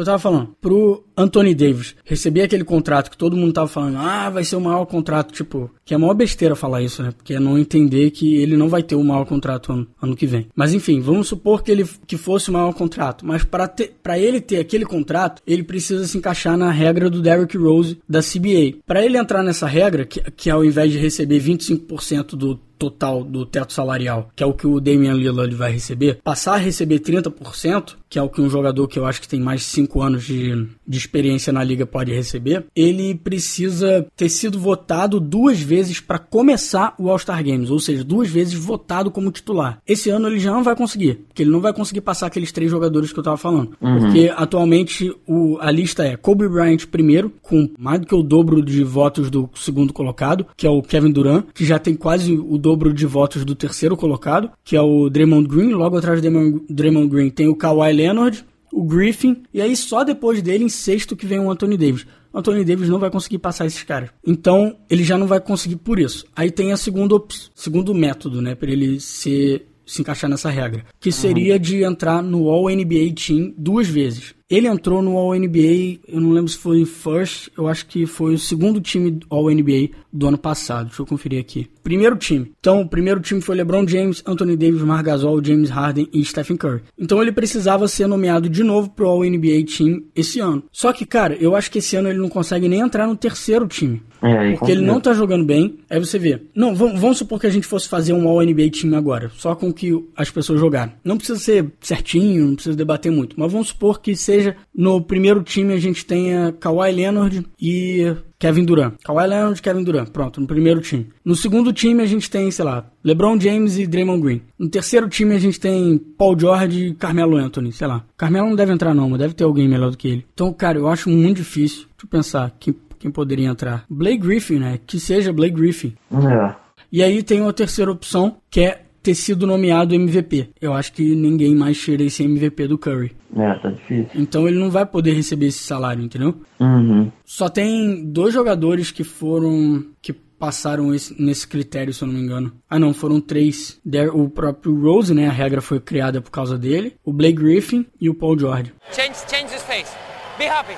eu 0.00 0.04
tava 0.04 0.18
falando, 0.18 0.54
pro 0.60 1.04
Anthony 1.16 1.54
Davis 1.54 1.96
receber 2.04 2.42
aquele 2.42 2.64
contrato 2.64 3.10
que 3.10 3.16
todo 3.16 3.36
mundo 3.36 3.52
tava 3.52 3.68
falando, 3.68 3.98
ah, 3.98 4.30
vai 4.30 4.44
ser 4.44 4.56
o 4.56 4.60
maior 4.60 4.84
contrato, 4.86 5.32
tipo, 5.32 5.70
que 5.84 5.94
é 5.94 5.96
a 5.96 5.98
maior 5.98 6.14
besteira 6.14 6.54
falar 6.54 6.82
isso, 6.82 7.02
né? 7.02 7.10
Porque 7.10 7.34
é 7.34 7.40
não 7.40 7.58
entender 7.58 8.10
que 8.10 8.36
ele 8.36 8.56
não 8.56 8.68
vai 8.68 8.82
ter 8.82 8.94
o 8.94 9.04
maior 9.04 9.24
contrato 9.24 9.72
ano, 9.72 9.86
ano 10.00 10.16
que 10.16 10.26
vem. 10.26 10.46
Mas 10.54 10.72
enfim, 10.74 11.00
vamos 11.00 11.28
supor 11.28 11.62
que 11.62 11.70
ele 11.70 11.88
que 12.06 12.16
fosse 12.16 12.50
o 12.50 12.52
maior 12.52 12.72
contrato, 12.72 13.26
mas 13.26 13.44
para 13.44 14.18
ele 14.18 14.40
ter 14.40 14.58
aquele 14.58 14.84
contrato, 14.84 15.42
ele 15.46 15.62
precisa 15.62 16.06
se 16.06 16.16
encaixar 16.16 16.56
na 16.56 16.70
regra 16.70 17.10
do 17.10 17.20
Derrick 17.20 17.56
Rose 17.56 17.98
da 18.08 18.20
CBA. 18.20 18.78
Para 18.86 19.04
ele 19.04 19.18
entrar 19.18 19.42
nessa 19.42 19.66
regra, 19.66 20.04
que, 20.04 20.20
que 20.32 20.50
ao 20.50 20.64
invés 20.64 20.92
de 20.92 20.98
receber 20.98 21.40
25% 21.40 22.36
do 22.36 22.60
total 22.78 23.24
do 23.24 23.44
teto 23.44 23.72
salarial, 23.72 24.30
que 24.36 24.42
é 24.42 24.46
o 24.46 24.54
que 24.54 24.66
o 24.66 24.80
Damian 24.80 25.14
Lillard 25.14 25.54
vai 25.54 25.72
receber, 25.72 26.20
passar 26.22 26.54
a 26.54 26.58
receber 26.58 27.00
30%, 27.00 27.96
que 28.08 28.18
é 28.18 28.22
o 28.22 28.28
que 28.28 28.40
um 28.40 28.48
jogador 28.48 28.86
que 28.88 28.98
eu 28.98 29.06
acho 29.06 29.20
que 29.20 29.28
tem 29.28 29.40
mais 29.40 29.60
de 29.60 29.66
5 29.66 30.02
anos 30.02 30.24
de, 30.24 30.66
de 30.86 30.98
experiência 30.98 31.52
na 31.52 31.62
liga 31.62 31.86
pode 31.86 32.12
receber, 32.12 32.66
ele 32.74 33.14
precisa 33.14 34.06
ter 34.16 34.28
sido 34.28 34.58
votado 34.58 35.20
duas 35.20 35.60
vezes 35.60 36.00
para 36.00 36.18
começar 36.18 36.94
o 36.98 37.10
All-Star 37.10 37.44
Games, 37.44 37.70
ou 37.70 37.78
seja, 37.78 38.02
duas 38.02 38.30
vezes 38.30 38.54
votado 38.54 39.10
como 39.10 39.30
titular. 39.30 39.80
Esse 39.86 40.10
ano 40.10 40.28
ele 40.28 40.38
já 40.38 40.52
não 40.52 40.62
vai 40.62 40.74
conseguir, 40.74 41.20
porque 41.28 41.42
ele 41.42 41.50
não 41.50 41.60
vai 41.60 41.72
conseguir 41.72 42.00
passar 42.00 42.26
aqueles 42.26 42.52
três 42.52 42.70
jogadores 42.70 43.12
que 43.12 43.18
eu 43.18 43.22
tava 43.22 43.36
falando. 43.36 43.72
Uhum. 43.80 44.00
Porque 44.00 44.32
atualmente 44.34 45.14
o, 45.26 45.58
a 45.60 45.70
lista 45.70 46.04
é 46.04 46.16
Kobe 46.16 46.48
Bryant 46.48 46.86
primeiro, 46.90 47.32
com 47.42 47.68
mais 47.78 48.00
do 48.00 48.06
que 48.06 48.14
o 48.14 48.22
dobro 48.22 48.62
de 48.62 48.82
votos 48.84 49.30
do 49.30 49.48
segundo 49.54 49.92
colocado, 49.92 50.46
que 50.56 50.66
é 50.66 50.70
o 50.70 50.82
Kevin 50.82 51.10
Durant, 51.10 51.46
que 51.54 51.64
já 51.64 51.78
tem 51.78 51.94
quase 51.94 52.32
o 52.32 52.56
dobro 52.56 52.92
de 52.92 53.06
votos 53.06 53.44
do 53.44 53.54
terceiro 53.54 53.96
colocado, 53.96 54.50
que 54.64 54.76
é 54.76 54.80
o 54.80 55.08
Draymond 55.10 55.48
Green. 55.48 55.72
Logo 55.72 55.96
atrás 55.96 56.20
do 56.20 56.22
Draymond, 56.22 56.62
Draymond 56.68 57.08
Green 57.08 57.30
tem 57.30 57.48
o 57.48 57.56
Kawhi 57.56 57.97
Leonard, 57.98 58.44
o 58.72 58.84
Griffin, 58.84 59.42
e 59.52 59.60
aí 59.60 59.74
só 59.76 60.04
depois 60.04 60.40
dele, 60.42 60.64
em 60.64 60.68
sexto, 60.68 61.16
que 61.16 61.26
vem 61.26 61.40
o 61.40 61.50
Anthony 61.50 61.76
Davis. 61.76 62.06
O 62.32 62.38
Anthony 62.38 62.64
Davis 62.64 62.88
não 62.88 62.98
vai 62.98 63.10
conseguir 63.10 63.38
passar 63.38 63.66
esses 63.66 63.82
caras. 63.82 64.10
Então, 64.26 64.76
ele 64.88 65.02
já 65.02 65.18
não 65.18 65.26
vai 65.26 65.40
conseguir 65.40 65.76
por 65.76 65.98
isso. 65.98 66.26
Aí 66.36 66.50
tem 66.50 66.72
a 66.72 66.76
segunda 66.76 67.16
segundo 67.54 67.94
método, 67.94 68.40
né, 68.42 68.54
para 68.54 68.70
ele 68.70 69.00
ser 69.00 69.66
se 69.86 70.02
encaixar 70.02 70.28
nessa 70.28 70.50
regra, 70.50 70.84
que 71.00 71.10
seria 71.10 71.58
de 71.58 71.82
entrar 71.82 72.22
no 72.22 72.50
All 72.50 72.68
NBA 72.68 73.14
Team 73.16 73.54
duas 73.56 73.88
vezes. 73.88 74.34
Ele 74.50 74.66
entrou 74.66 75.02
no 75.02 75.18
All 75.18 75.34
NBA, 75.34 76.00
eu 76.08 76.20
não 76.20 76.30
lembro 76.30 76.50
se 76.50 76.56
foi 76.56 76.86
first, 76.86 77.50
eu 77.56 77.68
acho 77.68 77.84
que 77.86 78.06
foi 78.06 78.32
o 78.32 78.38
segundo 78.38 78.80
time 78.80 79.20
All 79.28 79.50
NBA 79.50 79.90
do 80.10 80.26
ano 80.26 80.38
passado. 80.38 80.86
Deixa 80.86 81.02
eu 81.02 81.06
conferir 81.06 81.38
aqui. 81.38 81.68
Primeiro 81.82 82.16
time. 82.16 82.52
Então, 82.58 82.80
o 82.80 82.88
primeiro 82.88 83.20
time 83.20 83.42
foi 83.42 83.56
LeBron 83.56 83.86
James, 83.86 84.22
Anthony 84.26 84.56
Davis, 84.56 84.80
Marc 84.80 85.04
Gasol, 85.04 85.44
James 85.44 85.68
Harden 85.68 86.08
e 86.12 86.24
Stephen 86.24 86.56
Curry. 86.56 86.82
Então, 86.98 87.20
ele 87.20 87.30
precisava 87.30 87.86
ser 87.88 88.06
nomeado 88.06 88.48
de 88.48 88.62
novo 88.62 88.88
pro 88.90 89.06
All 89.06 89.22
NBA 89.22 89.64
Team 89.76 90.02
esse 90.16 90.40
ano. 90.40 90.64
Só 90.72 90.92
que, 90.92 91.04
cara, 91.04 91.36
eu 91.38 91.54
acho 91.54 91.70
que 91.70 91.78
esse 91.78 91.96
ano 91.96 92.08
ele 92.08 92.18
não 92.18 92.28
consegue 92.28 92.68
nem 92.68 92.80
entrar 92.80 93.06
no 93.06 93.16
terceiro 93.16 93.66
time. 93.66 94.02
É, 94.22 94.52
porque 94.56 94.72
ele 94.72 94.84
não 94.84 95.00
tá 95.00 95.12
jogando 95.12 95.44
bem. 95.44 95.78
Aí 95.88 95.98
você 95.98 96.18
vê. 96.18 96.42
Não, 96.54 96.74
vamos, 96.74 97.00
vamos 97.00 97.18
supor 97.18 97.40
que 97.40 97.46
a 97.46 97.50
gente 97.50 97.66
fosse 97.66 97.88
fazer 97.88 98.12
um 98.12 98.26
All 98.28 98.42
NBA 98.42 98.70
time 98.70 98.96
agora, 98.96 99.30
só 99.36 99.54
com 99.54 99.72
que 99.72 99.92
as 100.16 100.30
pessoas 100.30 100.58
jogaram. 100.58 100.92
Não 101.04 101.16
precisa 101.16 101.38
ser 101.38 101.66
certinho, 101.80 102.46
não 102.46 102.54
precisa 102.54 102.76
debater 102.76 103.12
muito, 103.12 103.38
mas 103.38 103.52
vamos 103.52 103.68
supor 103.68 104.00
que 104.00 104.16
seja 104.16 104.37
no 104.74 105.00
primeiro 105.02 105.42
time 105.42 105.72
a 105.72 105.78
gente 105.78 106.04
tenha 106.04 106.52
Kawhi 106.52 106.92
Leonard 106.92 107.46
e 107.60 108.14
Kevin 108.38 108.64
Durant. 108.64 108.94
Kawhi 109.02 109.26
Leonard 109.26 109.58
e 109.58 109.62
Kevin 109.62 109.82
Durant. 109.82 110.10
Pronto, 110.10 110.40
no 110.40 110.46
primeiro 110.46 110.80
time. 110.80 111.08
No 111.24 111.34
segundo 111.34 111.72
time 111.72 112.02
a 112.02 112.06
gente 112.06 112.30
tem, 112.30 112.50
sei 112.50 112.64
lá, 112.64 112.86
LeBron 113.04 113.38
James 113.40 113.78
e 113.78 113.86
Draymond 113.86 114.22
Green. 114.22 114.42
No 114.58 114.68
terceiro 114.68 115.08
time 115.08 115.34
a 115.34 115.38
gente 115.38 115.58
tem 115.58 115.98
Paul 115.98 116.38
George 116.38 116.86
e 116.86 116.94
Carmelo 116.94 117.36
Anthony, 117.36 117.72
sei 117.72 117.86
lá. 117.86 118.04
Carmelo 118.16 118.48
não 118.48 118.56
deve 118.56 118.72
entrar 118.72 118.94
não, 118.94 119.10
mas 119.10 119.18
deve 119.18 119.34
ter 119.34 119.44
alguém 119.44 119.68
melhor 119.68 119.90
do 119.90 119.96
que 119.96 120.08
ele. 120.08 120.26
Então, 120.32 120.52
cara, 120.52 120.78
eu 120.78 120.88
acho 120.88 121.10
muito 121.10 121.38
difícil. 121.38 121.86
Deixa 121.88 122.04
eu 122.04 122.08
pensar, 122.08 122.54
quem, 122.58 122.74
quem 122.98 123.10
poderia 123.10 123.48
entrar? 123.48 123.84
Blake 123.90 124.18
Griffin, 124.18 124.58
né? 124.58 124.78
Que 124.86 125.00
seja 125.00 125.32
Blake 125.32 125.56
Griffin. 125.56 125.94
É. 126.12 126.54
E 126.90 127.02
aí 127.02 127.22
tem 127.22 127.40
uma 127.40 127.52
terceira 127.52 127.90
opção, 127.90 128.36
que 128.50 128.60
é 128.60 128.82
ter 129.08 129.14
sido 129.14 129.46
nomeado 129.46 129.94
MVP. 129.94 130.50
Eu 130.60 130.74
acho 130.74 130.92
que 130.92 131.16
ninguém 131.16 131.54
mais 131.54 131.80
tira 131.80 132.02
esse 132.02 132.22
MVP 132.22 132.66
do 132.68 132.76
Curry. 132.76 133.16
É, 133.34 133.54
tá 133.54 133.70
difícil. 133.70 134.10
Então 134.14 134.46
ele 134.46 134.58
não 134.58 134.70
vai 134.70 134.84
poder 134.84 135.12
receber 135.12 135.46
esse 135.46 135.60
salário, 135.60 136.04
entendeu? 136.04 136.34
Uhum. 136.60 137.10
Só 137.24 137.48
tem 137.48 138.04
dois 138.04 138.34
jogadores 138.34 138.90
que 138.90 139.04
foram. 139.04 139.82
que 140.02 140.12
passaram 140.12 140.94
esse, 140.94 141.20
nesse 141.20 141.48
critério, 141.48 141.92
se 141.92 142.02
eu 142.02 142.06
não 142.06 142.14
me 142.14 142.20
engano. 142.20 142.52
Ah, 142.68 142.78
não, 142.78 142.92
foram 142.92 143.18
três. 143.20 143.80
O 144.12 144.28
próprio 144.28 144.78
Rose, 144.78 145.14
né? 145.14 145.26
A 145.26 145.32
regra 145.32 145.62
foi 145.62 145.80
criada 145.80 146.20
por 146.20 146.30
causa 146.30 146.58
dele. 146.58 146.94
O 147.02 147.12
Blake 147.12 147.42
Griffin 147.42 147.86
e 147.98 148.10
o 148.10 148.14
Paul 148.14 148.38
George. 148.38 148.72
Change, 148.92 149.18
change 149.28 149.54
his 149.54 149.62
face. 149.62 149.90
Be 150.38 150.46
happy. 150.46 150.74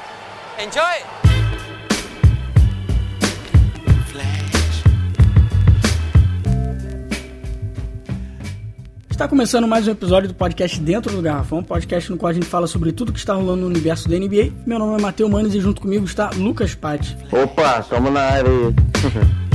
Enjoy. 0.64 1.29
Está 9.20 9.28
começando 9.28 9.68
mais 9.68 9.86
um 9.86 9.90
episódio 9.90 10.30
do 10.30 10.34
podcast 10.34 10.80
Dentro 10.80 11.14
do 11.14 11.20
Garrafão, 11.20 11.62
podcast 11.62 12.10
no 12.10 12.16
qual 12.16 12.30
a 12.30 12.32
gente 12.32 12.46
fala 12.46 12.66
sobre 12.66 12.90
tudo 12.90 13.12
que 13.12 13.18
está 13.18 13.34
rolando 13.34 13.60
no 13.60 13.66
universo 13.66 14.08
da 14.08 14.18
NBA. 14.18 14.50
Meu 14.64 14.78
nome 14.78 14.98
é 14.98 15.02
Matheus 15.02 15.28
Manes 15.28 15.52
e 15.52 15.60
junto 15.60 15.82
comigo 15.82 16.06
está 16.06 16.30
Lucas 16.30 16.74
Patti. 16.74 17.14
Opa, 17.30 17.80
estamos 17.80 18.10
na 18.10 18.20
área. 18.22 18.50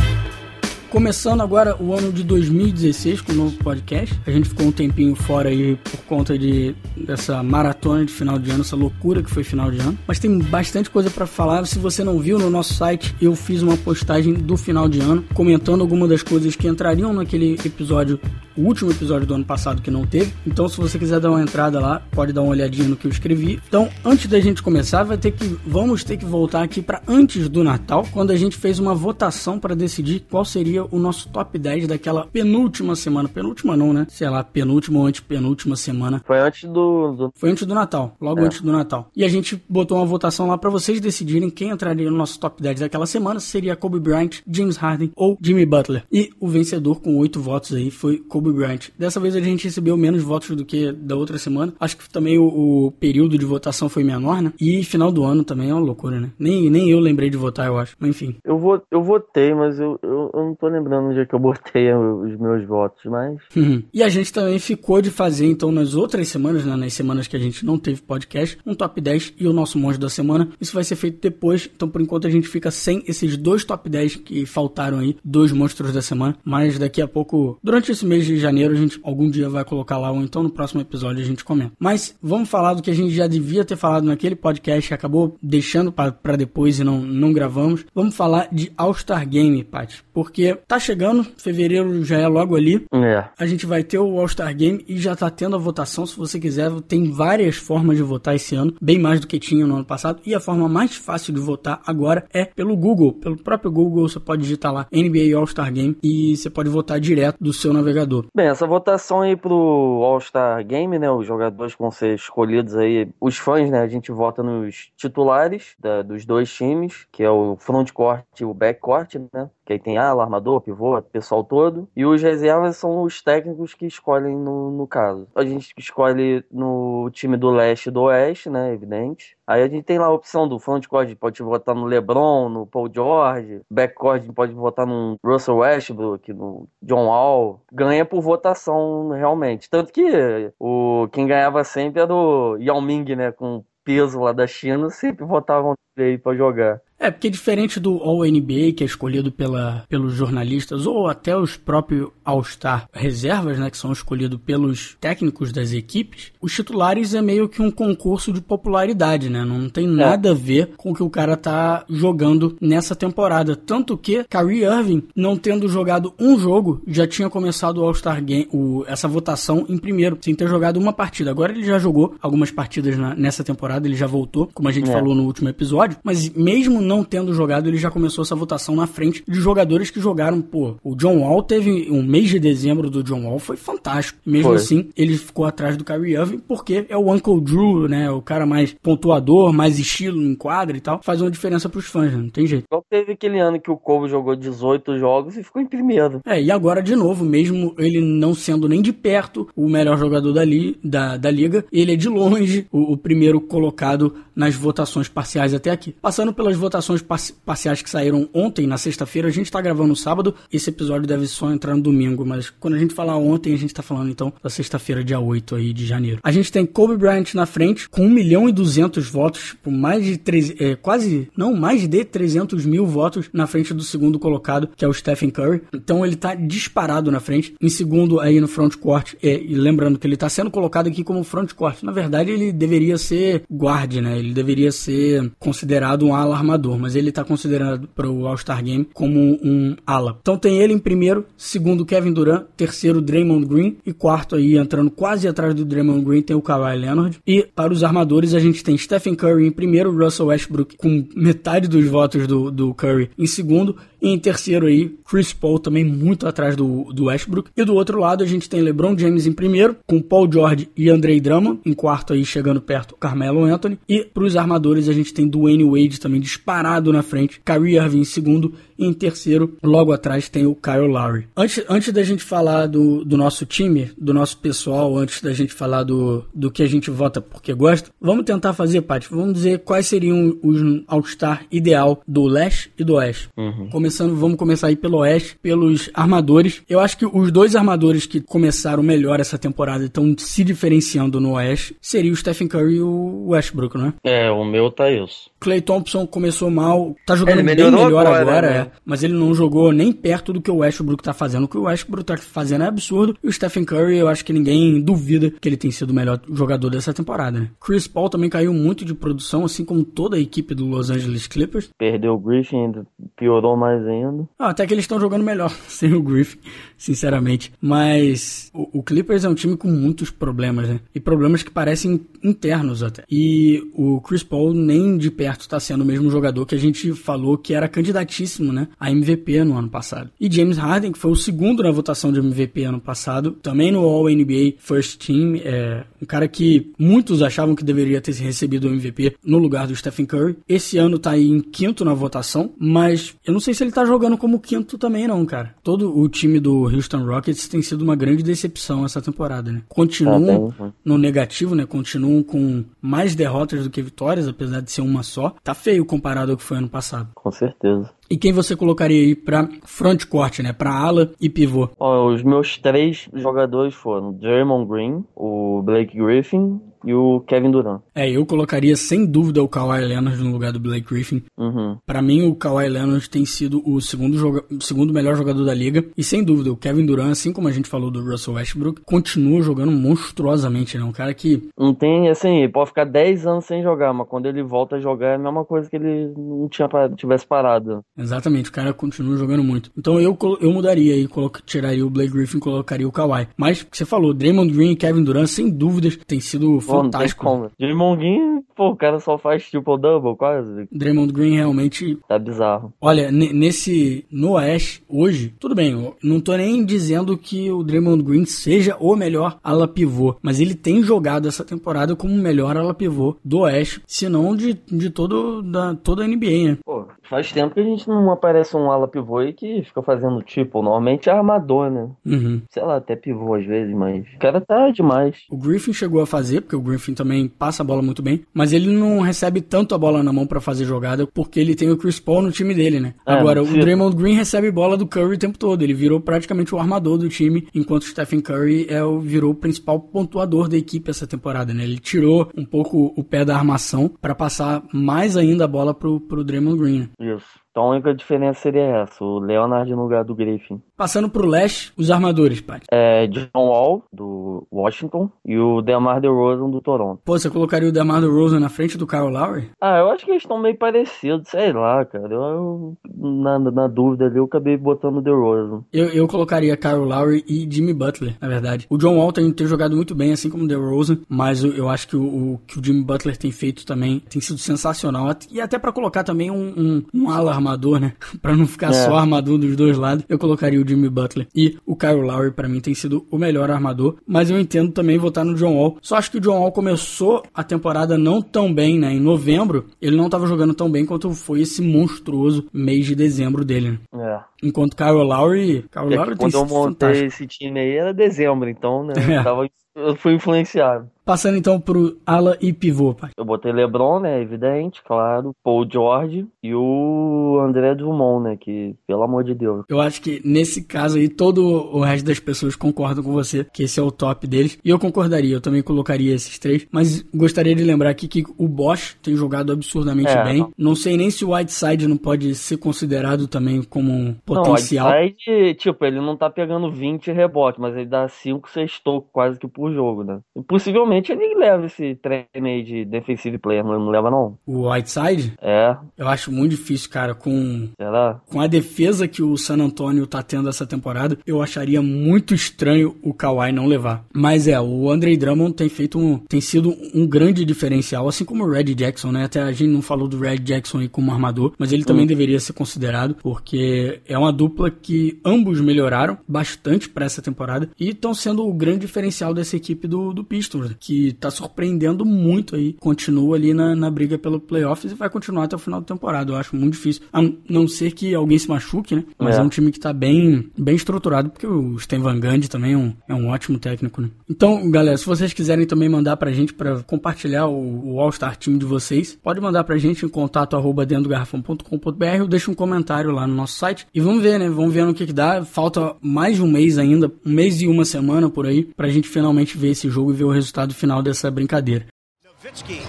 Começando 0.96 1.42
agora 1.42 1.76
o 1.78 1.94
ano 1.94 2.10
de 2.10 2.24
2016 2.24 3.20
com 3.20 3.34
o 3.34 3.36
novo 3.36 3.58
podcast. 3.58 4.18
A 4.26 4.32
gente 4.32 4.48
ficou 4.48 4.68
um 4.68 4.72
tempinho 4.72 5.14
fora 5.14 5.50
aí 5.50 5.76
por 5.76 6.00
conta 6.06 6.40
de 6.40 6.74
dessa 6.96 7.44
maratona 7.44 8.06
de 8.06 8.14
final 8.14 8.40
de 8.40 8.50
ano, 8.50 8.62
essa 8.62 8.78
loucura 8.78 9.22
que 9.22 9.30
foi 9.30 9.44
final 9.44 9.70
de 9.70 9.78
ano. 9.78 10.00
Mas 10.08 10.20
tem 10.20 10.40
bastante 10.40 10.90
coisa 10.90 11.10
para 11.10 11.28
falar. 11.28 11.68
Se 11.68 11.78
você 11.80 12.02
não 12.02 12.18
viu 12.18 12.40
no 12.40 12.50
nosso 12.50 12.76
site, 12.76 13.14
eu 13.22 13.36
fiz 13.36 13.62
uma 13.62 13.76
postagem 13.76 14.36
do 14.36 14.56
final 14.56 14.88
de 14.88 15.02
ano 15.02 15.26
comentando 15.34 15.82
algumas 15.82 16.08
das 16.08 16.24
coisas 16.24 16.56
que 16.56 16.66
entrariam 16.66 17.12
naquele 17.12 17.56
episódio 17.66 18.18
o 18.58 18.62
último 18.62 18.92
episódio 18.92 19.28
do 19.28 19.34
ano 19.34 19.46
passado 19.46 19.82
que 19.82 19.92
não 19.92 20.06
teve. 20.06 20.34
Então, 20.48 20.68
se 20.70 20.78
você 20.78 20.98
quiser 20.98 21.20
dar 21.20 21.30
uma 21.30 21.42
entrada 21.42 21.80
lá, 21.80 22.02
pode 22.12 22.32
dar 22.32 22.42
uma 22.42 22.52
olhadinha 22.52 22.88
no 22.88 22.96
que 22.96 23.06
eu 23.06 23.12
escrevi. 23.12 23.60
Então, 23.68 23.90
antes 24.04 24.28
da 24.28 24.40
gente 24.40 24.64
começar, 24.64 25.04
vai 25.04 25.18
ter 25.18 25.32
que 25.32 25.58
vamos 25.66 26.04
ter 26.04 26.18
que 26.18 26.26
voltar 26.26 26.64
aqui 26.64 26.82
para 26.82 27.02
antes 27.08 27.50
do 27.50 27.64
Natal, 27.64 28.06
quando 28.12 28.32
a 28.32 28.36
gente 28.36 28.56
fez 28.56 28.80
uma 28.80 28.96
votação 28.96 29.60
para 29.60 29.76
decidir 29.76 30.26
qual 30.30 30.46
seria 30.46 30.85
o 30.92 31.00
nosso 31.00 31.30
top 31.30 31.58
10 31.58 31.88
daquela 31.88 32.26
penúltima 32.28 32.96
semana. 32.96 33.30
Penúltima 33.30 33.76
não, 33.76 33.94
né? 33.94 34.08
Sei 34.10 34.30
lá, 34.30 34.44
penúltima 34.44 35.00
ou 35.00 35.08
antepenúltima 35.08 35.76
semana. 35.76 36.22
Foi 36.26 36.40
antes 36.40 36.64
do, 36.70 37.12
do... 37.14 37.32
Foi 37.36 37.52
antes 37.52 37.66
do 37.66 37.74
Natal, 37.74 38.16
logo 38.20 38.42
é. 38.42 38.46
antes 38.46 38.62
do 38.62 38.72
Natal. 38.72 39.10
E 39.16 39.24
a 39.24 39.28
gente 39.28 39.62
botou 39.68 39.98
uma 39.98 40.06
votação 40.06 40.48
lá 40.48 40.58
para 40.58 40.70
vocês 40.70 41.00
decidirem 41.00 41.50
quem 41.50 41.70
entraria 41.70 42.10
no 42.10 42.18
nosso 42.18 42.40
top 42.40 42.62
10 42.62 42.82
daquela 42.82 43.06
semana. 43.06 43.40
Seria 43.40 43.76
Kobe 43.76 44.00
Bryant, 44.00 44.42
James 44.50 44.78
Harden 44.78 45.12
ou 45.16 45.38
Jimmy 45.42 45.66
Butler. 45.66 46.04
E 46.12 46.30
o 46.40 46.48
vencedor 46.48 47.02
com 47.02 47.18
oito 47.18 47.40
votos 47.40 47.74
aí 47.74 47.92
foi 47.92 48.18
Kobe 48.18 48.52
Bryant. 48.52 48.90
Dessa 48.98 49.20
vez 49.20 49.36
a 49.36 49.40
gente 49.40 49.66
recebeu 49.66 49.98
menos 49.98 50.24
votos 50.24 50.56
do 50.56 50.66
que 50.66 50.92
da 50.92 51.16
outra 51.16 51.38
semana. 51.38 51.74
Acho 51.80 51.98
que 51.98 52.10
também 52.10 52.38
o, 52.38 52.46
o 52.88 52.92
período 52.92 53.38
de 53.38 53.46
votação 53.46 53.90
foi 53.90 54.04
menor, 54.04 54.42
né? 54.42 54.54
E 54.60 54.84
final 54.84 55.12
do 55.12 55.24
ano 55.24 55.44
também 55.44 55.70
é 55.70 55.74
uma 55.74 55.82
loucura, 55.82 56.20
né? 56.20 56.32
Nem, 56.38 56.70
nem 56.70 56.90
eu 56.90 57.00
lembrei 57.00 57.30
de 57.30 57.38
votar, 57.38 57.68
eu 57.68 57.78
acho. 57.78 57.96
Mas 58.00 58.10
enfim. 58.10 58.36
Eu, 58.44 58.58
vou, 58.58 58.82
eu 58.92 59.02
votei, 59.04 59.54
mas 59.54 59.80
eu, 59.80 60.00
eu, 60.02 60.32
eu 60.34 60.46
não 60.46 60.56
tô 60.56 60.70
lembrando 60.76 61.10
onde 61.10 61.20
é 61.20 61.26
que 61.26 61.34
eu 61.34 61.40
botei 61.40 61.94
os 61.94 62.38
meus 62.40 62.66
votos, 62.68 63.04
mas. 63.06 63.40
Uhum. 63.56 63.84
E 63.94 64.04
a 64.04 64.10
gente 64.10 64.32
também 64.32 64.60
ficou 64.60 65.02
de 65.02 65.10
fazer, 65.10 65.46
então, 65.46 65.72
nas 65.72 65.96
outras 65.96 66.28
semanas, 66.28 66.66
né, 66.66 66.76
nas 66.76 66.94
semanas 66.94 67.28
que 67.28 67.36
a 67.36 67.40
gente 67.40 67.66
não 67.66 67.78
teve 67.78 68.02
podcast, 68.02 68.58
um 68.66 68.74
top 68.74 69.00
10 69.00 69.34
e 69.40 69.48
o 69.48 69.54
nosso 69.54 69.78
monge 69.80 70.00
da 70.00 70.10
semana. 70.10 70.50
Isso 70.60 70.74
vai 70.74 70.84
ser 70.84 70.96
feito 70.96 71.22
depois, 71.22 71.70
então 71.74 71.90
por 71.90 72.02
enquanto 72.02 72.28
a 72.28 72.30
gente 72.30 72.48
fica 72.48 72.72
sem 72.72 73.04
esses 73.08 73.38
dois 73.38 73.64
top 73.64 73.90
10 73.90 74.18
que 74.18 74.46
faltaram 74.46 75.00
aí, 75.00 75.16
dois 75.24 75.52
monstros 75.52 75.94
da 75.94 76.02
semana. 76.02 76.38
Mas 76.44 76.78
daqui 76.78 77.02
a 77.02 77.08
pouco, 77.08 77.58
durante 77.64 77.92
esse 77.92 78.06
mês 78.06 78.26
de 78.26 78.38
janeiro, 78.38 78.74
a 78.74 78.78
gente 78.78 79.00
algum 79.04 79.30
dia 79.30 79.50
vai 79.50 79.64
colocar 79.64 79.98
lá, 79.98 80.12
ou 80.12 80.22
então 80.22 80.44
no 80.44 80.50
próximo 80.50 80.82
episódio 80.82 81.24
a 81.24 81.26
gente 81.26 81.44
comenta. 81.44 81.74
Mas 81.80 82.16
vamos 82.22 82.50
falar 82.50 82.74
do 82.74 82.82
que 82.82 82.92
a 82.92 82.96
gente 82.96 83.12
já 83.12 83.28
devia 83.28 83.64
ter 83.64 83.76
falado 83.76 84.06
naquele 84.06 84.36
podcast, 84.36 84.94
acabou 84.94 85.38
deixando 85.42 85.92
para 85.92 86.36
depois 86.38 86.80
e 86.80 86.84
não, 86.84 87.00
não 87.02 87.34
gravamos. 87.34 87.86
Vamos 87.94 88.16
falar 88.16 88.48
de 88.52 88.72
All-Star 88.78 89.28
Game, 89.28 89.64
Paty. 89.64 90.04
Porque 90.14 90.55
tá 90.56 90.80
chegando, 90.80 91.26
fevereiro 91.38 92.04
já 92.04 92.18
é 92.18 92.28
logo 92.28 92.56
ali. 92.56 92.86
É. 92.94 93.26
A 93.38 93.46
gente 93.46 93.66
vai 93.66 93.84
ter 93.84 94.00
o 94.00 94.20
All-Star 94.20 94.56
Game 94.56 94.84
e 94.88 94.98
já 94.98 95.16
tá 95.16 95.30
tendo 95.30 95.56
a 95.56 95.60
votação. 95.60 96.06
Se 96.06 96.18
você 96.18 96.40
quiser, 96.40 96.72
tem 96.82 97.12
várias 97.12 97.56
formas 97.56 97.98
de 97.98 98.04
votar 98.04 98.36
esse 98.36 98.56
ano, 98.56 98.74
bem 98.82 99.00
mais 99.00 99.20
do 99.20 99.28
que 99.28 99.40
tinha 99.40 99.66
no 99.66 99.76
ano 99.76 99.86
passado. 99.86 100.22
E 100.26 100.34
a 100.34 100.40
forma 100.40 100.68
mais 100.68 100.96
fácil 100.96 101.34
de 101.34 101.40
votar 101.40 101.82
agora 101.86 102.26
é 102.34 102.46
pelo 102.46 102.76
Google. 102.76 103.14
Pelo 103.14 103.38
próprio 103.38 103.72
Google, 103.72 104.08
você 104.08 104.20
pode 104.20 104.42
digitar 104.42 104.74
lá 104.74 104.88
NBA 104.92 105.38
All-Star 105.38 105.72
Game 105.72 105.98
e 106.04 106.36
você 106.36 106.50
pode 106.50 106.70
votar 106.70 107.00
direto 107.00 107.38
do 107.40 107.54
seu 107.54 107.74
navegador. 107.74 108.26
Bem, 108.36 108.48
essa 108.48 108.68
votação 108.68 109.22
aí 109.22 109.36
pro 109.36 110.02
All-Star 110.04 110.66
Game, 110.66 110.98
né? 111.00 111.10
Os 111.12 111.26
jogadores 111.26 111.76
vão 111.78 111.92
ser 111.92 112.16
escolhidos 112.16 112.76
aí, 112.76 113.10
os 113.20 113.38
fãs, 113.38 113.70
né? 113.70 113.80
A 113.80 113.88
gente 113.88 114.12
vota 114.12 114.42
nos 114.42 114.92
titulares 114.98 115.76
da, 115.80 116.02
dos 116.02 116.26
dois 116.26 116.52
times, 116.52 117.08
que 117.12 117.24
é 117.24 117.30
o 117.30 117.56
frontcourt 117.58 118.24
e 118.40 118.46
o 118.46 118.54
backcourt, 118.54 119.16
né? 119.34 119.50
Que 119.66 119.74
aí 119.74 119.80
tem 119.80 119.98
ala, 119.98 120.24
armador, 120.24 120.62
pivô, 120.62 121.02
pessoal 121.02 121.44
todo. 121.44 121.90
E 121.96 122.06
os 122.06 122.22
reservas 122.22 122.78
são 122.78 123.02
os 123.02 123.22
técnicos 123.22 123.74
que 123.74 123.86
escolhem 123.86 124.36
no, 124.38 124.72
no 124.72 124.88
caso. 124.88 125.28
A 125.36 125.44
gente 125.44 125.74
escolhe 125.78 126.44
no 126.52 127.10
time 127.12 127.36
do 127.36 127.50
leste 127.50 127.88
e 127.88 127.92
do 127.92 128.04
oeste, 128.04 128.50
né? 128.50 128.74
Evidente. 128.74 129.36
Aí 129.48 129.62
a 129.62 129.68
gente 129.68 129.84
tem 129.84 130.00
lá 130.00 130.06
a 130.08 130.14
opção 130.14 130.48
do 130.48 130.60
frontcourt, 130.60 131.14
pode 131.16 131.42
votar 131.42 131.76
no 131.76 131.86
LeBron, 131.86 132.50
no 132.50 132.66
Paul 132.66 132.90
George, 132.94 133.62
backcourt 133.70 134.26
pode 134.34 134.54
votar 134.54 134.86
no 134.86 135.18
Russell 135.24 135.58
Westbrook, 135.58 136.34
no 136.34 136.68
John 136.82 137.08
Wall. 137.08 137.62
Ganha 137.72 138.06
por 138.06 138.22
votação 138.22 139.10
realmente. 139.10 139.70
Tanto 139.70 139.92
que 139.92 140.52
o 140.60 141.08
quem 141.12 141.28
ganhava 141.28 141.64
sempre 141.64 142.02
era 142.02 142.14
o 142.14 142.58
Yao 142.58 142.82
Ming, 142.82 143.16
né, 143.16 143.32
com 143.32 143.64
peso 143.84 144.20
lá 144.20 144.34
da 144.34 144.48
China, 144.48 144.90
sempre 144.90 145.24
votavam 145.24 145.76
aí 146.04 146.18
para 146.18 146.36
jogar. 146.36 146.82
É, 146.98 147.12
porque 147.12 147.30
diferente 147.30 147.80
do 147.80 147.98
All-NBA, 147.98 148.72
que 148.76 148.84
é 148.84 148.86
escolhido 148.86 149.32
pela, 149.32 149.84
pelos 149.90 150.14
jornalistas, 150.14 150.88
ou 150.88 151.08
até 151.08 151.38
os 151.38 151.58
próprios 151.58 152.10
All-Star 152.24 152.88
reservas, 152.94 153.60
né, 153.60 153.70
que 153.70 153.78
são 153.78 153.92
escolhidos 153.92 154.40
pelos 154.44 154.96
técnicos 155.00 155.52
das 155.52 155.74
equipes, 155.74 156.32
os 156.42 156.54
titulares 156.54 157.14
é 157.14 157.22
meio 157.22 157.50
que 157.50 157.62
um 157.62 157.70
concurso 157.70 158.32
de 158.32 158.42
popularidade, 158.42 159.30
né? 159.30 159.44
Não 159.44 159.70
tem 159.70 159.86
é. 159.86 159.90
nada 159.90 160.32
a 160.32 160.34
ver 160.34 160.72
com 160.78 160.92
o 160.92 160.96
que 160.96 161.04
o 161.04 161.10
cara 161.10 161.36
tá 161.36 161.86
jogando 161.90 162.58
nessa 162.62 162.96
temporada. 162.96 163.56
Tanto 163.56 163.98
que 163.98 164.24
Kyrie 164.24 164.64
Irving, 164.64 165.04
não 165.16 165.38
tendo 165.38 165.68
jogado 165.68 166.14
um 166.18 166.40
jogo, 166.40 166.82
já 166.88 167.06
tinha 167.06 167.30
começado 167.30 167.80
o 167.80 167.84
All-Star 167.84 168.24
Game, 168.24 168.48
o, 168.52 168.84
essa 168.88 169.08
votação 169.08 169.66
em 169.68 169.78
primeiro, 169.78 170.18
sem 170.22 170.34
ter 170.34 170.48
jogado 170.48 170.78
uma 170.78 170.94
partida. 170.94 171.30
Agora 171.30 171.52
ele 171.52 171.64
já 171.64 171.78
jogou 171.78 172.16
algumas 172.22 172.52
partidas 172.52 172.98
na, 172.98 173.14
nessa 173.14 173.44
temporada, 173.44 173.86
ele 173.86 173.96
já 173.96 174.08
voltou, 174.08 174.50
como 174.54 174.70
a 174.70 174.72
gente 174.72 174.90
é. 174.90 174.94
falou 174.94 175.14
no 175.14 175.24
último 175.24 175.50
episódio, 175.50 175.85
mas 176.04 176.30
mesmo 176.30 176.82
não 176.82 177.04
tendo 177.04 177.34
jogado, 177.34 177.68
ele 177.68 177.78
já 177.78 177.92
começou 177.92 178.24
essa 178.24 178.36
votação 178.36 178.76
na 178.76 178.88
frente 178.88 179.24
de 179.28 179.40
jogadores 179.40 179.90
que 179.90 180.00
jogaram. 180.00 180.42
Pô, 180.42 180.76
o 180.84 180.96
John 180.96 181.20
Wall 181.20 181.44
teve 181.44 181.90
um 181.92 182.04
mês 182.04 182.30
de 182.30 182.40
dezembro 182.40 182.90
do 182.90 183.04
John 183.04 183.26
Wall, 183.26 183.40
foi 183.40 183.56
fantástico. 183.56 184.20
Mesmo 184.26 184.50
foi. 184.50 184.56
assim, 184.56 184.90
ele 184.96 185.18
ficou 185.18 185.46
atrás 185.46 185.78
do 185.78 185.84
Kyrie 185.84 186.16
Irving 186.16 186.40
porque 186.40 186.86
é 186.90 186.98
o 186.98 187.14
Uncle 187.14 187.42
Drew, 187.42 187.88
né? 187.88 188.10
O 188.10 188.22
cara 188.22 188.46
mais 188.46 188.74
pontuador, 188.74 189.54
mais 189.54 189.80
estilo 189.80 190.22
em 190.22 190.36
quadra 190.36 190.78
e 190.78 190.82
tal. 190.82 191.02
Faz 191.04 191.22
uma 191.22 191.32
diferença 191.32 191.70
pros 191.70 191.86
fãs, 191.86 192.12
né? 192.12 192.18
Não 192.18 192.30
tem 192.30 192.48
jeito. 192.48 192.66
Só 192.72 192.82
teve 192.90 193.14
aquele 193.14 193.40
ano 193.40 193.60
que 193.60 193.72
o 193.72 193.78
Kobe 193.78 194.10
jogou 194.10 194.36
18 194.36 194.98
jogos 194.98 195.38
e 195.38 195.44
ficou 195.44 195.62
em 195.62 195.68
primeiro. 195.68 196.22
É, 196.26 196.42
e 196.42 196.52
agora 196.52 196.82
de 196.82 196.96
novo, 196.96 197.26
mesmo 197.26 197.74
ele 197.78 198.02
não 198.02 198.34
sendo 198.34 198.68
nem 198.68 198.82
de 198.82 198.94
perto 198.94 199.48
o 199.56 199.70
melhor 199.70 199.98
jogador 199.98 200.34
da, 200.34 200.44
li, 200.44 200.78
da, 200.84 201.18
da 201.18 201.32
liga, 201.32 201.66
ele 201.72 201.94
é 201.94 201.96
de 201.96 202.10
longe 202.10 202.68
o, 202.72 202.94
o 202.94 202.98
primeiro 202.98 203.40
colocado 203.42 204.16
nas 204.36 204.56
votações 204.56 205.08
parciais 205.08 205.54
até 205.54 205.72
Passando 206.02 206.34
pelas 206.34 206.56
votações 206.56 207.04
parciais 207.46 207.82
que 207.82 207.90
saíram 207.90 208.30
ontem, 208.34 208.68
na 208.68 208.78
sexta-feira, 208.78 209.28
a 209.28 209.32
gente 209.32 209.46
está 209.46 209.62
gravando 209.62 209.90
no 209.90 209.96
sábado, 209.96 210.36
esse 210.52 210.70
episódio 210.70 211.08
deve 211.08 211.28
só 211.28 211.52
entrar 211.52 211.76
no 211.76 211.82
domingo, 211.82 212.26
mas 212.26 212.50
quando 212.50 212.76
a 212.76 212.80
gente 212.80 212.94
falar 212.94 213.18
ontem, 213.18 213.54
a 213.54 213.58
gente 213.58 213.72
está 213.72 213.84
falando 213.84 214.10
então 214.10 214.34
da 214.42 214.50
sexta-feira, 214.50 215.04
dia 215.04 215.20
8 215.20 215.56
aí 215.56 215.74
de 215.74 215.86
janeiro. 215.86 216.20
A 216.24 216.32
gente 216.32 216.52
tem 216.52 216.66
Kobe 216.66 216.98
Bryant 216.98 217.34
na 217.34 217.46
frente, 217.46 217.90
com 217.90 218.06
1 218.06 218.10
milhão 218.10 218.50
e 218.50 218.52
200 218.52 219.10
votos, 219.10 219.50
tipo, 219.50 219.72
mais 219.72 220.04
de 220.04 220.18
3, 220.18 220.56
é, 220.60 220.76
quase, 220.76 221.30
não, 221.36 221.54
mais 221.54 221.88
de 221.88 222.04
300 222.04 222.66
mil 222.66 222.86
votos 222.86 223.30
na 223.32 223.48
frente 223.48 223.74
do 223.74 223.84
segundo 223.84 224.20
colocado, 224.20 224.70
que 224.76 224.84
é 224.84 224.88
o 224.88 224.94
Stephen 224.94 225.30
Curry. 225.30 225.62
Então 225.74 226.06
ele 226.06 226.16
está 226.16 226.34
disparado 226.34 227.12
na 227.12 227.20
frente. 227.20 227.56
Em 227.62 227.70
segundo, 227.70 228.20
aí 228.20 228.40
no 228.40 228.48
front 228.48 228.76
court, 228.76 229.14
é, 229.22 229.42
e 229.42 229.56
lembrando 229.56 230.00
que 230.00 230.08
ele 230.08 230.16
está 230.16 230.30
sendo 230.30 230.50
colocado 230.50 230.88
aqui 230.88 231.04
como 231.04 231.24
front 231.24 231.54
court. 231.54 231.84
Na 231.84 231.92
verdade, 231.92 232.32
ele 232.32 232.52
deveria 232.52 232.98
ser 232.98 233.44
guard, 233.52 233.96
né? 233.96 234.18
Ele 234.18 234.34
deveria 234.34 234.72
ser 234.72 235.32
considerado 235.40 235.65
um 236.04 236.16
ala 236.16 236.36
armador, 236.36 236.78
mas 236.78 236.96
ele 236.96 237.10
está 237.10 237.24
considerado 237.24 237.88
para 237.96 238.10
o 238.10 238.28
All-Star 238.28 238.64
Game 238.64 238.88
como 238.94 239.20
um 239.20 239.76
ala. 239.86 240.18
Então 240.22 240.38
tem 240.38 240.60
ele 240.60 240.74
em 240.74 240.80
primeiro, 240.80 241.26
segundo 241.38 241.86
Kevin 241.86 242.14
Durant, 242.14 242.46
terceiro 242.56 243.02
Draymond 243.02 243.46
Green 243.46 243.78
e 243.86 243.94
quarto 243.94 244.36
aí 244.36 244.58
entrando 244.58 244.92
quase 244.92 245.28
atrás 245.28 245.54
do 245.54 245.66
Draymond 245.66 246.04
Green 246.04 246.22
tem 246.22 246.36
o 246.36 246.42
Kawhi 246.42 246.78
Leonard. 246.78 247.20
E 247.26 247.48
para 247.56 247.74
os 247.74 247.84
armadores 247.84 248.34
a 248.34 248.40
gente 248.40 248.64
tem 248.64 248.78
Stephen 248.78 249.16
Curry 249.16 249.48
em 249.48 249.52
primeiro, 249.52 249.96
Russell 249.96 250.28
Westbrook 250.28 250.78
com 250.78 251.06
metade 251.16 251.68
dos 251.68 251.86
votos 251.88 252.28
do, 252.28 252.52
do 252.52 252.74
Curry 252.74 253.10
em 253.18 253.28
segundo 253.28 253.76
e 254.02 254.10
em 254.10 254.20
terceiro 254.20 254.68
aí, 254.68 254.96
Chris 255.10 255.34
Paul 255.34 255.60
também 255.60 255.84
muito 255.84 256.28
atrás 256.28 256.56
do, 256.56 256.92
do 256.94 257.06
Westbrook. 257.06 257.50
E 257.56 257.64
do 257.64 257.76
outro 257.76 258.00
lado 258.00 258.24
a 258.24 258.28
gente 258.28 258.50
tem 258.50 258.62
LeBron 258.62 258.98
James 258.98 259.26
em 259.26 259.32
primeiro, 259.32 259.76
com 259.86 260.02
Paul 260.02 260.32
George 260.32 260.70
e 260.76 260.90
Andre 260.90 261.20
Drummond. 261.20 261.60
Em 261.66 261.74
quarto 261.74 262.14
aí, 262.14 262.26
chegando 262.26 262.62
perto, 262.62 262.96
Carmelo 262.96 263.44
Anthony. 263.44 263.80
E 263.88 264.04
para 264.04 264.24
os 264.24 264.36
armadores 264.36 264.90
a 264.90 264.94
gente 264.94 265.14
tem 265.14 265.28
Dwayne 265.28 265.64
Wade 265.64 266.00
também 266.00 266.20
disparado 266.20 266.92
na 266.92 267.02
frente. 267.02 267.42
Kyrie 267.44 267.78
Irving 267.78 268.00
em 268.00 268.06
segundo. 268.06 268.54
E 268.78 268.86
em 268.86 268.94
terceiro, 268.94 269.58
logo 269.64 269.92
atrás, 269.92 270.30
tem 270.30 270.46
o 270.46 270.56
Kyle 270.56 270.88
Lowry. 270.88 271.28
Antes, 271.36 271.64
antes 271.70 271.94
da 271.94 272.04
gente 272.04 272.24
falar 272.24 272.68
do, 272.68 273.04
do 273.06 273.18
nosso 273.18 273.46
time, 273.46 273.92
do 273.98 274.14
nosso 274.14 274.38
pessoal, 274.38 274.98
antes 274.98 275.22
da 275.22 275.34
gente 275.34 275.54
falar 275.54 275.84
do, 275.84 276.26
do 276.34 276.52
que 276.52 276.64
a 276.64 276.68
gente 276.68 276.90
vota 276.92 277.22
porque 277.22 277.54
gosta, 277.54 277.90
vamos 278.00 278.26
tentar 278.26 278.54
fazer, 278.54 278.82
Paty. 278.82 279.08
Vamos 279.10 279.34
dizer 279.34 279.60
quais 279.60 279.88
seriam 279.88 280.38
os 280.44 280.84
All-Star 280.88 281.46
ideal 281.52 282.02
do 282.08 282.26
leste 282.26 282.72
e 282.78 282.84
do 282.84 282.96
oeste. 282.96 283.30
Uhum. 283.38 283.70
Começando, 283.70 284.16
vamos 284.16 284.38
começar 284.38 284.68
aí 284.68 284.76
pelo 284.76 284.98
oeste, 285.00 285.38
pelos 285.42 285.90
armadores. 285.94 286.62
Eu 286.70 286.80
acho 286.80 286.98
que 286.98 287.06
os 287.06 287.32
dois 287.32 287.56
armadores 287.56 288.06
que 288.06 288.22
começaram 288.22 288.84
melhor 288.84 289.20
essa 289.20 289.38
temporada 289.38 289.84
e 289.84 289.88
estão 289.88 290.16
se 290.18 290.44
diferenciando 290.44 291.20
no 291.20 291.34
oeste 291.34 291.76
seria 291.82 292.12
o 292.12 292.16
Stephen 292.16 292.48
Curry 292.48 292.76
e 292.76 292.82
o 292.82 293.28
Westbrook, 293.30 293.78
né? 293.78 293.94
É, 294.04 294.30
o 294.32 294.44
meu 294.44 294.72
tá 294.72 294.90
isso. 294.92 295.30
Clay 295.46 295.62
Thompson 295.62 296.08
começou 296.08 296.50
mal, 296.50 296.96
tá 297.06 297.16
jogando 297.16 297.44
bem 297.44 297.56
melhor 297.56 297.86
agora, 297.86 298.20
agora 298.20 298.50
né? 298.50 298.58
é, 298.58 298.72
mas 298.84 299.04
ele 299.04 299.14
não 299.14 299.32
jogou 299.36 299.72
nem 299.72 299.94
perto 299.94 300.34
do 300.34 300.42
que 300.42 300.50
o 300.50 300.58
Westbrook 300.58 301.04
tá 301.04 301.14
fazendo. 301.14 301.44
O 301.44 301.48
que 301.48 301.56
o 301.56 301.66
Westbrook 301.66 302.04
tá 302.04 302.18
fazendo 302.18 302.64
é 302.64 302.68
absurdo. 302.68 303.16
E 303.24 303.28
o 303.28 303.32
Stephen 303.32 303.64
Curry, 303.64 303.98
eu 304.00 304.08
acho 304.08 304.26
que 304.26 304.34
ninguém 304.34 304.82
duvida 304.82 305.30
que 305.30 305.48
ele 305.48 305.56
tem 305.56 305.70
sido 305.70 305.92
o 305.92 305.94
melhor 305.94 306.20
jogador 306.34 306.72
dessa 306.72 306.92
temporada, 306.92 307.40
né? 307.40 307.52
Chris 307.64 307.88
Paul 307.88 308.10
também 308.10 308.28
caiu 308.28 308.52
muito 308.56 308.84
de 308.84 308.96
produção, 308.96 309.46
assim 309.46 309.64
como 309.64 309.84
toda 309.84 310.18
a 310.18 310.20
equipe 310.20 310.56
do 310.56 310.66
Los 310.66 310.90
Angeles 310.90 311.28
Clippers. 311.28 311.70
Perdeu 311.78 312.16
o 312.16 312.18
Griffin, 312.18 312.74
piorou 313.16 313.56
mais 313.56 313.86
ainda. 313.86 314.28
Ah, 314.40 314.50
até 314.50 314.66
que 314.66 314.74
eles 314.74 314.86
estão 314.86 315.00
jogando 315.00 315.24
melhor 315.24 315.52
sem 315.68 315.94
o 315.94 316.02
Griffin, 316.02 316.40
sinceramente. 316.76 317.54
Mas 317.62 318.50
o, 318.52 318.80
o 318.80 318.84
Clippers 318.84 319.24
é 319.24 319.30
um 319.30 319.36
time 319.36 319.56
com 319.56 319.68
muitos 319.68 320.10
problemas, 320.10 320.68
né? 320.68 320.80
E 320.96 321.00
problemas 321.00 321.44
que 321.44 321.52
parecem 321.52 322.02
internos 322.24 322.82
até. 322.82 323.04
E 323.08 323.62
o 323.76 324.02
Chris 324.02 324.24
Paul 324.24 324.56
nem 324.56 324.98
de 324.98 325.12
perto 325.12 325.35
está 325.44 325.60
sendo 325.60 325.82
o 325.82 325.86
mesmo 325.86 326.10
jogador 326.10 326.46
que 326.46 326.56
a 326.56 326.60
gente 326.60 326.94
falou 326.94 327.38
que 327.38 327.54
era 327.54 327.68
candidatíssimo, 327.68 328.52
né, 328.52 328.68
a 328.80 328.92
MVP 328.92 329.44
no 329.44 329.58
ano 329.58 329.70
passado. 329.70 330.10
E 330.20 330.32
James 330.32 330.58
Harden, 330.58 330.92
que 330.92 331.00
foi 331.00 331.12
o 331.12 331.16
segundo 331.16 331.64
na 331.64 331.72
votação 331.72 332.12
de 332.12 332.20
MVP 332.20 332.64
ano 332.64 332.80
passado, 332.80 333.32
também 333.32 333.72
no 333.72 333.80
All 333.80 334.10
NBA 334.10 334.56
First 334.58 335.06
Team, 335.06 335.36
é 335.44 335.84
um 336.02 336.06
cara 336.06 336.28
que 336.28 336.72
muitos 336.78 337.22
achavam 337.22 337.56
que 337.56 337.64
deveria 337.64 338.02
ter 338.02 338.14
recebido 338.14 338.68
o 338.68 338.72
MVP 338.72 339.16
no 339.24 339.38
lugar 339.38 339.68
do 339.68 339.76
Stephen 339.76 340.06
Curry. 340.06 340.38
Esse 340.48 340.78
ano 340.78 341.00
tá 341.00 341.12
aí 341.12 341.28
em 341.28 341.40
quinto 341.40 341.84
na 341.84 341.94
votação, 341.94 342.52
mas 342.58 343.16
eu 343.26 343.34
não 343.34 343.40
sei 343.40 343.54
se 343.54 343.64
ele 343.64 343.72
tá 343.72 343.86
jogando 343.86 344.18
como 344.18 344.40
quinto 344.40 344.78
também 344.78 345.08
não, 345.08 345.26
cara. 345.26 345.56
Todo 345.64 345.98
o 345.98 346.08
time 346.08 346.40
do 346.40 346.64
Houston 346.64 347.06
Rockets 347.06 347.48
tem 347.48 347.62
sido 347.62 347.82
uma 347.82 347.96
grande 347.96 348.24
decepção 348.24 348.86
essa 348.86 349.02
temporada, 349.02 349.52
né? 349.52 349.62
Continuam 349.68 350.52
tá 350.52 350.72
no 350.84 350.98
negativo, 350.98 351.56
né? 351.56 351.66
Continuam 351.66 352.22
com 352.24 352.64
mais 352.82 353.16
derrotas 353.16 353.64
do 353.64 353.70
que 353.70 353.82
vitórias, 353.82 354.28
apesar 354.28 354.62
de 354.62 354.72
ser 354.72 354.82
uma 354.82 355.04
só 355.04 355.15
tá 355.44 355.54
feio 355.54 355.86
comparado 355.86 356.32
ao 356.32 356.38
que 356.38 356.44
foi 356.44 356.58
ano 356.58 356.70
passado. 356.70 357.10
Com 357.16 357.32
certeza. 357.32 357.90
E 358.10 358.18
quem 358.18 358.32
você 358.32 358.56
colocaria 358.56 359.02
aí 359.02 359.16
pra 359.16 359.48
frontcourt, 359.64 360.40
né? 360.40 360.54
Pra 360.54 360.72
ala 360.72 361.12
e 361.20 361.30
pivô? 361.30 361.70
Ó, 361.80 362.08
os 362.08 362.22
meus 362.22 362.58
três 362.58 363.10
jogadores 363.14 363.74
foram 363.74 364.14
Draymond 364.14 364.68
Green, 364.68 365.04
o 365.16 365.62
Blake 365.64 365.98
Griffin 365.98 366.62
e 366.86 366.94
o 366.94 367.22
Kevin 367.22 367.52
Durant. 367.52 367.82
É, 367.94 368.10
eu 368.10 368.26
colocaria 368.26 368.76
sem 368.76 369.06
dúvida 369.06 369.42
o 369.42 369.48
Kawhi 369.48 369.82
Leonard 369.82 370.24
no 370.24 370.32
lugar 370.32 370.52
do 370.52 370.60
Blake 370.60 370.88
Griffin. 370.88 371.24
Uhum. 371.38 371.78
Para 371.86 372.02
mim, 372.02 372.28
o 372.28 372.36
Kawhi 372.36 372.70
Leonard 372.70 373.10
tem 373.10 373.26
sido 373.26 373.62
o 373.66 373.82
segundo, 373.82 374.18
joga 374.18 374.44
segundo 374.60 374.94
melhor 374.94 375.16
jogador 375.16 375.44
da 375.44 375.54
liga. 375.54 375.86
E 375.98 376.04
sem 376.04 376.24
dúvida, 376.24 376.52
o 376.52 376.58
Kevin 376.58 376.86
Durant, 376.86 377.12
assim 377.12 377.34
como 377.34 377.48
a 377.48 377.52
gente 377.52 377.70
falou 377.70 377.90
do 377.90 378.04
Russell 378.04 378.36
Westbrook, 378.36 378.82
continua 378.86 379.42
jogando 379.42 379.72
monstruosamente, 379.72 380.78
né? 380.78 380.84
Um 380.84 380.92
cara 380.92 381.14
que. 381.14 381.50
Não 381.58 381.74
tem, 381.74 382.10
assim, 382.10 382.48
pode 382.50 382.70
ficar 382.70 382.86
10 382.86 383.26
anos 383.26 383.46
sem 383.46 383.64
jogar, 383.64 383.94
mas 383.94 384.08
quando 384.08 384.28
ele 384.28 384.44
volta 384.44 384.76
a 384.76 384.80
jogar 384.80 385.08
é 385.08 385.16
a 385.16 385.20
mesma 385.20 385.46
coisa 385.46 385.70
que 385.70 385.76
ele 385.76 386.14
não 386.16 386.48
tinha 386.50 386.68
tivesse 386.96 387.26
parado. 387.26 387.84
Exatamente, 387.98 388.50
o 388.50 388.54
cara 388.54 388.74
continua 388.74 389.18
jogando 389.18 389.44
muito. 389.44 389.72
Então 389.78 390.00
eu, 390.00 390.18
eu 390.42 390.52
mudaria 390.52 390.94
aí, 390.94 391.08
tiraria 391.46 391.86
o 391.86 391.90
Blake 391.90 392.12
Griffin 392.12 392.38
e 392.38 392.42
colocaria 392.42 392.88
o 392.88 392.92
Kawhi. 392.92 393.28
Mas, 393.38 393.66
você 393.72 393.86
falou, 393.86 394.14
Draymond 394.14 394.54
Green 394.54 394.72
e 394.72 394.76
Kevin 394.76 395.04
Durant, 395.04 395.28
sem 395.28 395.50
dúvidas, 395.50 395.98
tem 396.08 396.20
sido 396.20 396.60
fantástico. 396.84 397.52
Draymond 397.60 397.98
Green 397.98 398.36
Pô, 398.56 398.70
o 398.70 398.76
cara 398.76 399.00
só 399.02 399.18
faz 399.18 399.50
triple-double 399.50 400.16
quase. 400.16 400.68
Draymond 400.72 401.12
Green 401.12 401.36
realmente. 401.36 401.98
Tá 402.08 402.18
bizarro. 402.18 402.74
Olha, 402.80 403.12
nesse. 403.12 404.06
No 404.10 404.32
Oeste, 404.32 404.82
hoje, 404.88 405.34
tudo 405.40 405.54
bem, 405.54 405.94
não 406.02 406.22
tô 406.22 406.36
nem 406.38 406.64
dizendo 406.64 407.18
que 407.18 407.52
o 407.52 407.64
Draymond 407.64 408.02
Green 408.02 408.26
seja 408.26 408.78
o 408.80 408.96
melhor 408.96 409.38
ala 409.44 409.68
pivô, 409.68 410.16
mas 410.22 410.40
ele 410.40 410.56
tem 410.56 410.82
jogado 410.82 411.28
essa 411.28 411.44
temporada 411.44 411.96
como 411.96 412.14
o 412.14 412.18
melhor 412.18 412.56
ala 412.56 412.74
pivô 412.74 413.18
do 413.24 413.40
Oeste, 413.40 413.82
se 413.86 414.08
não 414.08 414.36
de, 414.36 414.54
de 414.54 414.90
todo, 414.90 415.42
da, 415.42 415.76
toda 415.76 416.04
a 416.04 416.08
NBA, 416.08 416.52
né? 416.52 416.58
Pô, 416.64 416.75
faz 417.10 417.32
tempo 417.32 417.54
que 417.54 417.60
a 417.60 417.64
gente 417.64 417.88
não 417.88 418.12
aparece 418.12 418.56
um 418.56 418.72
ala 418.72 418.88
pivô 418.88 419.20
aí 419.20 419.34
que 419.34 419.64
fica 419.64 419.82
fazendo 419.82 420.22
tipo, 420.22 420.62
normalmente 420.62 421.10
é 421.10 421.14
armador, 421.14 421.70
né? 421.70 421.90
Uhum. 422.06 422.42
Sei 422.50 422.64
lá, 422.64 422.78
até 422.78 422.96
pivô 422.96 423.36
às 423.36 423.46
vezes, 423.46 423.74
mas 423.76 424.06
o 424.16 424.20
cara 424.20 424.42
tá 424.42 424.70
demais. 424.72 425.18
O 425.30 425.38
Griffin 425.38 425.74
chegou 425.74 426.02
a 426.02 426.06
fazer, 426.06 426.42
porque 426.42 426.56
o 426.56 426.62
Griffin 426.62 426.94
também 426.94 427.28
passa 427.28 427.64
a 427.64 427.66
bola 427.66 427.82
muito 427.82 428.02
bem, 428.02 428.26
mas 428.34 428.54
ele 428.54 428.72
não 428.72 429.02
recebe 429.02 429.42
tanto 429.42 429.76
a 429.76 429.78
bola 429.78 430.04
na 430.04 430.14
mão 430.14 430.26
para 430.26 430.42
fazer 430.42 430.66
jogada, 430.66 431.08
porque 431.08 431.40
ele 431.40 431.56
tem 431.56 431.70
o 431.72 431.78
Chris 431.78 432.00
Paul 432.00 432.22
no 432.22 432.32
time 432.32 432.54
dele, 432.54 432.80
né? 432.80 432.94
É, 433.06 433.14
Agora, 433.14 433.42
o 433.42 433.46
Draymond 433.46 433.96
Green 433.96 434.16
recebe 434.16 434.52
bola 434.52 434.78
do 434.78 434.88
Curry 434.88 435.16
o 435.16 435.20
tempo 435.20 435.38
todo, 435.38 435.62
ele 435.62 435.74
virou 435.74 436.00
praticamente 436.00 436.54
o 436.54 436.60
armador 436.60 436.98
do 436.98 437.10
time, 437.10 437.48
enquanto 437.54 437.84
o 437.84 437.88
Stephen 437.88 438.22
Curry 438.22 438.68
é 438.70 438.84
o, 438.84 439.00
virou 439.00 439.32
o 439.32 439.36
principal 439.36 439.80
pontuador 439.80 440.48
da 440.48 440.58
equipe 440.58 440.90
essa 440.90 441.08
temporada, 441.08 441.54
né? 441.54 441.64
Ele 441.64 441.80
tirou 441.80 442.30
um 442.36 442.46
pouco 442.46 442.94
o 442.96 443.04
pé 443.04 443.26
da 443.26 443.36
armação 443.36 443.90
para 444.02 444.16
passar 444.16 444.64
mais 444.74 445.18
ainda 445.18 445.46
a 445.46 445.48
bola 445.48 445.74
pro, 445.74 446.00
pro 446.00 446.24
Draymond 446.24 446.58
Green. 446.58 446.85
Isso. 447.00 447.45
Então 447.56 447.68
a 447.68 447.70
única 447.70 447.96
diferença 447.96 448.42
seria 448.42 448.64
essa, 448.64 449.02
o 449.02 449.18
Leonard 449.18 449.74
no 449.74 449.84
lugar 449.84 450.04
do 450.04 450.14
Griffin. 450.14 450.62
Passando 450.76 451.10
pro 451.10 451.26
leste, 451.26 451.72
os 451.78 451.90
armadores, 451.90 452.42
pai. 452.42 452.60
É 452.70 453.08
John 453.08 453.30
Wall, 453.34 453.84
do 453.94 454.46
Washington, 454.52 455.10
e 455.26 455.38
o 455.40 455.62
DeMar 455.62 456.02
DeRozan, 456.02 456.50
do 456.50 456.60
Toronto. 456.60 457.00
Pô, 457.06 457.18
você 457.18 457.30
colocaria 457.30 457.70
o 457.70 457.72
DeMar 457.72 458.02
DeRozan 458.02 458.42
na 458.42 458.50
frente 458.50 458.78
do 458.78 458.86
Kyle 458.86 459.10
Lowry? 459.10 459.52
Ah, 459.62 459.78
eu 459.78 459.90
acho 459.90 460.04
que 460.04 460.12
eles 460.12 460.24
estão 460.24 460.38
meio 460.38 460.58
parecidos, 460.58 461.30
sei 461.30 461.54
lá, 461.54 461.86
cara. 461.86 462.14
Eu, 462.14 462.22
eu 462.22 462.78
na, 462.94 463.40
na, 463.40 463.68
dúvida 463.68 464.08
ali, 464.08 464.18
eu 464.18 464.26
acabei 464.26 464.58
botando 464.58 464.98
o 464.98 465.02
DeRozan. 465.02 465.64
Eu, 465.72 465.88
eu 465.88 466.10
colocaria 466.10 466.58
Kyle 466.58 466.84
Lowry 466.84 467.24
e 467.26 467.48
Jimmy 467.50 467.74
Butler, 467.74 468.18
na 468.20 468.28
verdade. 468.28 468.68
O 468.70 468.78
John 468.78 468.98
Wall 468.98 469.14
tem, 469.14 469.32
tem 469.32 469.48
jogado 469.48 469.78
muito 469.78 469.96
bem, 469.96 470.12
assim 470.12 470.30
como 470.30 470.44
o 470.44 470.48
DeRozan, 470.48 471.00
mas 471.08 471.42
eu, 471.42 471.54
eu 471.54 471.70
acho 471.70 471.88
que 471.88 471.96
o, 471.96 472.04
o, 472.04 472.42
que 472.46 472.60
o 472.60 472.62
Jimmy 472.62 472.84
Butler 472.84 473.16
tem 473.16 473.32
feito 473.32 473.66
também 473.66 474.02
tem 474.10 474.20
sido 474.20 474.40
sensacional. 474.40 475.06
E 475.32 475.40
até 475.40 475.58
para 475.58 475.72
colocar 475.72 476.04
também 476.04 476.30
um, 476.30 476.54
um, 476.58 476.84
um 476.94 477.10
ala 477.10 477.45
armador, 477.46 477.80
né? 477.80 477.94
pra 478.22 478.36
não 478.36 478.48
ficar 478.48 478.70
é. 478.70 478.74
só 478.74 478.96
armador 478.96 479.38
dos 479.38 479.56
dois 479.56 479.78
lados, 479.78 480.06
eu 480.10 480.18
colocaria 480.18 480.62
o 480.62 480.68
Jimmy 480.68 480.90
Butler. 480.90 481.28
E 481.36 481.58
o 481.66 481.76
Kyle 481.76 482.02
Lowry, 482.02 482.32
para 482.32 482.48
mim, 482.48 482.60
tem 482.60 482.74
sido 482.74 483.06
o 483.12 483.18
melhor 483.18 483.52
armador. 483.52 483.98
Mas 484.08 484.30
eu 484.30 484.40
entendo 484.40 484.72
também 484.72 484.98
votar 484.98 485.24
no 485.24 485.36
John 485.36 485.56
Wall. 485.56 485.78
Só 485.82 485.96
acho 485.96 486.12
que 486.12 486.18
o 486.18 486.22
John 486.22 486.40
Wall 486.40 486.52
começou 486.52 487.24
a 487.34 487.44
temporada 487.44 487.98
não 487.98 488.22
tão 488.22 488.54
bem, 488.54 488.80
né? 488.80 488.94
Em 488.94 489.00
novembro, 489.00 489.66
ele 489.82 489.96
não 489.96 490.10
tava 490.10 490.28
jogando 490.28 490.54
tão 490.54 490.70
bem 490.70 490.86
quanto 490.86 491.12
foi 491.12 491.42
esse 491.42 491.62
monstruoso 491.62 492.48
mês 492.52 492.86
de 492.86 492.96
dezembro 492.96 493.46
dele, 493.46 493.72
né? 493.72 493.80
É. 493.96 494.20
Enquanto 494.44 494.76
Kyle 494.76 494.92
Lowry. 494.92 495.66
Kyle 495.72 495.94
é 495.94 495.98
Lowry 495.98 496.16
quando 496.16 496.36
eu 496.36 496.46
montei 496.46 496.90
fantástico. 496.90 497.08
esse 497.08 497.28
time 497.28 497.60
aí 497.60 497.76
era 497.76 497.94
dezembro, 497.94 498.50
então, 498.50 498.84
né? 498.84 498.94
É. 499.16 499.24
Tava, 499.24 499.48
eu 499.76 499.96
fui 499.96 500.14
influenciado. 500.14 500.90
Passando 501.06 501.38
então 501.38 501.62
pro 501.62 502.00
ala 502.04 502.36
e 502.42 502.52
pivô, 502.52 502.96
pai. 502.96 503.12
Eu 503.16 503.24
botei 503.24 503.52
LeBron, 503.52 504.00
né? 504.00 504.20
Evidente, 504.20 504.82
claro. 504.84 505.36
Paul 505.44 505.70
George 505.72 506.26
e 506.42 506.56
o 506.56 507.40
André 507.46 507.76
Drummond, 507.76 508.24
né? 508.24 508.38
Que, 508.38 508.76
pelo 508.88 509.04
amor 509.04 509.24
de 509.24 509.36
Deus. 509.36 509.66
Eu 509.70 509.80
acho 509.80 510.02
que 510.02 510.20
nesse 510.26 510.64
caso 510.64 510.98
aí, 510.98 511.08
todo 511.08 511.46
o 511.46 511.82
resto 511.82 512.08
das 512.08 512.20
pessoas 512.20 512.56
concordam 512.56 513.04
com 513.04 513.12
você 513.12 513.46
que 513.54 513.64
esse 513.64 513.80
é 513.80 513.84
o 513.84 513.92
top 513.92 514.26
deles. 514.26 514.58
E 514.66 514.70
eu 514.72 514.80
concordaria, 514.80 515.36
eu 515.36 515.42
também 515.42 515.62
colocaria 515.62 516.16
esses 516.16 516.40
três. 516.40 516.68
Mas 516.72 517.04
gostaria 517.14 517.54
de 517.54 517.64
lembrar 517.64 517.92
aqui 517.92 518.08
que 518.08 518.24
o 518.36 518.48
Bosch 518.48 518.98
tem 519.04 519.16
jogado 519.16 519.54
absurdamente 519.54 520.10
é, 520.10 520.24
bem. 520.24 520.40
Não. 520.40 520.54
não 520.58 520.76
sei 520.76 520.98
nem 520.98 521.12
se 521.12 521.24
o 521.24 521.36
Whiteside 521.36 521.88
não 521.88 521.98
pode 521.98 522.34
ser 522.34 522.58
considerado 522.58 523.28
também 523.28 523.62
como 523.62 523.92
um 523.92 524.16
potencial. 524.26 524.90
Não, 524.90 524.98
Whiteside, 524.98 525.54
tipo, 525.54 525.86
ele 525.86 526.02
não 526.02 526.18
tá 526.18 526.32
pegando 526.32 526.72
20 526.72 527.12
rebotes, 527.12 527.62
mas 527.62 527.76
ele 527.76 527.86
dá 527.86 528.08
5, 528.08 528.50
6 528.50 528.80
tocos 528.80 529.12
quase 529.14 529.38
que 529.38 529.48
por 529.48 529.65
jogo, 529.72 530.04
né? 530.04 530.20
Possivelmente 530.48 530.96
Geralmente 530.96 531.12
ele 531.12 531.36
leva 531.36 531.66
esse 531.66 531.96
treino 531.96 532.48
aí 532.48 532.64
de 532.64 532.86
defensive 532.86 533.38
player, 533.38 533.64
não 533.64 533.90
leva 533.90 534.10
não. 534.10 534.38
O 534.46 534.70
Whiteside? 534.70 535.34
É. 535.42 535.76
Eu 535.98 536.08
acho 536.08 536.32
muito 536.32 536.52
difícil, 536.52 536.90
cara, 536.90 537.14
com 537.14 537.70
Será? 537.78 538.22
com 538.28 538.40
a 538.40 538.48
defesa 538.48 539.08
que 539.08 539.22
o 539.22 539.38
San 539.38 539.58
Antonio 539.62 540.08
tá 540.08 540.24
tendo 540.24 540.48
essa 540.48 540.66
temporada, 540.66 541.18
eu 541.26 541.42
acharia 541.42 541.82
muito 541.82 542.34
estranho 542.34 542.96
o 543.02 543.14
Kawhi 543.14 543.52
não 543.52 543.66
levar. 543.66 544.06
Mas 544.14 544.48
é, 544.48 544.60
o 544.60 544.90
Andre 544.90 545.18
Drummond 545.18 545.54
tem 545.54 545.70
feito 545.70 546.00
um, 546.00 546.18
tem 546.18 546.40
sido 546.40 546.74
um 546.94 547.08
grande 547.08 547.44
diferencial, 547.44 548.08
assim 548.08 548.24
como 548.24 548.44
o 548.44 548.50
Red 548.50 548.76
Jackson, 548.76 549.12
né? 549.12 549.26
Até 549.26 549.42
a 549.42 549.52
gente 549.52 549.72
não 549.72 549.82
falou 549.82 550.08
do 550.08 550.20
Red 550.20 550.40
Jackson 550.40 550.80
aí 550.80 550.88
como 550.88 551.12
armador, 551.12 551.54
mas 551.58 551.72
ele 551.72 551.84
também 551.84 552.06
hum. 552.06 552.08
deveria 552.08 552.40
ser 552.40 552.54
considerado, 552.54 553.16
porque 553.22 554.02
é 554.08 554.18
uma 554.18 554.32
dupla 554.32 554.70
que 554.70 555.20
ambos 555.26 555.60
melhoraram 555.60 556.18
bastante 556.28 556.90
para 556.90 557.06
essa 557.06 557.22
temporada 557.22 557.70
e 557.80 557.90
estão 557.90 558.14
sendo 558.14 558.48
o 558.48 558.54
grande 558.54 558.80
diferencial 558.80 559.34
dessa 559.56 559.58
equipe 559.58 559.88
do, 559.88 560.14
do 560.14 560.24
Pistons, 560.24 560.76
que 560.80 561.14
tá 561.14 561.32
surpreendendo 561.32 562.06
muito 562.06 562.56
aí. 562.56 562.74
Continua 562.74 563.36
ali 563.36 563.54
na, 563.54 563.76
na 563.76 563.90
briga 563.90 564.18
pelo 564.18 564.40
playoffs 564.40 564.92
e 564.92 564.96
vai 564.96 565.10
continuar 565.10 565.46
até 565.46 565.56
o 565.56 565.60
final 565.60 565.80
da 565.80 565.86
temporada. 565.86 566.32
Eu 566.32 566.36
acho 566.36 566.56
muito 566.56 566.74
difícil. 566.74 567.04
A 567.12 567.22
não 567.50 567.68
ser 567.68 567.92
que 567.92 568.14
alguém 568.14 568.38
se 568.38 568.50
machuque, 568.50 568.96
né? 568.96 569.04
Mas 569.18 569.38
é, 569.38 569.40
é 569.40 569.42
um 569.42 569.50
time 569.50 569.72
que 569.72 569.80
tá 569.80 569.94
bem, 569.94 570.50
bem 570.58 570.76
estruturado, 570.76 571.30
porque 571.30 571.48
o 571.48 571.76
Stan 571.78 572.00
Van 572.00 572.20
Gundy 572.20 572.50
também 572.50 572.74
é 572.74 572.78
um, 572.78 572.94
é 573.08 573.14
um 573.14 573.30
ótimo 573.30 573.58
técnico, 573.58 574.02
né? 574.02 574.10
Então, 574.30 574.70
galera, 574.70 574.98
se 574.98 575.06
vocês 575.06 575.34
quiserem 575.34 575.66
também 575.66 575.90
mandar 575.90 576.18
pra 576.18 576.32
gente 576.32 576.54
para 576.54 576.82
compartilhar 576.84 577.48
o, 577.48 577.94
o 577.94 578.00
All-Star 578.00 578.38
Team 578.38 578.58
de 578.58 578.66
vocês, 578.66 579.18
pode 579.22 579.40
mandar 579.40 579.64
pra 579.64 579.78
gente 579.78 580.06
em 580.06 580.10
contato 580.10 580.56
arroba 580.56 580.86
dentro 580.86 581.06
do 581.06 581.10
garrafão.com.br 581.10 582.22
ou 582.22 582.28
deixa 582.28 582.52
um 582.52 582.56
comentário 582.56 583.12
lá 583.12 583.26
no 583.28 583.36
nosso 583.36 583.58
site 583.58 583.88
e 583.94 584.00
vamos 584.00 584.22
ver, 584.22 584.40
né? 584.40 584.50
Vamos 584.50 584.74
ver 584.74 584.86
no 584.86 584.94
que, 584.94 585.06
que 585.06 585.14
dá. 585.14 585.44
Falta 585.44 585.96
mais 586.02 586.36
de 586.36 586.44
um 586.44 586.48
mês 586.48 586.78
ainda, 586.78 587.12
um 587.26 587.32
mês 587.32 587.62
e 587.62 587.68
uma 587.68 587.86
semana 587.86 588.30
por 588.30 588.46
aí, 588.46 588.66
pra 588.76 588.90
gente 588.90 589.08
finalmente 589.08 589.45
ver 589.54 589.72
esse 589.72 589.90
jogo 589.90 590.12
e 590.12 590.16
ver 590.16 590.24
o 590.24 590.32
resultado 590.32 590.74
final 590.74 591.04
dessa 591.04 591.30
brincadeira. 591.30 591.86
Nowitzki, 592.24 592.82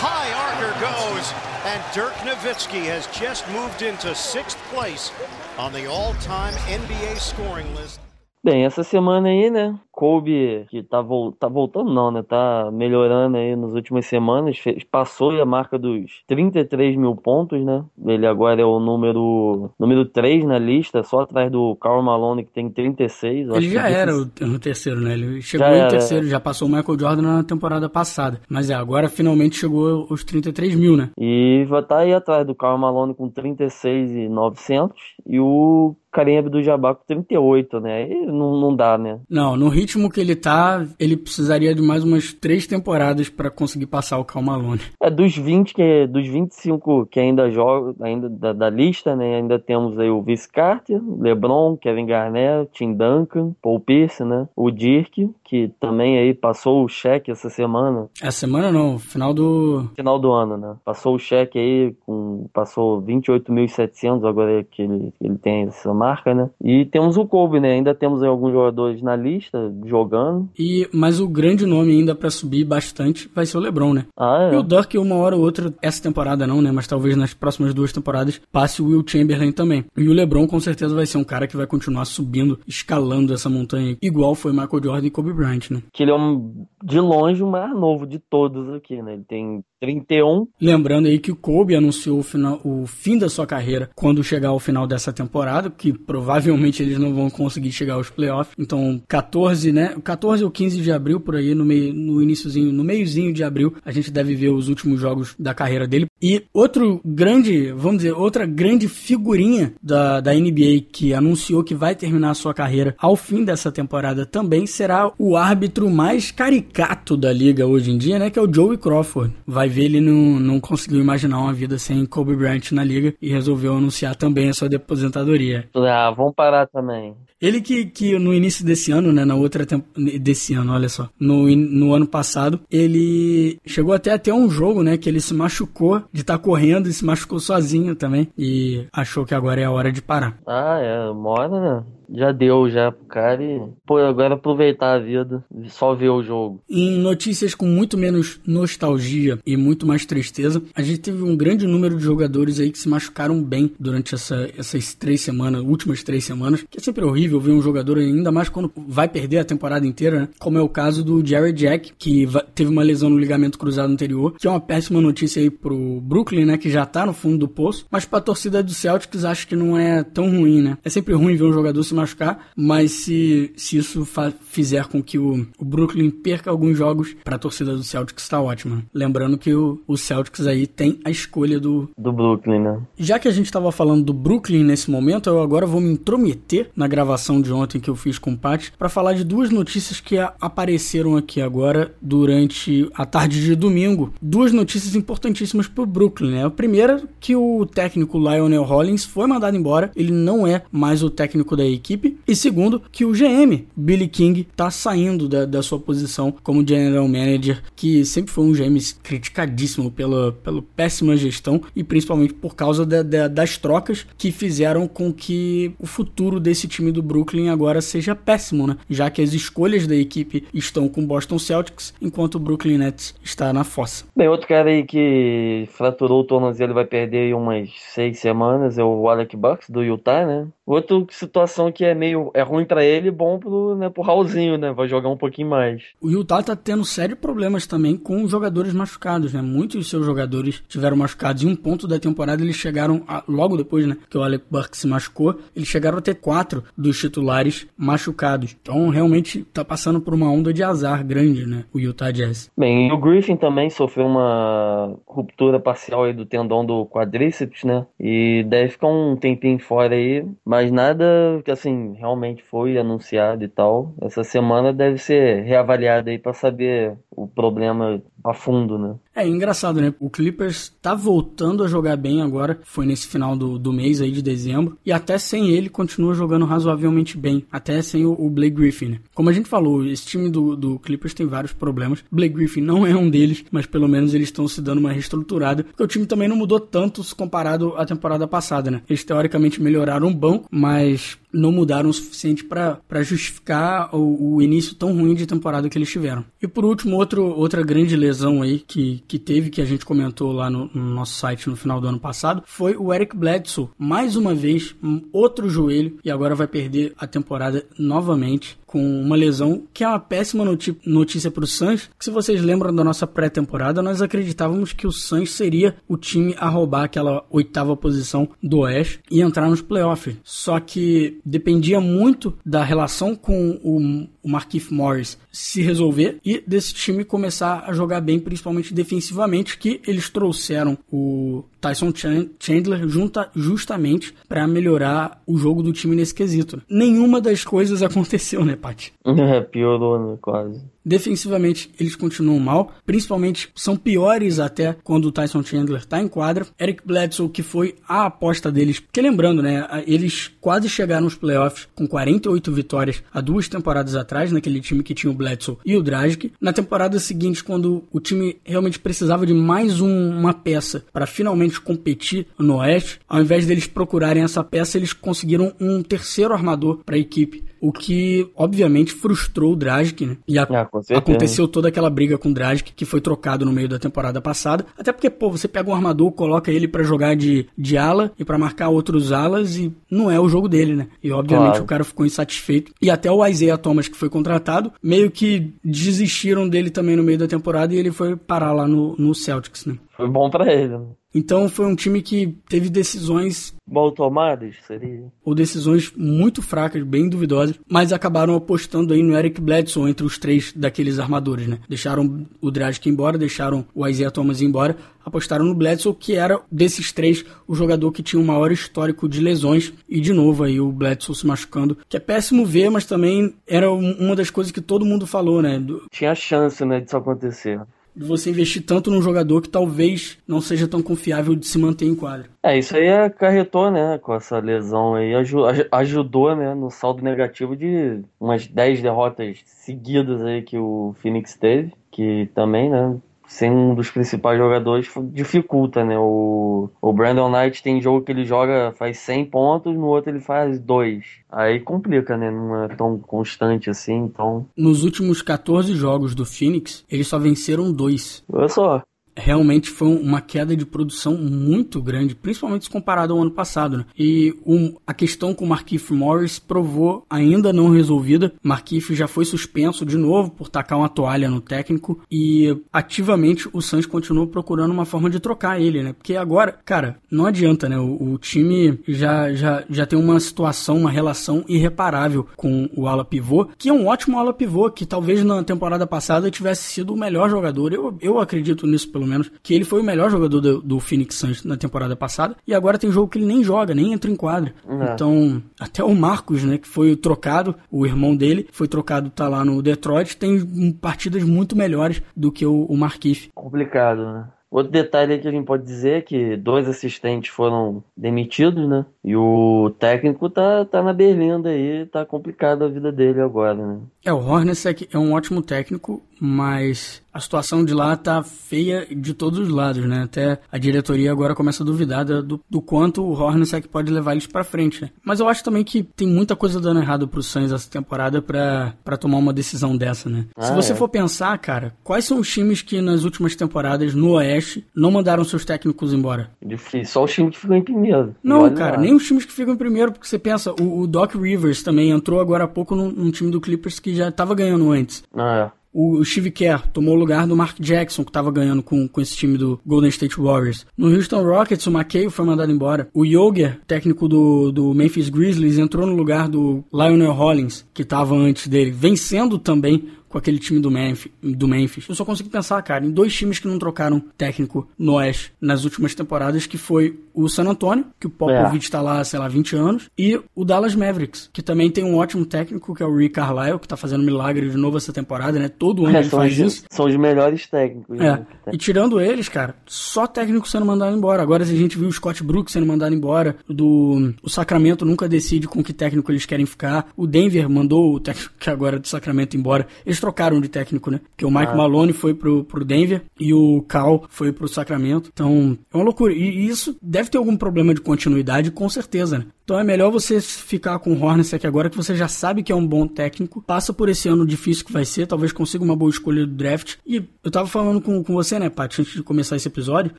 high 0.00 0.32
archer 0.32 0.72
goes, 0.80 1.32
and 1.64 1.82
Dirk 1.94 2.14
Nowitzki 2.24 2.84
has 2.86 3.06
just 3.12 3.46
moved 3.50 3.82
into 3.82 4.14
sixth 4.14 4.58
place 4.72 5.12
on 5.58 5.72
the 5.72 5.86
all-time 5.86 6.54
NBA 6.68 7.18
scoring 7.18 7.66
list. 7.76 8.00
Bem, 8.42 8.64
essa 8.64 8.82
semana 8.82 9.28
aí, 9.28 9.50
né? 9.50 9.74
Kobe, 9.94 10.66
que 10.68 10.82
tá, 10.82 11.00
vo 11.00 11.32
tá 11.38 11.46
voltando, 11.46 11.92
não, 11.92 12.10
né? 12.10 12.22
Tá 12.22 12.68
melhorando 12.72 13.36
aí 13.36 13.54
nas 13.54 13.72
últimas 13.72 14.06
semanas. 14.06 14.58
Fez, 14.58 14.82
passou 14.84 15.30
a 15.40 15.44
marca 15.44 15.78
dos 15.78 16.22
33 16.26 16.96
mil 16.96 17.14
pontos, 17.14 17.64
né? 17.64 17.84
Ele 18.04 18.26
agora 18.26 18.60
é 18.60 18.64
o 18.64 18.80
número, 18.80 19.70
número 19.78 20.04
3 20.04 20.44
na 20.44 20.58
lista, 20.58 21.02
só 21.04 21.20
atrás 21.20 21.50
do 21.50 21.76
Karl 21.76 22.02
Malone, 22.02 22.44
que 22.44 22.50
tem 22.50 22.68
36. 22.68 23.48
Ele 23.50 23.70
já 23.70 23.88
era 23.88 24.12
o, 24.12 24.22
o, 24.22 24.58
terceiro, 24.58 25.00
né? 25.00 25.12
Ele 25.12 25.40
chegou 25.40 25.66
já 25.66 25.72
em 25.72 25.78
era, 25.78 25.90
terceiro, 25.90 26.26
é. 26.26 26.28
já 26.28 26.40
passou 26.40 26.66
o 26.66 26.70
Michael 26.70 26.98
Jordan 26.98 27.22
na 27.22 27.44
temporada 27.44 27.88
passada. 27.88 28.40
Mas 28.48 28.70
é, 28.70 28.74
agora 28.74 29.08
finalmente 29.08 29.56
chegou 29.56 30.06
os 30.10 30.24
33 30.24 30.74
mil, 30.74 30.96
né? 30.96 31.10
E 31.18 31.64
vai 31.68 31.80
estar 31.80 31.96
tá 31.96 32.00
aí 32.02 32.12
atrás 32.12 32.44
do 32.44 32.54
Karl 32.54 32.78
Malone 32.78 33.14
com 33.14 33.28
36,900 33.28 34.96
e 35.24 35.38
o 35.38 35.94
Kareem 36.14 36.38
Abdul-Jabbar 36.38 36.94
com 36.94 37.04
38, 37.06 37.80
né? 37.80 38.08
E 38.08 38.26
não, 38.26 38.60
não 38.60 38.74
dá, 38.74 38.96
né? 38.96 39.18
Não, 39.28 39.56
no 39.56 39.68
Rio 39.68 39.83
ritmo 39.84 40.10
que 40.10 40.20
ele 40.20 40.34
tá, 40.34 40.84
ele 40.98 41.16
precisaria 41.16 41.74
de 41.74 41.82
mais 41.82 42.02
umas 42.02 42.32
três 42.32 42.66
temporadas 42.66 43.28
para 43.28 43.50
conseguir 43.50 43.86
passar 43.86 44.18
o 44.18 44.24
Cal 44.24 44.42
Malone. 44.42 44.80
É, 45.00 45.10
dos 45.10 45.36
20, 45.36 45.74
que, 45.74 46.06
dos 46.06 46.26
25 46.26 47.06
que 47.06 47.20
ainda 47.20 47.50
jogam, 47.50 47.94
ainda 48.00 48.28
da, 48.28 48.52
da, 48.52 48.70
lista, 48.70 49.14
né? 49.14 49.36
Ainda 49.36 49.58
temos 49.58 49.98
aí 49.98 50.08
o 50.08 50.22
Vince 50.22 50.50
Carter, 50.50 51.00
LeBron, 51.20 51.76
Kevin 51.76 52.06
Garnett, 52.06 52.70
Tim 52.72 52.94
Duncan, 52.94 53.54
Paul 53.60 53.80
Pierce, 53.80 54.24
né? 54.24 54.48
O 54.56 54.70
Dirk, 54.70 55.30
que 55.54 55.70
também 55.78 56.18
aí 56.18 56.34
passou 56.34 56.84
o 56.84 56.88
cheque 56.88 57.30
essa 57.30 57.48
semana. 57.48 58.08
Essa 58.20 58.40
semana 58.40 58.72
não, 58.72 58.98
final 58.98 59.32
do... 59.32 59.88
Final 59.94 60.18
do 60.18 60.32
ano, 60.32 60.56
né? 60.56 60.74
Passou 60.84 61.14
o 61.14 61.18
cheque 61.18 61.56
aí, 61.56 61.94
com, 62.04 62.48
passou 62.52 63.00
28.700 63.00 64.28
agora 64.28 64.64
que 64.64 64.82
ele, 64.82 65.14
ele 65.20 65.38
tem 65.38 65.62
essa 65.68 65.94
marca, 65.94 66.34
né? 66.34 66.50
E 66.60 66.84
temos 66.86 67.16
o 67.16 67.24
Kobe, 67.24 67.60
né? 67.60 67.74
Ainda 67.74 67.94
temos 67.94 68.20
aí 68.20 68.28
alguns 68.28 68.50
jogadores 68.50 69.00
na 69.00 69.14
lista, 69.14 69.72
jogando. 69.86 70.48
E, 70.58 70.88
mas 70.92 71.20
o 71.20 71.28
grande 71.28 71.64
nome 71.64 71.92
ainda 71.92 72.16
para 72.16 72.30
subir 72.30 72.64
bastante 72.64 73.30
vai 73.32 73.46
ser 73.46 73.56
o 73.56 73.60
LeBron, 73.60 73.94
né? 73.94 74.06
Ah, 74.16 74.48
é. 74.50 74.54
E 74.54 74.56
o 74.56 74.62
Dirk, 74.64 74.98
uma 74.98 75.14
hora 75.14 75.36
ou 75.36 75.42
outra, 75.42 75.72
essa 75.80 76.02
temporada 76.02 76.48
não, 76.48 76.60
né? 76.60 76.72
Mas 76.72 76.88
talvez 76.88 77.16
nas 77.16 77.32
próximas 77.32 77.72
duas 77.72 77.92
temporadas 77.92 78.40
passe 78.50 78.82
o 78.82 78.86
Will 78.86 79.04
Chamberlain 79.06 79.52
também. 79.52 79.84
E 79.96 80.08
o 80.08 80.12
LeBron 80.12 80.48
com 80.48 80.58
certeza 80.58 80.96
vai 80.96 81.06
ser 81.06 81.18
um 81.18 81.24
cara 81.24 81.46
que 81.46 81.56
vai 81.56 81.68
continuar 81.68 82.06
subindo, 82.06 82.58
escalando 82.66 83.32
essa 83.32 83.48
montanha, 83.48 83.96
igual 84.02 84.34
foi 84.34 84.50
Michael 84.50 84.82
Jordan 84.82 85.06
e 85.06 85.10
Kobe 85.10 85.32
Bryant, 85.32 85.43
né? 85.72 85.82
Que 85.92 86.02
ele 86.02 86.10
é 86.10 86.14
um, 86.14 86.66
de 86.82 87.00
longe 87.00 87.42
o 87.42 87.50
mais 87.50 87.72
novo 87.74 88.06
de 88.06 88.18
todos 88.18 88.72
aqui, 88.74 89.00
né? 89.02 89.14
Ele 89.14 89.24
tem 89.24 89.64
31. 89.84 90.46
Lembrando 90.60 91.06
aí 91.06 91.18
que 91.18 91.30
o 91.30 91.36
Kobe 91.36 91.76
anunciou 91.76 92.18
o, 92.18 92.22
final, 92.22 92.60
o 92.64 92.86
fim 92.86 93.18
da 93.18 93.28
sua 93.28 93.46
carreira 93.46 93.90
quando 93.94 94.24
chegar 94.24 94.48
ao 94.48 94.58
final 94.58 94.86
dessa 94.86 95.12
temporada, 95.12 95.70
que 95.70 95.92
provavelmente 95.92 96.82
eles 96.82 96.98
não 96.98 97.14
vão 97.14 97.28
conseguir 97.28 97.72
chegar 97.72 97.94
aos 97.94 98.10
playoffs. 98.10 98.54
Então, 98.58 99.00
14, 99.06 99.72
né? 99.72 99.96
14 100.02 100.44
ou 100.44 100.50
15 100.50 100.80
de 100.80 100.90
abril 100.90 101.20
por 101.20 101.36
aí, 101.36 101.54
no 101.54 101.64
meio, 101.64 101.92
no 101.92 102.22
iníciozinho, 102.22 102.72
no 102.72 102.82
meiozinho 102.82 103.32
de 103.32 103.44
abril, 103.44 103.74
a 103.84 103.92
gente 103.92 104.10
deve 104.10 104.34
ver 104.34 104.50
os 104.50 104.68
últimos 104.68 105.00
jogos 105.00 105.34
da 105.38 105.52
carreira 105.52 105.86
dele. 105.86 106.06
E 106.22 106.44
outro 106.52 107.00
grande, 107.04 107.72
vamos 107.72 107.98
dizer, 107.98 108.12
outra 108.12 108.46
grande 108.46 108.88
figurinha 108.88 109.74
da, 109.82 110.20
da 110.20 110.32
NBA 110.32 110.86
que 110.90 111.12
anunciou 111.12 111.62
que 111.62 111.74
vai 111.74 111.94
terminar 111.94 112.30
a 112.30 112.34
sua 112.34 112.54
carreira 112.54 112.94
ao 112.98 113.16
fim 113.16 113.44
dessa 113.44 113.70
temporada 113.70 114.24
também 114.24 114.66
será 114.66 115.12
o 115.18 115.36
árbitro 115.36 115.90
mais 115.90 116.30
caricato 116.30 117.16
da 117.16 117.32
liga 117.32 117.66
hoje 117.66 117.90
em 117.90 117.98
dia, 117.98 118.18
né? 118.18 118.30
Que 118.30 118.38
é 118.38 118.42
o 118.42 118.52
Joey 118.52 118.78
Crawford. 118.78 119.32
Vai 119.46 119.68
ver, 119.74 119.84
ele 119.84 120.00
não, 120.00 120.38
não 120.38 120.60
conseguiu 120.60 121.00
imaginar 121.00 121.38
uma 121.38 121.52
vida 121.52 121.78
sem 121.78 122.06
Kobe 122.06 122.36
Bryant 122.36 122.72
na 122.72 122.84
liga 122.84 123.14
e 123.20 123.30
resolveu 123.30 123.76
anunciar 123.76 124.14
também 124.14 124.48
a 124.48 124.54
sua 124.54 124.68
aposentadoria. 124.74 125.68
Ah, 125.74 126.12
vamos 126.16 126.34
parar 126.34 126.66
também. 126.66 127.14
Ele 127.40 127.60
que, 127.60 127.84
que 127.84 128.18
no 128.18 128.32
início 128.32 128.64
desse 128.64 128.92
ano, 128.92 129.12
né, 129.12 129.24
na 129.24 129.34
outra 129.34 129.66
desse 129.96 130.54
ano, 130.54 130.72
olha 130.72 130.88
só, 130.88 131.10
no, 131.18 131.46
no 131.54 131.92
ano 131.92 132.06
passado, 132.06 132.60
ele 132.70 133.58
chegou 133.66 133.92
até 133.92 134.12
a 134.12 134.18
ter 134.18 134.32
um 134.32 134.48
jogo, 134.48 134.82
né, 134.82 134.96
que 134.96 135.08
ele 135.08 135.20
se 135.20 135.34
machucou 135.34 136.02
de 136.12 136.22
estar 136.22 136.38
tá 136.38 136.42
correndo 136.42 136.88
e 136.88 136.92
se 136.92 137.04
machucou 137.04 137.40
sozinho 137.40 137.94
também 137.94 138.28
e 138.38 138.86
achou 138.92 139.26
que 139.26 139.34
agora 139.34 139.60
é 139.60 139.64
a 139.64 139.70
hora 139.70 139.92
de 139.92 140.00
parar. 140.00 140.38
Ah, 140.46 140.78
é, 140.80 141.12
mora, 141.12 141.60
né? 141.60 141.84
Já 142.14 142.32
deu 142.32 142.70
já 142.70 142.92
pro 142.92 143.04
cara 143.06 143.42
e, 143.42 143.60
pô, 143.86 143.98
agora 143.98 144.34
aproveitar 144.34 144.94
a 144.94 144.98
vida, 144.98 145.44
só 145.68 145.94
ver 145.94 146.10
o 146.10 146.22
jogo. 146.22 146.62
Em 146.68 146.98
notícias 146.98 147.54
com 147.54 147.66
muito 147.66 147.98
menos 147.98 148.40
nostalgia 148.46 149.38
e 149.44 149.56
muito 149.56 149.86
mais 149.86 150.06
tristeza, 150.06 150.62
a 150.74 150.82
gente 150.82 151.00
teve 151.00 151.22
um 151.22 151.36
grande 151.36 151.66
número 151.66 151.96
de 151.96 152.04
jogadores 152.04 152.60
aí 152.60 152.70
que 152.70 152.78
se 152.78 152.88
machucaram 152.88 153.42
bem 153.42 153.72
durante 153.78 154.14
essa, 154.14 154.48
essas 154.56 154.94
três 154.94 155.20
semanas, 155.20 155.62
últimas 155.62 156.02
três 156.02 156.24
semanas, 156.24 156.64
que 156.70 156.78
é 156.78 156.80
sempre 156.80 157.04
horrível 157.04 157.40
ver 157.40 157.52
um 157.52 157.62
jogador 157.62 157.98
ainda 157.98 158.30
mais 158.30 158.48
quando 158.48 158.70
vai 158.86 159.08
perder 159.08 159.38
a 159.38 159.44
temporada 159.44 159.86
inteira, 159.86 160.20
né? 160.20 160.28
Como 160.38 160.58
é 160.58 160.62
o 160.62 160.68
caso 160.68 161.04
do 161.04 161.24
Jared 161.24 161.58
Jack, 161.58 161.92
que 161.98 162.26
teve 162.54 162.70
uma 162.70 162.82
lesão 162.82 163.10
no 163.10 163.18
ligamento 163.18 163.58
cruzado 163.58 163.92
anterior, 163.92 164.34
que 164.38 164.46
é 164.46 164.50
uma 164.50 164.60
péssima 164.60 165.00
notícia 165.00 165.42
aí 165.42 165.50
pro 165.50 166.00
Brooklyn, 166.00 166.44
né, 166.44 166.58
que 166.58 166.70
já 166.70 166.86
tá 166.86 167.04
no 167.06 167.12
fundo 167.12 167.38
do 167.38 167.48
poço, 167.48 167.86
mas 167.90 168.04
pra 168.04 168.20
torcida 168.20 168.62
do 168.62 168.72
Celtics 168.72 169.24
acho 169.24 169.48
que 169.48 169.56
não 169.56 169.78
é 169.78 170.02
tão 170.02 170.30
ruim, 170.30 170.62
né? 170.62 170.78
É 170.84 170.88
sempre 170.88 171.14
ruim 171.14 171.36
ver 171.36 171.44
um 171.44 171.52
jogador 171.52 171.82
se 171.82 171.94
machucar, 172.04 172.46
mas 172.56 172.92
se, 172.92 173.52
se 173.56 173.78
isso 173.78 174.06
fizer 174.42 174.86
com 174.86 175.02
que 175.02 175.18
o, 175.18 175.46
o 175.58 175.64
Brooklyn 175.64 176.10
perca 176.10 176.50
alguns 176.50 176.76
jogos, 176.76 177.16
para 177.24 177.36
a 177.36 177.38
torcida 177.38 177.74
do 177.74 177.82
Celtics 177.82 178.24
está 178.24 178.40
ótimo. 178.40 178.82
Lembrando 178.92 179.38
que 179.38 179.52
o, 179.54 179.82
o 179.86 179.96
Celtics 179.96 180.46
aí 180.46 180.66
tem 180.66 181.00
a 181.04 181.10
escolha 181.10 181.58
do... 181.58 181.90
Do 181.96 182.12
Brooklyn, 182.12 182.60
né? 182.60 182.80
Já 182.96 183.18
que 183.18 183.28
a 183.28 183.30
gente 183.30 183.46
estava 183.46 183.72
falando 183.72 184.04
do 184.04 184.12
Brooklyn 184.12 184.64
nesse 184.64 184.90
momento, 184.90 185.28
eu 185.28 185.40
agora 185.40 185.66
vou 185.66 185.80
me 185.80 185.90
intrometer 185.90 186.70
na 186.76 186.86
gravação 186.86 187.40
de 187.40 187.52
ontem 187.52 187.80
que 187.80 187.88
eu 187.88 187.96
fiz 187.96 188.18
com 188.18 188.32
o 188.32 188.36
Pat 188.36 188.70
para 188.78 188.88
falar 188.88 189.14
de 189.14 189.24
duas 189.24 189.50
notícias 189.50 190.00
que 190.00 190.16
apareceram 190.18 191.16
aqui 191.16 191.40
agora 191.40 191.94
durante 192.00 192.88
a 192.94 193.06
tarde 193.06 193.42
de 193.42 193.54
domingo. 193.54 194.12
Duas 194.20 194.52
notícias 194.52 194.94
importantíssimas 194.94 195.66
para 195.66 195.82
o 195.82 195.86
Brooklyn, 195.86 196.30
né? 196.30 196.44
A 196.44 196.50
primeira, 196.50 197.02
que 197.20 197.34
o 197.34 197.64
técnico 197.66 198.18
Lionel 198.18 198.62
Hollins 198.62 199.04
foi 199.04 199.26
mandado 199.26 199.56
embora, 199.56 199.90
ele 199.96 200.12
não 200.12 200.46
é 200.46 200.62
mais 200.70 201.02
o 201.02 201.10
técnico 201.10 201.56
da 201.56 201.64
equipe 201.64 201.83
equipe. 201.84 202.18
E 202.26 202.34
segundo, 202.34 202.82
que 202.90 203.04
o 203.04 203.12
GM, 203.12 203.66
Billy 203.76 204.08
King, 204.08 204.46
está 204.50 204.70
saindo 204.70 205.28
da, 205.28 205.44
da, 205.44 205.62
sua 205.62 205.78
posição 205.78 206.34
como 206.42 206.66
General 206.66 207.06
Manager, 207.06 207.62
que 207.76 208.04
sempre 208.04 208.32
foi 208.32 208.44
um 208.44 208.52
GM 208.52 208.78
criticadíssimo 209.02 209.90
pela, 209.90 210.32
pela 210.32 210.62
péssima 210.74 211.16
gestão 211.16 211.60
e 211.76 211.84
principalmente 211.84 212.32
por 212.32 212.56
causa 212.56 212.86
da, 212.86 213.02
da, 213.02 213.28
das 213.28 213.58
trocas 213.58 214.06
que 214.16 214.32
fizeram 214.32 214.88
com 214.88 215.12
que 215.12 215.74
o 215.78 215.86
futuro 215.86 216.40
desse 216.40 216.66
time 216.66 216.90
do 216.90 217.02
Brooklyn 217.02 217.48
agora 217.48 217.80
seja 217.82 218.14
péssimo, 218.14 218.66
né? 218.66 218.76
Já 218.88 219.10
que 219.10 219.20
as 219.20 219.32
escolhas 219.32 219.86
da 219.86 219.94
equipe 219.94 220.44
estão 220.54 220.88
com 220.88 221.02
o 221.02 221.06
Boston 221.06 221.38
Celtics, 221.38 221.92
enquanto 222.00 222.36
o 222.36 222.38
Brooklyn 222.38 222.78
Nets 222.78 223.14
está 223.22 223.52
na 223.52 223.64
fossa. 223.64 224.04
Bem, 224.16 224.28
outro 224.28 224.48
cara 224.48 224.70
aí 224.70 224.84
que 224.84 225.68
fraturou 225.72 226.20
o 226.20 226.24
tornozelo 226.24 226.72
vai 226.72 226.84
perder 226.84 227.34
umas 227.34 227.70
seis 227.78 228.18
semanas 228.18 228.78
é 228.78 228.84
o 228.84 229.08
Alec 229.08 229.36
Bucks 229.36 229.68
do 229.68 229.82
Utah, 229.82 230.26
né? 230.26 230.46
Outra 230.66 230.96
situação 231.10 231.70
que 231.70 231.84
é 231.84 231.94
meio 231.94 232.30
é 232.34 232.42
ruim 232.42 232.64
para 232.64 232.84
ele, 232.84 233.10
bom 233.10 233.38
pro, 233.38 233.76
né, 233.76 233.90
pro 233.90 234.02
Raulzinho, 234.02 234.56
né? 234.56 234.72
Vai 234.72 234.88
jogar 234.88 235.10
um 235.10 235.16
pouquinho 235.16 235.48
mais. 235.48 235.82
O 236.00 236.08
Utah 236.10 236.42
tá 236.42 236.56
tendo 236.56 236.84
sérios 236.84 237.18
problemas 237.18 237.66
também 237.66 237.96
com 237.96 238.26
jogadores 238.26 238.72
machucados, 238.72 239.32
né? 239.32 239.42
Muitos 239.42 239.84
de 239.84 239.90
seus 239.90 240.06
jogadores 240.06 240.62
tiveram 240.66 240.96
machucados. 240.96 241.42
Em 241.42 241.48
um 241.48 241.56
ponto 241.56 241.86
da 241.86 241.98
temporada 241.98 242.42
eles 242.42 242.56
chegaram, 242.56 243.02
a, 243.06 243.22
logo 243.28 243.56
depois, 243.56 243.86
né, 243.86 243.96
que 244.08 244.16
o 244.16 244.22
Alec 244.22 244.44
Burke 244.50 244.76
se 244.76 244.86
machucou, 244.86 245.38
eles 245.54 245.68
chegaram 245.68 245.98
a 245.98 246.02
ter 246.02 246.14
quatro 246.14 246.64
dos 246.76 246.98
titulares 246.98 247.66
machucados. 247.76 248.56
Então 248.60 248.88
realmente 248.88 249.44
tá 249.52 249.64
passando 249.64 250.00
por 250.00 250.14
uma 250.14 250.30
onda 250.30 250.52
de 250.52 250.62
azar 250.62 251.04
grande, 251.04 251.46
né? 251.46 251.64
O 251.74 251.78
Utah 251.78 252.10
Jazz. 252.10 252.50
Bem, 252.56 252.88
e 252.88 252.92
o 252.92 252.98
Griffin 252.98 253.36
também 253.36 253.68
sofreu 253.68 254.06
uma 254.06 254.96
ruptura 255.06 255.60
parcial 255.60 256.04
aí 256.04 256.12
do 256.12 256.24
tendão 256.24 256.64
do 256.64 256.86
quadríceps, 256.86 257.64
né? 257.64 257.86
E 258.00 258.44
deve 258.48 258.70
ficar 258.70 258.88
um 258.88 259.16
tempinho 259.16 259.58
fora 259.58 259.94
aí, 259.94 260.24
mas 260.54 260.70
nada 260.70 261.04
que 261.44 261.50
assim 261.50 261.94
realmente 261.94 262.40
foi 262.44 262.78
anunciado 262.78 263.42
e 263.42 263.48
tal. 263.48 263.92
Essa 264.00 264.22
semana 264.22 264.72
deve 264.72 264.98
ser 264.98 265.42
reavaliada 265.42 266.12
aí 266.12 266.18
para 266.18 266.32
saber 266.32 266.96
o 267.16 267.26
problema 267.26 268.02
a 268.22 268.32
fundo, 268.32 268.78
né? 268.78 268.94
É 269.14 269.26
engraçado, 269.26 269.80
né? 269.80 269.94
O 270.00 270.08
Clippers 270.08 270.72
tá 270.80 270.94
voltando 270.94 271.62
a 271.62 271.68
jogar 271.68 271.96
bem 271.96 272.22
agora, 272.22 272.58
foi 272.64 272.86
nesse 272.86 273.06
final 273.06 273.36
do, 273.36 273.58
do 273.58 273.72
mês 273.72 274.00
aí 274.00 274.10
de 274.10 274.22
dezembro, 274.22 274.78
e 274.84 274.92
até 274.92 275.18
sem 275.18 275.50
ele 275.50 275.68
continua 275.68 276.14
jogando 276.14 276.44
razoavelmente 276.44 277.16
bem, 277.16 277.44
até 277.52 277.80
sem 277.82 278.04
o, 278.04 278.12
o 278.12 278.30
Blake 278.30 278.56
Griffin, 278.56 278.88
né? 278.88 279.00
Como 279.14 279.28
a 279.28 279.32
gente 279.32 279.48
falou, 279.48 279.84
esse 279.86 280.06
time 280.06 280.30
do, 280.30 280.56
do 280.56 280.78
Clippers 280.78 281.14
tem 281.14 281.26
vários 281.26 281.52
problemas. 281.52 282.04
Blake 282.10 282.34
Griffin 282.34 282.60
não 282.60 282.86
é 282.86 282.94
um 282.96 283.08
deles, 283.10 283.44
mas 283.50 283.66
pelo 283.66 283.88
menos 283.88 284.14
eles 284.14 284.28
estão 284.28 284.48
se 284.48 284.60
dando 284.60 284.78
uma 284.78 284.92
reestruturada, 284.92 285.64
porque 285.64 285.82
o 285.82 285.88
time 285.88 286.06
também 286.06 286.28
não 286.28 286.36
mudou 286.36 286.58
tanto 286.58 287.02
comparado 287.14 287.74
à 287.76 287.84
temporada 287.84 288.26
passada, 288.26 288.70
né? 288.70 288.82
Eles 288.88 289.04
teoricamente 289.04 289.62
melhoraram 289.62 290.08
o 290.08 290.14
banco, 290.14 290.48
mas 290.50 291.18
não 291.34 291.52
mudaram 291.52 291.90
o 291.90 291.92
suficiente 291.92 292.44
para 292.44 293.02
justificar 293.02 293.94
o, 293.94 294.36
o, 294.36 294.42
início 294.42 294.74
tão 294.74 294.92
ruim 294.92 295.14
de 295.14 295.26
temporada 295.26 295.68
que 295.68 295.76
eles 295.76 295.90
tiveram. 295.90 296.24
E 296.40 296.46
por 296.46 296.64
último, 296.64 296.96
outro, 296.96 297.24
outra 297.24 297.62
grande 297.62 297.96
lesão 297.96 298.42
aí 298.42 298.60
que, 298.60 299.02
que 299.06 299.18
teve, 299.18 299.50
que 299.50 299.60
a 299.60 299.64
gente 299.64 299.84
comentou 299.84 300.32
lá 300.32 300.48
no, 300.48 300.70
no 300.72 300.94
nosso 300.94 301.14
site 301.14 301.48
no 301.48 301.56
final 301.56 301.80
do 301.80 301.88
ano 301.88 301.98
passado, 301.98 302.42
foi 302.46 302.76
o 302.76 302.92
Eric 302.92 303.16
Bledsoe. 303.16 303.68
Mais 303.76 304.16
uma 304.16 304.34
vez, 304.34 304.74
um 304.82 305.02
outro 305.12 305.48
joelho, 305.48 305.98
e 306.04 306.10
agora 306.10 306.34
vai 306.34 306.46
perder 306.46 306.92
a 306.96 307.06
temporada 307.06 307.66
novamente 307.78 308.56
com 308.74 309.00
uma 309.00 309.14
lesão, 309.14 309.62
que 309.72 309.84
é 309.84 309.88
uma 309.88 310.00
péssima 310.00 310.44
notícia 310.84 311.30
para 311.30 311.44
o 311.44 311.46
Suns. 311.46 311.88
Se 312.00 312.10
vocês 312.10 312.42
lembram 312.42 312.74
da 312.74 312.82
nossa 312.82 313.06
pré-temporada, 313.06 313.80
nós 313.80 314.02
acreditávamos 314.02 314.72
que 314.72 314.84
o 314.84 314.90
Suns 314.90 315.30
seria 315.30 315.76
o 315.86 315.96
time 315.96 316.34
a 316.38 316.48
roubar 316.48 316.82
aquela 316.82 317.24
oitava 317.30 317.76
posição 317.76 318.28
do 318.42 318.58
Oeste 318.58 318.98
e 319.08 319.20
entrar 319.20 319.48
nos 319.48 319.62
playoffs. 319.62 320.16
Só 320.24 320.58
que 320.58 321.20
dependia 321.24 321.80
muito 321.80 322.36
da 322.44 322.64
relação 322.64 323.14
com 323.14 323.60
o, 323.62 324.08
o 324.24 324.28
Markif 324.28 324.72
Morris 324.72 325.18
se 325.30 325.60
resolver 325.60 326.18
e 326.24 326.42
desse 326.46 326.72
time 326.72 327.04
começar 327.04 327.64
a 327.66 327.72
jogar 327.74 328.00
bem, 328.00 328.18
principalmente 328.18 328.72
defensivamente, 328.72 329.58
que 329.58 329.80
eles 329.86 330.08
trouxeram 330.08 330.78
o 330.90 331.44
Tyson 331.60 331.92
Chandler 332.40 332.88
junta 332.88 333.30
justamente 333.34 334.14
para 334.28 334.46
melhorar 334.46 335.22
o 335.26 335.36
jogo 335.36 335.62
do 335.62 335.72
time 335.72 335.94
nesse 335.94 336.14
quesito. 336.14 336.62
Nenhuma 336.68 337.20
das 337.20 337.44
coisas 337.44 337.82
aconteceu, 337.84 338.44
né, 338.44 338.56
Paty? 338.56 338.92
É, 339.04 339.40
piorou, 339.42 340.12
né, 340.12 340.18
quase. 340.20 340.60
Defensivamente, 340.84 341.70
eles 341.80 341.96
continuam 341.96 342.38
mal, 342.38 342.74
principalmente 342.84 343.48
são 343.54 343.76
piores 343.76 344.38
até 344.38 344.76
quando 344.84 345.06
o 345.06 345.12
Tyson 345.12 345.42
Chandler 345.42 345.80
está 345.80 346.00
em 346.00 346.08
quadra. 346.08 346.46
Eric 346.60 346.86
Bledsoe, 346.86 347.28
que 347.28 347.42
foi 347.42 347.74
a 347.88 348.06
aposta 348.06 348.52
deles, 348.52 348.80
porque 348.80 349.00
lembrando, 349.00 349.42
né, 349.42 349.66
eles 349.86 350.30
quase 350.40 350.68
chegaram 350.68 351.04
nos 351.04 351.14
playoffs 351.14 351.68
com 351.74 351.86
48 351.86 352.52
vitórias 352.52 353.02
há 353.12 353.20
duas 353.20 353.48
temporadas 353.48 353.94
atrás, 353.94 354.30
naquele 354.30 354.60
time 354.60 354.82
que 354.82 354.94
tinha 354.94 355.10
o 355.10 355.14
Bledsoe 355.14 355.56
e 355.64 355.76
o 355.76 355.82
Dragic. 355.82 356.32
Na 356.40 356.52
temporada 356.52 356.98
seguinte, 356.98 357.42
quando 357.42 357.84
o 357.90 358.00
time 358.00 358.36
realmente 358.44 358.78
precisava 358.78 359.26
de 359.26 359.32
mais 359.32 359.80
um, 359.80 360.10
uma 360.10 360.34
peça 360.34 360.84
para 360.92 361.06
finalmente 361.06 361.60
competir 361.60 362.26
no 362.38 362.56
Oeste, 362.56 363.00
ao 363.08 363.20
invés 363.20 363.46
deles 363.46 363.66
procurarem 363.66 364.22
essa 364.22 364.44
peça, 364.44 364.76
eles 364.76 364.92
conseguiram 364.92 365.52
um 365.58 365.82
terceiro 365.82 366.34
armador 366.34 366.82
para 366.84 366.96
a 366.96 366.98
equipe 366.98 367.44
o 367.66 367.72
que 367.72 368.28
obviamente 368.36 368.92
frustrou 368.92 369.52
o 369.52 369.56
Dragic, 369.56 370.04
né? 370.04 370.16
E 370.28 370.38
a, 370.38 370.42
Ah, 370.50 370.68
aconteceu 370.96 371.48
toda 371.48 371.68
aquela 371.68 371.88
briga 371.88 372.18
com 372.18 372.28
o 372.28 372.34
Dragic, 372.34 372.72
que 372.74 372.84
foi 372.84 373.00
trocado 373.00 373.44
no 373.44 373.52
meio 373.52 373.68
da 373.68 373.78
temporada 373.78 374.20
passada. 374.20 374.66
Até 374.78 374.92
porque, 374.92 375.08
pô, 375.08 375.30
você 375.30 375.48
pega 375.48 375.70
um 375.70 375.74
armador, 375.74 376.12
coloca 376.12 376.50
ele 376.52 376.68
pra 376.68 376.82
jogar 376.82 377.16
de, 377.16 377.46
de 377.56 377.76
ala 377.78 378.12
e 378.18 378.24
pra 378.24 378.36
marcar 378.36 378.68
outros 378.68 379.12
alas 379.12 379.56
e 379.56 379.72
não 379.90 380.10
é 380.10 380.20
o 380.20 380.28
jogo 380.28 380.48
dele, 380.48 380.74
né? 380.76 380.88
E 381.02 381.10
obviamente 381.10 381.52
Claro. 381.52 381.64
o 381.64 381.66
cara 381.66 381.84
ficou 381.84 382.04
insatisfeito. 382.04 382.72
E 382.82 382.90
até 382.90 383.10
o 383.10 383.26
Isaiah 383.26 383.56
Thomas, 383.56 383.88
que 383.88 383.96
foi 383.96 384.10
contratado, 384.10 384.70
meio 384.82 385.10
que 385.10 385.54
desistiram 385.64 386.48
dele 386.48 386.70
também 386.70 386.96
no 386.96 387.02
meio 387.02 387.18
da 387.18 387.26
temporada 387.26 387.74
e 387.74 387.78
ele 387.78 387.90
foi 387.90 388.14
parar 388.16 388.52
lá 388.52 388.68
no, 388.68 388.94
no 388.98 389.14
Celtics, 389.14 389.64
né? 389.66 389.76
Foi 389.96 390.08
bom 390.08 390.28
pra 390.30 390.52
ele. 390.52 390.76
né? 390.78 390.86
Então 391.16 391.48
foi 391.48 391.64
um 391.66 391.76
time 391.76 392.02
que 392.02 392.36
teve 392.48 392.68
decisões 392.68 393.54
Mal 393.70 393.92
tomadas, 393.92 394.56
seria. 394.66 395.04
ou 395.24 395.32
decisões 395.32 395.92
muito 395.96 396.42
fracas, 396.42 396.82
bem 396.82 397.08
duvidosas, 397.08 397.54
mas 397.68 397.92
acabaram 397.92 398.34
apostando 398.34 398.92
aí 398.92 399.00
no 399.00 399.16
Eric 399.16 399.40
Bledsoe 399.40 399.88
entre 399.88 400.04
os 400.04 400.18
três 400.18 400.52
daqueles 400.52 400.98
armadores, 400.98 401.46
né? 401.46 401.60
Deixaram 401.68 402.26
o 402.40 402.50
Dragic 402.50 402.88
embora, 402.88 403.16
deixaram 403.16 403.64
o 403.72 403.86
Isaiah 403.86 404.10
Thomas 404.10 404.42
embora, 404.42 404.76
apostaram 405.04 405.44
no 405.44 405.54
Bledsoe, 405.54 405.94
que 405.94 406.14
era 406.14 406.40
desses 406.50 406.90
três 406.90 407.24
o 407.46 407.54
jogador 407.54 407.92
que 407.92 408.02
tinha 408.02 408.20
o 408.20 408.26
maior 408.26 408.50
histórico 408.50 409.08
de 409.08 409.20
lesões 409.20 409.72
e 409.88 410.00
de 410.00 410.12
novo 410.12 410.42
aí 410.42 410.60
o 410.60 410.72
Bledsoe 410.72 411.14
se 411.14 411.24
machucando, 411.26 411.78
que 411.88 411.96
é 411.96 412.00
péssimo 412.00 412.44
ver, 412.44 412.70
mas 412.70 412.86
também 412.86 413.32
era 413.46 413.72
um- 413.72 413.92
uma 414.00 414.16
das 414.16 414.30
coisas 414.30 414.50
que 414.50 414.60
todo 414.60 414.84
mundo 414.84 415.06
falou, 415.06 415.40
né? 415.40 415.60
Do- 415.60 415.84
Tinha 415.92 416.12
chance, 416.16 416.64
né, 416.64 416.80
disso 416.80 416.96
acontecer. 416.96 417.60
De 417.94 418.04
você 418.04 418.30
investir 418.30 418.62
tanto 418.64 418.90
num 418.90 419.00
jogador 419.02 419.40
que 419.42 419.48
talvez 419.48 420.18
não 420.26 420.40
seja 420.40 420.66
tão 420.66 420.82
confiável 420.82 421.34
de 421.34 421.46
se 421.46 421.58
manter 421.58 421.86
em 421.86 421.94
quadra. 421.94 422.26
É, 422.42 422.58
isso 422.58 422.76
aí 422.76 422.88
acarretou, 422.88 423.70
né, 423.70 423.98
com 423.98 424.14
essa 424.14 424.38
lesão 424.38 424.94
aí, 424.94 425.14
aju- 425.14 425.44
aj- 425.44 425.68
ajudou, 425.70 426.34
né, 426.34 426.54
no 426.54 426.70
saldo 426.70 427.02
negativo 427.02 427.56
de 427.56 428.00
umas 428.20 428.46
10 428.46 428.82
derrotas 428.82 429.38
seguidas 429.46 430.20
aí 430.22 430.42
que 430.42 430.58
o 430.58 430.94
Phoenix 431.00 431.34
teve, 431.36 431.72
que 431.90 432.28
também, 432.34 432.68
né, 432.70 432.96
sem 433.34 433.50
um 433.50 433.74
dos 433.74 433.90
principais 433.90 434.38
jogadores 434.38 434.88
dificulta, 435.12 435.84
né, 435.84 435.98
o, 435.98 436.70
o 436.80 436.92
Brandon 436.92 437.28
Knight 437.28 437.64
tem 437.64 437.82
jogo 437.82 438.02
que 438.02 438.12
ele 438.12 438.24
joga, 438.24 438.72
faz 438.78 438.98
100 438.98 439.24
pontos, 439.26 439.74
no 439.74 439.86
outro 439.86 440.12
ele 440.12 440.20
faz 440.20 440.60
2, 440.60 441.04
aí 441.32 441.58
complica, 441.58 442.16
né, 442.16 442.30
não 442.30 442.64
é 442.64 442.68
tão 442.68 442.96
constante 442.96 443.68
assim, 443.68 443.96
então, 443.96 444.46
Nos 444.56 444.84
últimos 444.84 445.20
14 445.20 445.74
jogos 445.74 446.14
do 446.14 446.24
Phoenix, 446.24 446.84
eles 446.88 447.08
só 447.08 447.18
venceram 447.18 447.72
dois. 447.72 448.22
olha 448.32 448.48
só, 448.48 448.82
realmente 449.16 449.70
foi 449.70 449.88
uma 449.88 450.20
queda 450.20 450.56
de 450.56 450.66
produção 450.66 451.16
muito 451.16 451.80
grande, 451.82 452.14
principalmente 452.14 452.68
comparado 452.68 453.12
ao 453.12 453.20
ano 453.20 453.30
passado. 453.30 453.78
Né? 453.78 453.84
E 453.98 454.34
um- 454.46 454.74
a 454.86 454.92
questão 454.94 455.32
com 455.34 455.44
o 455.44 455.48
Markieff 455.48 455.92
Morris 455.92 456.38
provou 456.38 457.04
ainda 457.08 457.52
não 457.52 457.70
resolvida. 457.70 458.32
Markieff 458.42 458.94
já 458.94 459.06
foi 459.06 459.24
suspenso 459.24 459.84
de 459.86 459.96
novo 459.96 460.30
por 460.30 460.48
tacar 460.48 460.78
uma 460.78 460.88
toalha 460.88 461.28
no 461.30 461.40
técnico 461.40 462.00
e 462.10 462.56
ativamente 462.72 463.48
o 463.52 463.60
Suns 463.60 463.86
continuou 463.86 464.26
procurando 464.26 464.72
uma 464.72 464.84
forma 464.84 465.08
de 465.08 465.20
trocar 465.20 465.60
ele, 465.60 465.82
né? 465.82 465.92
Porque 465.92 466.16
agora, 466.16 466.58
cara, 466.64 466.96
não 467.10 467.26
adianta, 467.26 467.68
né? 467.68 467.78
O, 467.78 468.12
o 468.14 468.18
time 468.18 468.78
já, 468.86 469.32
já, 469.32 469.64
já 469.70 469.86
tem 469.86 469.98
uma 469.98 470.18
situação, 470.20 470.78
uma 470.78 470.90
relação 470.90 471.44
irreparável 471.48 472.26
com 472.36 472.68
o 472.76 472.86
ala 472.86 473.04
pivô, 473.04 473.46
que 473.58 473.68
é 473.68 473.72
um 473.72 473.86
ótimo 473.86 474.18
ala 474.18 474.32
pivô, 474.32 474.70
que 474.70 474.84
talvez 474.86 475.24
na 475.24 475.42
temporada 475.42 475.86
passada 475.86 476.30
tivesse 476.30 476.64
sido 476.64 476.92
o 476.94 476.96
melhor 476.98 477.30
jogador. 477.30 477.72
Eu, 477.72 477.96
eu 478.00 478.18
acredito 478.18 478.66
nisso, 478.66 478.90
pelo 478.90 479.03
menos, 479.06 479.30
que 479.42 479.54
ele 479.54 479.64
foi 479.64 479.80
o 479.80 479.84
melhor 479.84 480.10
jogador 480.10 480.40
do, 480.40 480.60
do 480.60 480.80
Phoenix 480.80 481.16
Suns 481.16 481.44
na 481.44 481.56
temporada 481.56 481.96
passada. 481.96 482.36
E 482.46 482.54
agora 482.54 482.78
tem 482.78 482.90
jogo 482.90 483.08
que 483.08 483.18
ele 483.18 483.26
nem 483.26 483.42
joga, 483.42 483.74
nem 483.74 483.92
entra 483.92 484.10
em 484.10 484.16
quadra. 484.16 484.54
É. 484.68 484.92
Então, 484.92 485.42
até 485.58 485.82
o 485.82 485.94
Marcos, 485.94 486.42
né, 486.44 486.58
que 486.58 486.68
foi 486.68 486.96
trocado, 486.96 487.54
o 487.70 487.86
irmão 487.86 488.16
dele, 488.16 488.48
foi 488.52 488.68
trocado, 488.68 489.10
tá 489.10 489.28
lá 489.28 489.44
no 489.44 489.62
Detroit, 489.62 490.16
tem 490.16 490.72
partidas 490.72 491.22
muito 491.22 491.56
melhores 491.56 492.02
do 492.16 492.30
que 492.30 492.46
o, 492.46 492.64
o 492.64 492.76
Markieff. 492.76 493.30
complicado, 493.34 494.04
né? 494.12 494.28
Outro 494.54 494.70
detalhe 494.70 495.18
que 495.18 495.26
a 495.26 495.32
gente 495.32 495.44
pode 495.44 495.64
dizer 495.64 495.94
é 495.94 496.00
que 496.00 496.36
dois 496.36 496.68
assistentes 496.68 497.28
foram 497.28 497.82
demitidos, 497.96 498.68
né? 498.68 498.86
E 499.02 499.16
o 499.16 499.74
técnico 499.80 500.30
tá, 500.30 500.64
tá 500.64 500.80
na 500.80 500.92
berlinda 500.92 501.48
aí, 501.48 501.84
tá 501.86 502.06
complicado 502.06 502.62
a 502.62 502.68
vida 502.68 502.92
dele 502.92 503.20
agora, 503.20 503.54
né? 503.56 503.80
É, 504.04 504.12
o 504.12 504.18
Hornacek 504.18 504.88
é 504.92 504.96
um 504.96 505.12
ótimo 505.12 505.42
técnico, 505.42 506.00
mas 506.20 507.02
a 507.12 507.20
situação 507.20 507.64
de 507.64 507.72
lá 507.72 507.96
tá 507.96 508.22
feia 508.22 508.86
de 508.90 509.14
todos 509.14 509.38
os 509.38 509.48
lados, 509.48 509.84
né? 509.86 510.02
Até 510.02 510.40
a 510.50 510.58
diretoria 510.58 511.12
agora 511.12 511.34
começa 511.34 511.62
a 511.62 511.66
duvidar 511.66 512.04
da- 512.04 512.20
do, 512.20 512.40
do 512.50 512.60
quanto 512.60 513.02
o 513.04 513.12
Hornacek 513.12 513.68
pode 513.68 513.92
levar 513.92 514.12
eles 514.12 514.26
pra 514.26 514.42
frente, 514.42 514.82
né? 514.82 514.90
Mas 515.04 515.20
eu 515.20 515.28
acho 515.28 515.44
também 515.44 515.62
que 515.62 515.82
tem 515.82 516.08
muita 516.08 516.34
coisa 516.34 516.60
dando 516.60 516.80
errado 516.80 517.06
pro 517.06 517.22
Suns 517.22 517.52
essa 517.52 517.70
temporada 517.70 518.20
pra, 518.20 518.74
pra 518.84 518.96
tomar 518.96 519.18
uma 519.18 519.32
decisão 519.32 519.76
dessa, 519.76 520.08
né? 520.10 520.26
Se 520.38 520.50
Ah, 520.50 520.54
você 520.54 520.72
é. 520.72 520.74
for 520.74 520.88
pensar, 520.88 521.36
cara, 521.38 521.74
quais 521.84 522.04
são 522.04 522.18
os 522.18 522.28
times 522.28 522.62
que 522.62 522.80
nas 522.80 523.04
últimas 523.04 523.36
temporadas 523.36 523.94
no 523.94 524.10
Oeste 524.12 524.66
não 524.74 524.90
mandaram 524.90 525.22
seus 525.24 525.44
técnicos 525.44 525.92
embora? 525.92 526.30
Difícil. 526.44 526.86
Só 526.92 527.04
o 527.04 527.06
time 527.06 527.30
que 527.30 527.38
ficou 527.38 527.56
em 527.56 527.62
primeiro. 527.62 528.14
Não, 528.24 528.40
olha 528.42 528.54
cara, 528.54 528.76
nem 528.78 528.92
os 528.92 529.06
times 529.06 529.24
que 529.24 529.32
ficam 529.32 529.54
em 529.54 529.58
primeiro, 529.58 529.92
porque 529.92 530.06
você 530.08 530.18
pensa, 530.18 530.52
o, 530.60 530.80
o 530.80 530.86
Doc 530.86 531.14
Rivers 531.14 531.62
também 531.62 531.90
entrou 531.90 532.20
agora 532.20 532.44
há 532.44 532.48
pouco 532.48 532.74
num, 532.74 532.90
num 532.90 533.10
time 533.12 533.30
do 533.30 533.40
Clippers 533.40 533.78
que 533.78 533.94
já 533.94 534.10
tava 534.10 534.34
ganhando 534.34 534.70
antes. 534.72 535.04
Ah, 535.14 535.50
é. 535.52 535.63
O 535.76 536.04
Steve 536.04 536.30
Kerr 536.30 536.68
tomou 536.72 536.94
o 536.94 536.98
lugar 536.98 537.26
do 537.26 537.36
Mark 537.36 537.58
Jackson, 537.58 538.04
que 538.04 538.10
estava 538.10 538.30
ganhando 538.30 538.62
com, 538.62 538.86
com 538.86 539.00
esse 539.00 539.16
time 539.16 539.36
do 539.36 539.60
Golden 539.66 539.88
State 539.88 540.20
Warriors. 540.20 540.64
No 540.78 540.86
Houston 540.86 541.20
Rockets, 541.24 541.66
o 541.66 541.70
McKay 541.70 542.08
foi 542.08 542.24
mandado 542.24 542.52
embora. 542.52 542.88
O 542.94 543.04
Yoger, 543.04 543.60
técnico 543.66 544.06
do, 544.06 544.52
do 544.52 544.72
Memphis 544.72 545.08
Grizzlies, 545.08 545.58
entrou 545.58 545.84
no 545.84 545.96
lugar 545.96 546.28
do 546.28 546.64
Lionel 546.72 547.12
Hollins, 547.12 547.66
que 547.74 547.82
estava 547.82 548.14
antes 548.14 548.46
dele, 548.46 548.70
vencendo 548.70 549.36
também 549.36 549.88
com 550.14 550.18
aquele 550.18 550.38
time 550.38 550.60
do 550.60 550.70
Memphis, 550.70 551.10
do 551.20 551.48
Memphis. 551.48 551.88
Eu 551.88 551.94
só 551.96 552.04
consigo 552.04 552.30
pensar, 552.30 552.62
cara, 552.62 552.86
em 552.86 552.90
dois 552.92 553.12
times 553.12 553.40
que 553.40 553.48
não 553.48 553.58
trocaram 553.58 554.00
técnico 554.16 554.68
no 554.78 554.92
Oeste 554.92 555.32
nas 555.40 555.64
últimas 555.64 555.92
temporadas, 555.92 556.46
que 556.46 556.56
foi 556.56 557.00
o 557.12 557.28
San 557.28 557.48
Antonio, 557.48 557.84
que 557.98 558.06
o 558.06 558.10
Popovich 558.10 558.64
está 558.64 558.80
lá, 558.80 559.02
sei 559.02 559.18
lá, 559.18 559.26
20 559.26 559.56
anos, 559.56 559.90
e 559.98 560.20
o 560.32 560.44
Dallas 560.44 560.76
Mavericks, 560.76 561.30
que 561.32 561.42
também 561.42 561.68
tem 561.68 561.82
um 561.82 561.96
ótimo 561.96 562.24
técnico, 562.24 562.76
que 562.76 562.82
é 562.82 562.86
o 562.86 562.96
Rick 562.96 563.14
Carlisle, 563.14 563.58
que 563.58 563.66
tá 563.66 563.76
fazendo 563.76 564.04
milagre 564.04 564.48
de 564.48 564.56
novo 564.56 564.76
essa 564.76 564.92
temporada, 564.92 565.36
né? 565.36 565.48
Todo 565.48 565.84
ano 565.84 565.96
É, 565.96 566.00
ele 566.00 566.08
são, 566.08 566.18
faz 566.20 566.32
os, 566.32 566.38
isso. 566.38 566.64
são 566.70 566.86
os 566.86 566.94
melhores 566.94 567.48
técnicos. 567.48 567.98
É, 567.98 568.12
né, 568.12 568.26
e 568.52 568.56
tirando 568.56 569.00
eles, 569.00 569.28
cara, 569.28 569.56
só 569.66 570.06
técnico 570.06 570.48
sendo 570.48 570.64
mandado 570.64 570.96
embora. 570.96 571.22
Agora 571.22 571.42
a 571.42 571.46
gente 571.46 571.76
viu 571.76 571.88
o 571.88 571.92
Scott 571.92 572.22
Brooks 572.22 572.52
sendo 572.52 572.66
mandado 572.66 572.94
embora, 572.94 573.36
do 573.48 574.14
o 574.22 574.30
Sacramento 574.30 574.84
nunca 574.84 575.08
decide 575.08 575.48
com 575.48 575.62
que 575.62 575.72
técnico 575.72 576.12
eles 576.12 576.24
querem 576.24 576.46
ficar. 576.46 576.86
O 576.96 577.04
Denver 577.04 577.48
mandou 577.50 577.94
o 577.94 577.98
técnico 577.98 578.34
que 578.38 578.48
agora 578.48 578.76
é 578.76 578.78
do 578.78 578.86
Sacramento 578.86 579.36
embora. 579.36 579.66
Eles 579.84 579.98
trocaram 580.04 580.38
de 580.40 580.48
técnico, 580.48 580.90
né? 580.90 581.00
Porque 581.10 581.24
o 581.24 581.30
Mike 581.30 581.52
Ah. 581.52 581.56
Malone 581.56 581.92
foi 581.94 582.12
pro, 582.12 582.44
pro 582.44 582.64
Denver 582.64 583.02
e 583.18 583.32
o 583.32 583.62
Cal 583.62 584.04
foi 584.10 584.32
pro 584.32 584.46
Sacramento. 584.46 585.10
Então, 585.12 585.56
é 585.72 585.76
uma 585.76 585.84
loucura. 585.84 586.12
E 586.12 586.46
isso 586.46 586.76
deve 586.82 587.08
ter 587.08 587.16
algum 587.16 587.36
problema 587.36 587.72
de 587.74 587.80
continuidade, 587.80 588.50
com 588.50 588.68
certeza, 588.68 589.18
né? 589.18 589.26
Então 589.44 589.58
é 589.58 589.64
melhor 589.64 589.90
você 589.90 590.20
ficar 590.22 590.78
com 590.78 590.94
o 590.94 591.02
Hornacek 591.04 591.46
agora 591.46 591.68
que 591.68 591.76
você 591.76 591.94
já 591.94 592.08
sabe 592.08 592.42
que 592.42 592.50
é 592.50 592.54
um 592.54 592.66
bom 592.66 592.86
técnico, 592.86 593.42
passa 593.46 593.74
por 593.74 593.90
esse 593.90 594.08
ano 594.08 594.24
difícil 594.26 594.64
que 594.64 594.72
vai 594.72 594.86
ser, 594.86 595.06
talvez 595.06 595.32
consiga 595.32 595.62
uma 595.62 595.76
boa 595.76 595.90
escolha 595.90 596.26
do 596.26 596.32
draft. 596.32 596.76
E 596.86 597.02
eu 597.22 597.30
tava 597.30 597.46
falando 597.46 597.78
com, 597.78 598.02
com 598.02 598.14
você, 598.14 598.38
né, 598.38 598.48
Paty, 598.48 598.80
antes 598.80 598.94
de 598.94 599.02
começar 599.02 599.36
esse 599.36 599.46
episódio, 599.46 599.92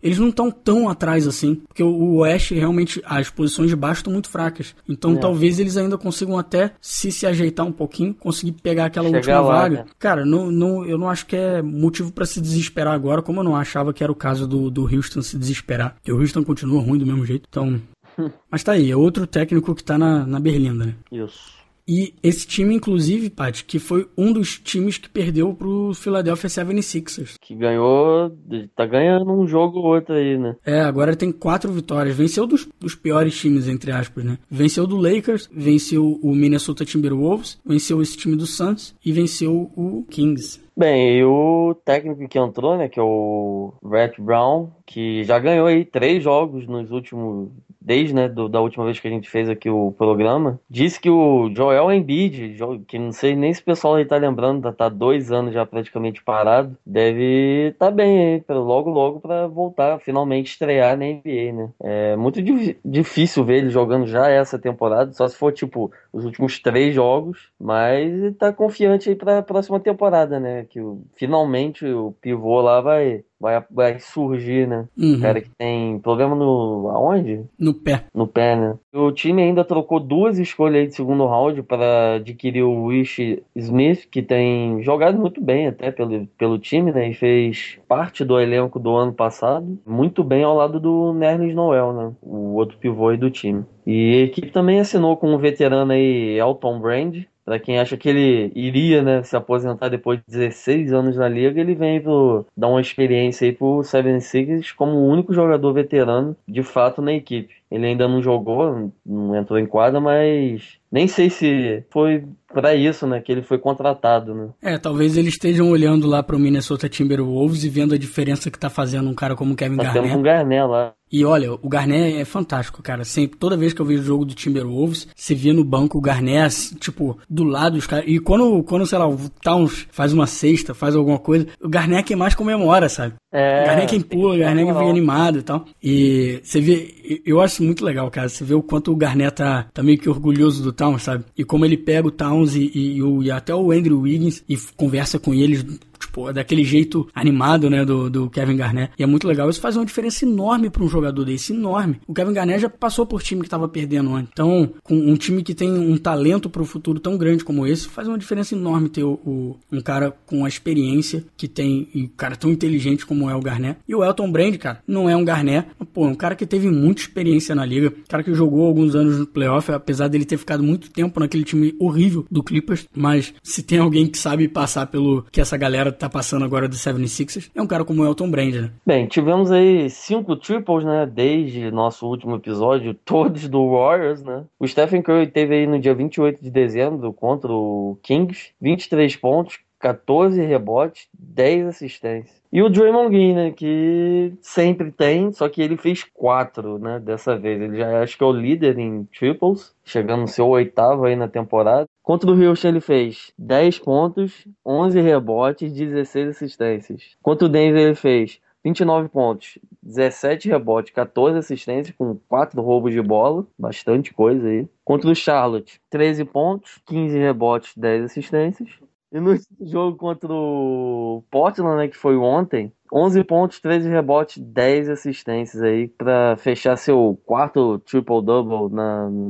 eles 0.00 0.16
não 0.20 0.28
estão 0.28 0.48
tão 0.48 0.88
atrás 0.88 1.26
assim, 1.26 1.56
porque 1.66 1.82
o, 1.82 1.88
o 1.88 2.14
Oeste 2.18 2.54
realmente, 2.54 3.02
as 3.04 3.30
posições 3.30 3.68
de 3.68 3.74
baixo 3.74 3.98
estão 4.02 4.12
muito 4.12 4.28
fracas. 4.30 4.76
Então 4.88 5.14
É. 5.14 5.16
talvez 5.16 5.58
eles 5.58 5.76
ainda 5.76 5.98
consigam 5.98 6.38
até, 6.38 6.70
se 6.80 7.10
se 7.10 7.26
ajeitar 7.26 7.66
um 7.66 7.72
pouquinho, 7.72 8.14
conseguir 8.14 8.52
pegar 8.52 8.84
aquela 8.84 9.06
Chegar 9.06 9.18
última 9.18 9.40
lá, 9.40 9.62
vaga. 9.62 9.81
Né? 9.84 9.90
Cara, 9.98 10.24
não, 10.24 10.50
não, 10.50 10.84
eu 10.84 10.98
não 10.98 11.08
acho 11.08 11.26
que 11.26 11.36
é 11.36 11.62
motivo 11.62 12.12
pra 12.12 12.26
se 12.26 12.40
desesperar 12.40 12.94
agora, 12.94 13.22
como 13.22 13.40
eu 13.40 13.44
não 13.44 13.56
achava 13.56 13.92
que 13.92 14.02
era 14.02 14.12
o 14.12 14.16
caso 14.16 14.46
do, 14.46 14.70
do 14.70 14.82
Houston 14.84 15.22
se 15.22 15.38
desesperar. 15.38 15.94
Porque 15.94 16.12
o 16.12 16.18
Houston 16.18 16.44
continua 16.44 16.82
ruim 16.82 16.98
do 16.98 17.06
mesmo 17.06 17.24
jeito, 17.24 17.46
então... 17.48 17.80
Mas 18.50 18.62
tá 18.62 18.72
aí, 18.72 18.90
é 18.90 18.96
outro 18.96 19.26
técnico 19.26 19.74
que 19.74 19.82
tá 19.82 19.96
na, 19.96 20.26
na 20.26 20.38
berlinda, 20.38 20.84
né? 20.84 20.94
Isso. 21.10 21.61
E 21.86 22.14
esse 22.22 22.46
time, 22.46 22.74
inclusive, 22.74 23.30
Paty, 23.30 23.64
que 23.64 23.78
foi 23.78 24.08
um 24.16 24.32
dos 24.32 24.58
times 24.58 24.98
que 24.98 25.08
perdeu 25.08 25.52
pro 25.52 25.92
Philadelphia 25.94 26.48
76ers. 26.48 27.34
Que 27.40 27.54
ganhou. 27.54 28.30
Tá 28.76 28.86
ganhando 28.86 29.32
um 29.32 29.46
jogo 29.46 29.78
ou 29.78 29.94
outro 29.94 30.14
aí, 30.14 30.38
né? 30.38 30.56
É, 30.64 30.80
agora 30.80 31.16
tem 31.16 31.32
quatro 31.32 31.72
vitórias. 31.72 32.16
Venceu 32.16 32.46
dos, 32.46 32.68
dos 32.78 32.94
piores 32.94 33.38
times, 33.38 33.68
entre 33.68 33.90
aspas, 33.90 34.24
né? 34.24 34.38
Venceu 34.50 34.86
do 34.86 34.96
Lakers, 34.96 35.48
venceu 35.52 36.18
o 36.22 36.34
Minnesota 36.34 36.84
Timberwolves, 36.84 37.58
venceu 37.64 38.00
esse 38.00 38.16
time 38.16 38.36
do 38.36 38.46
Suns 38.46 38.94
e 39.04 39.12
venceu 39.12 39.70
o 39.76 40.04
Kings. 40.08 40.60
Bem, 40.74 41.18
e 41.18 41.24
o 41.24 41.74
técnico 41.84 42.26
que 42.28 42.38
entrou, 42.38 42.78
né, 42.78 42.88
que 42.88 42.98
é 42.98 43.02
o 43.02 43.74
Brett 43.82 44.20
Brown, 44.20 44.70
que 44.86 45.22
já 45.24 45.38
ganhou 45.38 45.66
aí 45.66 45.84
três 45.84 46.22
jogos 46.22 46.66
nos 46.66 46.90
últimos 46.90 47.50
desde 47.84 48.14
né, 48.14 48.28
do, 48.28 48.48
da 48.48 48.60
última 48.60 48.84
vez 48.84 49.00
que 49.00 49.08
a 49.08 49.10
gente 49.10 49.28
fez 49.28 49.48
aqui 49.48 49.68
o 49.68 49.92
programa, 49.92 50.60
disse 50.70 51.00
que 51.00 51.10
o 51.10 51.52
Joel 51.54 51.92
Embiid, 51.92 52.56
que 52.86 52.98
não 52.98 53.12
sei 53.12 53.34
nem 53.34 53.52
se 53.52 53.60
o 53.60 53.64
pessoal 53.64 53.96
aí 53.96 54.04
tá 54.04 54.16
lembrando, 54.16 54.62
tá, 54.62 54.72
tá 54.72 54.88
dois 54.88 55.32
anos 55.32 55.52
já 55.52 55.66
praticamente 55.66 56.22
parado, 56.22 56.76
deve 56.86 57.70
estar 57.72 57.86
tá 57.86 57.90
bem 57.90 58.34
aí, 58.34 58.40
pra, 58.40 58.56
logo 58.58 58.90
logo 58.90 59.20
para 59.20 59.48
voltar, 59.48 59.98
finalmente 60.00 60.52
estrear 60.52 60.96
na 60.96 61.06
NBA, 61.06 61.52
né? 61.52 61.70
É 61.80 62.16
muito 62.16 62.40
di 62.40 62.78
difícil 62.84 63.44
ver 63.44 63.58
ele 63.58 63.70
jogando 63.70 64.06
já 64.06 64.28
essa 64.28 64.58
temporada, 64.58 65.12
só 65.12 65.26
se 65.26 65.36
for 65.36 65.52
tipo 65.52 65.90
os 66.12 66.24
últimos 66.24 66.58
três 66.60 66.94
jogos, 66.94 67.50
mas 67.58 68.34
tá 68.36 68.52
confiante 68.52 69.08
aí 69.08 69.16
pra 69.16 69.42
próxima 69.42 69.80
temporada, 69.80 70.38
né? 70.38 70.61
Que 70.64 70.80
finalmente 71.14 71.86
o 71.86 72.12
pivô 72.20 72.60
lá 72.60 72.80
vai 72.80 73.24
vai, 73.42 73.64
vai 73.68 73.98
surgir, 73.98 74.68
né? 74.68 74.86
Uhum. 74.96 75.20
Cara 75.20 75.40
que 75.40 75.50
tem 75.58 75.98
problema 75.98 76.36
no. 76.36 76.88
aonde? 76.94 77.44
No 77.58 77.74
pé. 77.74 78.04
No 78.14 78.26
pé, 78.26 78.54
né? 78.54 78.78
O 78.94 79.10
time 79.10 79.42
ainda 79.42 79.64
trocou 79.64 79.98
duas 79.98 80.38
escolhas 80.38 80.88
de 80.88 80.94
segundo 80.94 81.26
round 81.26 81.60
para 81.64 82.14
adquirir 82.14 82.62
o 82.62 82.84
Wish 82.84 83.42
Smith, 83.56 84.06
que 84.08 84.22
tem 84.22 84.80
jogado 84.82 85.18
muito 85.18 85.40
bem 85.40 85.66
até 85.66 85.90
pelo, 85.90 86.26
pelo 86.38 86.58
time, 86.58 86.92
né? 86.92 87.10
E 87.10 87.14
fez 87.14 87.78
parte 87.88 88.24
do 88.24 88.38
elenco 88.38 88.78
do 88.78 88.94
ano 88.94 89.12
passado. 89.12 89.76
Muito 89.84 90.22
bem 90.22 90.44
ao 90.44 90.54
lado 90.54 90.78
do 90.78 91.12
Nerlens 91.12 91.54
Noel, 91.54 91.92
né? 91.92 92.12
O 92.22 92.54
outro 92.54 92.78
pivô 92.78 93.08
aí 93.08 93.16
do 93.16 93.30
time. 93.30 93.64
E 93.84 94.20
a 94.20 94.24
equipe 94.24 94.52
também 94.52 94.78
assinou 94.78 95.16
com 95.16 95.34
o 95.34 95.38
veterano 95.38 95.90
aí 95.90 96.38
Elton 96.38 96.78
Brand, 96.78 97.24
para 97.44 97.58
quem 97.58 97.78
acha 97.78 97.96
que 97.96 98.08
ele 98.08 98.52
iria 98.54 99.02
né, 99.02 99.22
se 99.22 99.36
aposentar 99.36 99.88
depois 99.88 100.20
de 100.20 100.38
16 100.38 100.92
anos 100.92 101.16
na 101.16 101.28
liga, 101.28 101.60
ele 101.60 101.74
vem 101.74 102.00
pro, 102.00 102.46
dar 102.56 102.68
uma 102.68 102.80
experiência 102.80 103.46
aí 103.46 103.52
pro 103.52 103.82
Seven 103.82 104.20
Sixers 104.20 104.72
como 104.72 104.92
o 104.92 105.08
único 105.08 105.32
jogador 105.34 105.72
veterano 105.72 106.36
de 106.46 106.62
fato 106.62 107.02
na 107.02 107.12
equipe. 107.12 107.61
Ele 107.72 107.86
ainda 107.86 108.06
não 108.06 108.22
jogou, 108.22 108.92
não 109.04 109.34
entrou 109.34 109.58
em 109.58 109.66
quadra, 109.66 109.98
mas 109.98 110.78
nem 110.90 111.08
sei 111.08 111.30
se 111.30 111.82
foi 111.90 112.22
para 112.52 112.74
isso, 112.74 113.06
né, 113.06 113.18
que 113.18 113.32
ele 113.32 113.40
foi 113.40 113.58
contratado, 113.58 114.34
né? 114.34 114.48
É, 114.60 114.76
talvez 114.76 115.16
eles 115.16 115.32
estejam 115.32 115.70
olhando 115.70 116.06
lá 116.06 116.22
para 116.22 116.36
o 116.36 116.38
Minnesota 116.38 116.86
Timberwolves 116.86 117.64
e 117.64 117.70
vendo 117.70 117.94
a 117.94 117.98
diferença 117.98 118.50
que 118.50 118.58
tá 118.58 118.68
fazendo 118.68 119.08
um 119.08 119.14
cara 119.14 119.34
como 119.34 119.56
Kevin 119.56 119.76
Nós 119.76 119.86
Garnett. 119.86 120.04
Temos 120.04 120.20
um 120.20 120.22
Garnett 120.22 120.68
lá. 120.68 120.92
E 121.10 121.24
olha, 121.24 121.52
o 121.52 121.68
Garnett 121.68 122.16
é 122.16 122.24
fantástico, 122.24 122.82
cara. 122.82 123.04
Sempre, 123.04 123.38
toda 123.38 123.56
vez 123.56 123.74
que 123.74 123.80
eu 123.80 123.86
vejo 123.86 124.00
o 124.00 124.04
jogo 124.04 124.24
do 124.24 124.34
Timberwolves, 124.34 125.08
você 125.14 125.34
via 125.34 125.52
no 125.52 125.62
banco 125.62 125.98
o 125.98 126.00
Garnett, 126.00 126.38
assim, 126.38 126.74
tipo, 126.76 127.18
do 127.28 127.44
lado 127.44 127.74
dos 127.76 127.86
caras. 127.86 128.06
E 128.08 128.18
quando, 128.18 128.62
quando, 128.62 128.86
sei 128.86 128.98
lá, 128.98 129.06
o 129.06 129.18
Towns 129.42 129.86
faz 129.90 130.12
uma 130.14 130.26
cesta, 130.26 130.72
faz 130.72 130.96
alguma 130.96 131.18
coisa, 131.18 131.46
o 131.62 131.68
Garnett 131.68 132.00
é 132.00 132.02
quem 132.02 132.16
mais 132.16 132.34
comemora, 132.34 132.88
sabe? 132.88 133.14
É, 133.30 133.62
o 133.62 133.66
Garnett 133.66 133.86
é 133.86 133.90
quem 133.90 134.00
pula, 134.00 134.34
o 134.34 134.38
Garnett 134.38 134.62
é 134.62 134.64
quem 134.64 134.74
fica 134.74 134.90
animado 134.90 135.38
e 135.38 135.42
tal. 135.42 135.64
E 135.82 136.40
você 136.42 136.60
vê, 136.60 137.22
eu 137.26 137.40
acho 137.42 137.61
muito 137.62 137.84
legal, 137.84 138.10
cara. 138.10 138.28
Você 138.28 138.44
vê 138.44 138.54
o 138.54 138.62
quanto 138.62 138.92
o 138.92 138.96
Garnett 138.96 139.36
tá, 139.36 139.68
tá 139.72 139.82
meio 139.82 139.98
que 139.98 140.08
orgulhoso 140.08 140.62
do 140.62 140.72
Towns, 140.72 141.02
sabe? 141.02 141.24
E 141.36 141.44
como 141.44 141.64
ele 141.64 141.76
pega 141.76 142.06
o 142.06 142.10
Towns 142.10 142.54
e, 142.54 142.70
e, 142.74 142.96
e, 142.96 143.02
o, 143.02 143.22
e 143.22 143.30
até 143.30 143.54
o 143.54 143.70
Andrew 143.70 144.00
Wiggins 144.00 144.42
e 144.48 144.56
conversa 144.76 145.18
com 145.18 145.32
eles 145.32 145.64
tipo, 146.02 146.32
daquele 146.32 146.64
jeito 146.64 147.08
animado, 147.14 147.70
né, 147.70 147.84
do, 147.84 148.10
do 148.10 148.30
Kevin 148.30 148.56
Garnett. 148.56 148.92
E 148.98 149.02
é 149.02 149.06
muito 149.06 149.26
legal. 149.26 149.48
Isso 149.48 149.60
faz 149.60 149.76
uma 149.76 149.86
diferença 149.86 150.24
enorme 150.24 150.70
para 150.70 150.82
um 150.82 150.88
jogador 150.88 151.24
desse, 151.24 151.52
enorme. 151.52 152.00
O 152.06 152.14
Kevin 152.14 152.32
Garnett 152.32 152.62
já 152.62 152.68
passou 152.68 153.06
por 153.06 153.22
time 153.22 153.40
que 153.40 153.46
estava 153.46 153.68
perdendo 153.68 154.14
antes. 154.14 154.30
Então, 154.32 154.72
com 154.82 154.94
um 154.94 155.16
time 155.16 155.42
que 155.42 155.54
tem 155.54 155.70
um 155.70 155.96
talento 155.96 156.50
para 156.50 156.62
o 156.62 156.66
futuro 156.66 157.00
tão 157.00 157.16
grande 157.16 157.44
como 157.44 157.66
esse, 157.66 157.88
faz 157.88 158.08
uma 158.08 158.18
diferença 158.18 158.54
enorme 158.54 158.88
ter 158.88 159.04
o, 159.04 159.12
o, 159.24 159.56
um 159.70 159.80
cara 159.80 160.14
com 160.26 160.44
a 160.44 160.48
experiência 160.48 161.24
que 161.36 161.48
tem, 161.48 161.88
e 161.94 162.02
um 162.04 162.08
cara 162.08 162.36
tão 162.36 162.50
inteligente 162.50 163.06
como 163.06 163.30
é 163.30 163.34
o 163.34 163.40
Garnett. 163.40 163.78
E 163.88 163.94
o 163.94 164.04
Elton 164.04 164.30
Brand, 164.30 164.56
cara, 164.56 164.82
não 164.86 165.08
é 165.08 165.16
um 165.16 165.24
Garnett, 165.24 165.68
pô, 165.92 166.06
é 166.06 166.08
um 166.08 166.14
cara 166.14 166.34
que 166.34 166.46
teve 166.46 166.70
muita 166.70 167.02
experiência 167.02 167.54
na 167.54 167.64
liga, 167.64 167.92
cara 168.08 168.22
que 168.22 168.34
jogou 168.34 168.66
alguns 168.66 168.94
anos 168.94 169.18
no 169.18 169.26
playoff, 169.26 169.70
apesar 169.70 170.08
dele 170.08 170.24
ter 170.24 170.36
ficado 170.36 170.62
muito 170.62 170.90
tempo 170.90 171.20
naquele 171.20 171.44
time 171.44 171.74
horrível 171.78 172.26
do 172.30 172.42
Clippers, 172.42 172.86
mas 172.94 173.34
se 173.42 173.62
tem 173.62 173.78
alguém 173.78 174.06
que 174.06 174.18
sabe 174.18 174.48
passar 174.48 174.86
pelo 174.86 175.24
que 175.30 175.40
essa 175.40 175.56
galera 175.56 175.91
tá 175.92 176.08
passando 176.08 176.44
agora 176.44 176.68
do 176.68 176.74
76ers, 176.74 177.50
é 177.54 177.62
um 177.62 177.66
cara 177.66 177.84
como 177.84 178.02
o 178.02 178.06
Elton 178.06 178.30
Brand, 178.30 178.54
né? 178.54 178.70
Bem, 178.86 179.06
tivemos 179.06 179.50
aí 179.50 179.88
cinco 179.90 180.36
triples, 180.36 180.84
né, 180.84 181.06
desde 181.06 181.70
nosso 181.70 182.06
último 182.06 182.36
episódio, 182.36 182.94
todos 183.04 183.48
do 183.48 183.70
Warriors, 183.70 184.22
né? 184.22 184.44
O 184.58 184.66
Stephen 184.66 185.02
Curry 185.02 185.26
teve 185.26 185.54
aí 185.54 185.66
no 185.66 185.78
dia 185.78 185.94
28 185.94 186.42
de 186.42 186.50
dezembro 186.50 187.12
contra 187.12 187.52
o 187.52 187.98
Kings, 188.02 188.50
23 188.60 189.14
pontos, 189.16 189.58
14 189.82 190.40
rebotes, 190.40 191.08
10 191.18 191.66
assistências. 191.66 192.40
E 192.52 192.62
o 192.62 192.68
Draymond 192.68 193.08
Green, 193.08 193.34
né, 193.34 193.50
que 193.50 194.34
sempre 194.40 194.92
tem, 194.92 195.32
só 195.32 195.48
que 195.48 195.60
ele 195.60 195.76
fez 195.76 196.04
4, 196.04 196.78
né, 196.78 197.00
dessa 197.00 197.36
vez. 197.36 197.60
Ele 197.60 197.78
já 197.78 198.02
acho 198.02 198.16
que 198.16 198.22
é 198.22 198.26
o 198.26 198.32
líder 198.32 198.78
em 198.78 199.04
triples, 199.04 199.74
chegando 199.84 200.20
no 200.20 200.28
seu 200.28 200.46
oitavo 200.48 201.06
aí 201.06 201.16
na 201.16 201.28
temporada. 201.28 201.86
Contra 202.02 202.30
o 202.30 202.34
Houston 202.34 202.68
ele 202.68 202.80
fez 202.80 203.32
10 203.38 203.78
pontos, 203.78 204.46
11 204.66 205.00
rebotes, 205.00 205.72
16 205.72 206.30
assistências. 206.30 207.16
Contra 207.22 207.46
o 207.46 207.48
Denver 207.48 207.80
ele 207.80 207.94
fez 207.94 208.40
29 208.64 209.08
pontos, 209.08 209.58
17 209.82 210.48
rebotes, 210.48 210.92
14 210.92 211.38
assistências 211.38 211.94
com 211.96 212.16
4 212.28 212.60
roubos 212.60 212.92
de 212.92 213.02
bola, 213.02 213.46
bastante 213.58 214.12
coisa 214.14 214.46
aí. 214.46 214.68
Contra 214.84 215.10
o 215.10 215.14
Charlotte, 215.14 215.80
13 215.90 216.24
pontos, 216.24 216.80
15 216.86 217.18
rebotes, 217.18 217.72
10 217.76 218.04
assistências. 218.04 218.68
E 219.12 219.20
no 219.20 219.36
jogo 219.60 219.96
contra 219.96 220.32
o 220.32 221.22
Portland, 221.30 221.76
né, 221.76 221.88
que 221.88 221.96
foi 221.96 222.16
ontem, 222.16 222.72
11 222.92 223.24
pontos, 223.24 223.60
13 223.60 223.88
rebotes, 223.88 224.38
10 224.38 224.90
assistências 224.90 225.62
aí 225.62 225.88
para 225.88 226.36
fechar 226.36 226.76
seu 226.76 227.18
quarto 227.24 227.78
triple-double 227.80 228.70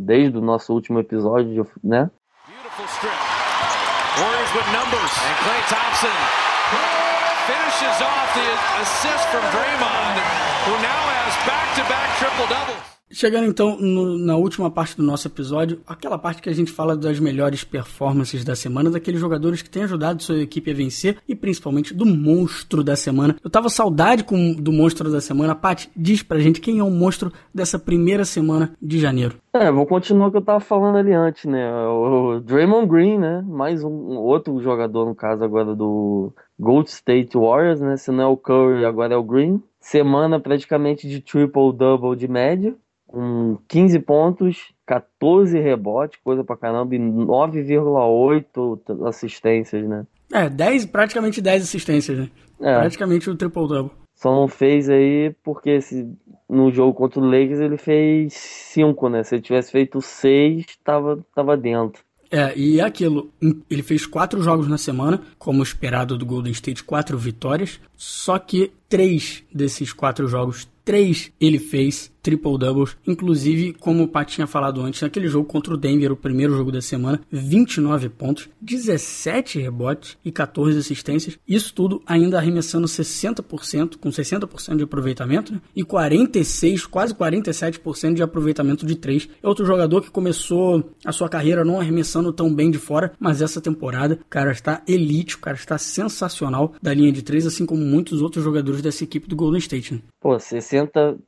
desde 0.01 0.37
o 0.37 0.41
nosso 0.43 0.73
último 0.75 0.99
episódio, 0.99 1.67
né? 1.83 2.11
Beautiful 2.73 2.97
strip. 2.97 3.21
Warriors 4.17 4.53
with 4.57 4.65
numbers. 4.73 5.13
And 5.13 5.37
Klay 5.45 5.61
Thompson 5.69 6.17
finishes 7.45 8.01
off 8.01 8.33
the 8.33 8.49
assist 8.81 9.29
from 9.29 9.45
Draymond, 9.53 10.17
who 10.65 10.73
now 10.81 11.03
has 11.13 11.37
back-to-back 11.45 12.17
triple-doubles. 12.17 12.72
Chegando 13.13 13.47
então 13.47 13.77
no, 13.79 14.17
na 14.17 14.37
última 14.37 14.71
parte 14.71 14.97
do 14.97 15.03
nosso 15.03 15.29
episódio, 15.29 15.81
aquela 15.87 16.17
parte 16.17 16.41
que 16.41 16.49
a 16.49 16.55
gente 16.55 16.73
fala 16.73 16.97
das 16.97 17.21
melhores 17.21 17.63
performances 17.63 18.43
da 18.43 18.57
semana, 18.57 18.91
daqueles 18.91 19.21
jogadores 19.21 19.61
que 19.61 19.69
têm 19.69 19.85
ajudado 19.85 20.23
sua 20.23 20.41
equipe 20.41 20.71
a 20.71 20.75
vencer 20.75 21.19
e 21.29 21.35
principalmente 21.35 21.93
do 21.93 22.07
monstro 22.07 22.83
da 22.83 22.97
semana. 22.97 23.37
Eu 23.45 23.51
tava 23.51 23.69
saudade 23.69 24.25
com, 24.25 24.55
do 24.55 24.73
monstro 24.73 25.11
da 25.11 25.21
semana. 25.21 25.55
Paty, 25.55 25.91
diz 25.95 26.23
pra 26.23 26.39
gente 26.39 26.61
quem 26.61 26.79
é 26.79 26.83
o 26.83 26.91
monstro 26.91 27.31
dessa 27.55 27.79
primeira 27.79 28.25
semana 28.25 28.73
de 28.81 28.99
janeiro. 28.99 29.37
É, 29.53 29.71
vou 29.71 29.85
continuar 29.85 30.29
o 30.29 30.31
que 30.31 30.39
eu 30.39 30.43
tava 30.45 30.61
falando 30.61 30.97
ali 30.97 31.13
antes, 31.13 31.45
né? 31.45 31.71
O 31.87 32.41
Draymond 32.41 32.87
Green, 32.89 33.19
né? 33.19 33.45
Mais 33.47 33.85
um, 33.85 33.91
um 33.91 34.17
outro 34.17 34.59
jogador, 34.63 35.05
no 35.05 35.15
caso 35.15 35.45
agora 35.45 35.75
do 35.75 36.33
Gold 36.59 36.89
State 36.89 37.37
Warriors, 37.37 37.81
né? 37.81 37.99
Se 37.99 38.11
não 38.11 38.25
é 38.25 38.27
o 38.27 38.37
Curry, 38.39 38.87
agora 38.87 39.13
é 39.13 39.17
o 39.17 39.23
Green. 39.23 39.63
Semana 39.79 40.41
praticamente 40.41 41.07
de 41.07 41.21
triple-double 41.21 42.17
de 42.17 42.27
média 42.27 42.75
com 43.13 43.59
15 43.69 43.99
pontos, 44.01 44.73
14 44.87 45.61
rebotes, 45.61 46.19
coisa 46.25 46.43
pra 46.43 46.57
caramba, 46.57 46.95
e 46.95 46.99
9,8 46.99 49.07
assistências, 49.07 49.87
né? 49.87 50.07
É, 50.33 50.49
10, 50.49 50.87
praticamente 50.87 51.43
10 51.43 51.65
assistências, 51.65 52.19
né? 52.19 52.31
É. 52.61 52.79
Praticamente 52.79 53.29
o 53.29 53.37
triple-double. 53.37 53.93
Só 54.15 54.35
não 54.35 54.49
fez 54.49 54.89
aí 54.89 55.35
porque 55.43 55.81
se, 55.81 56.09
no 56.49 56.73
jogo 56.73 56.95
contra 56.95 57.21
o 57.21 57.25
Lakers 57.25 57.61
ele 57.61 57.77
fez 57.77 58.33
5, 58.35 59.09
né? 59.09 59.25
Se 59.25 59.35
ele 59.35 59.43
tivesse 59.43 59.73
feito 59.73 60.01
6, 60.01 60.65
tava, 60.83 61.19
tava 61.35 61.57
dentro. 61.57 62.03
É, 62.31 62.57
e 62.57 62.81
é 62.81 62.85
aquilo, 62.85 63.31
ele 63.69 63.83
fez 63.83 64.07
quatro 64.07 64.41
jogos 64.41 64.67
na 64.67 64.79
semana, 64.79 65.21
como 65.39 65.63
esperado 65.63 66.17
do 66.17 66.25
Golden 66.25 66.53
State, 66.53 66.83
quatro 66.83 67.19
vitórias, 67.19 67.79
só 67.95 68.39
que 68.39 68.73
três 68.89 69.45
desses 69.53 69.93
quatro 69.93 70.27
jogos, 70.27 70.67
três 70.83 71.31
ele 71.39 71.59
fez 71.59 72.12
triple 72.23 72.57
doubles, 72.57 72.97
inclusive 73.07 73.73
como 73.75 74.05
o 74.05 74.09
Pat 74.09 74.29
tinha 74.29 74.47
falado 74.47 74.81
antes, 74.81 75.03
naquele 75.03 75.29
jogo 75.29 75.47
contra 75.47 75.75
o 75.75 75.77
Denver, 75.77 76.13
o 76.13 76.17
primeiro 76.17 76.57
jogo 76.57 76.71
da 76.71 76.81
semana, 76.81 77.21
29 77.31 78.09
pontos, 78.09 78.49
17 78.61 79.61
rebotes 79.61 80.17
e 80.25 80.31
14 80.31 80.79
assistências. 80.79 81.39
Isso 81.47 81.75
tudo 81.75 82.01
ainda 82.07 82.39
arremessando 82.39 82.87
60%, 82.87 83.97
com 83.97 84.09
60% 84.09 84.77
de 84.77 84.85
aproveitamento, 84.85 85.53
né? 85.53 85.61
e 85.75 85.83
46, 85.83 86.87
quase 86.87 87.15
47% 87.15 88.15
de 88.15 88.23
aproveitamento 88.23 88.87
de 88.87 88.95
3. 88.95 89.29
É 89.43 89.49
outro 89.49 89.67
jogador 89.67 90.03
que 90.03 90.11
começou 90.11 90.93
a 91.05 91.13
sua 91.13 91.29
carreira 91.29 91.65
não 91.65 91.81
arremessando 91.81 92.33
tão 92.33 92.55
bem 92.55 92.71
de 92.71 92.79
fora, 92.79 93.13
mas 93.19 93.43
essa 93.43 93.61
temporada 93.61 94.19
o 94.23 94.29
cara 94.29 94.53
está 94.53 94.83
elite, 94.87 95.37
o 95.37 95.41
cara 95.41 95.57
está 95.57 95.77
sensacional 95.79 96.75
da 96.81 96.95
linha 96.95 97.11
de 97.11 97.23
3, 97.23 97.47
assim 97.47 97.67
como 97.67 97.83
muitos 97.83 98.23
outros 98.23 98.45
jogadores 98.45 98.81
dessa 98.81 99.03
equipe 99.03 99.29
do 99.29 99.35
Golden 99.35 99.59
State. 99.59 99.95
Né? 99.95 100.01
Pô, 100.21 100.37
60% 100.37 101.19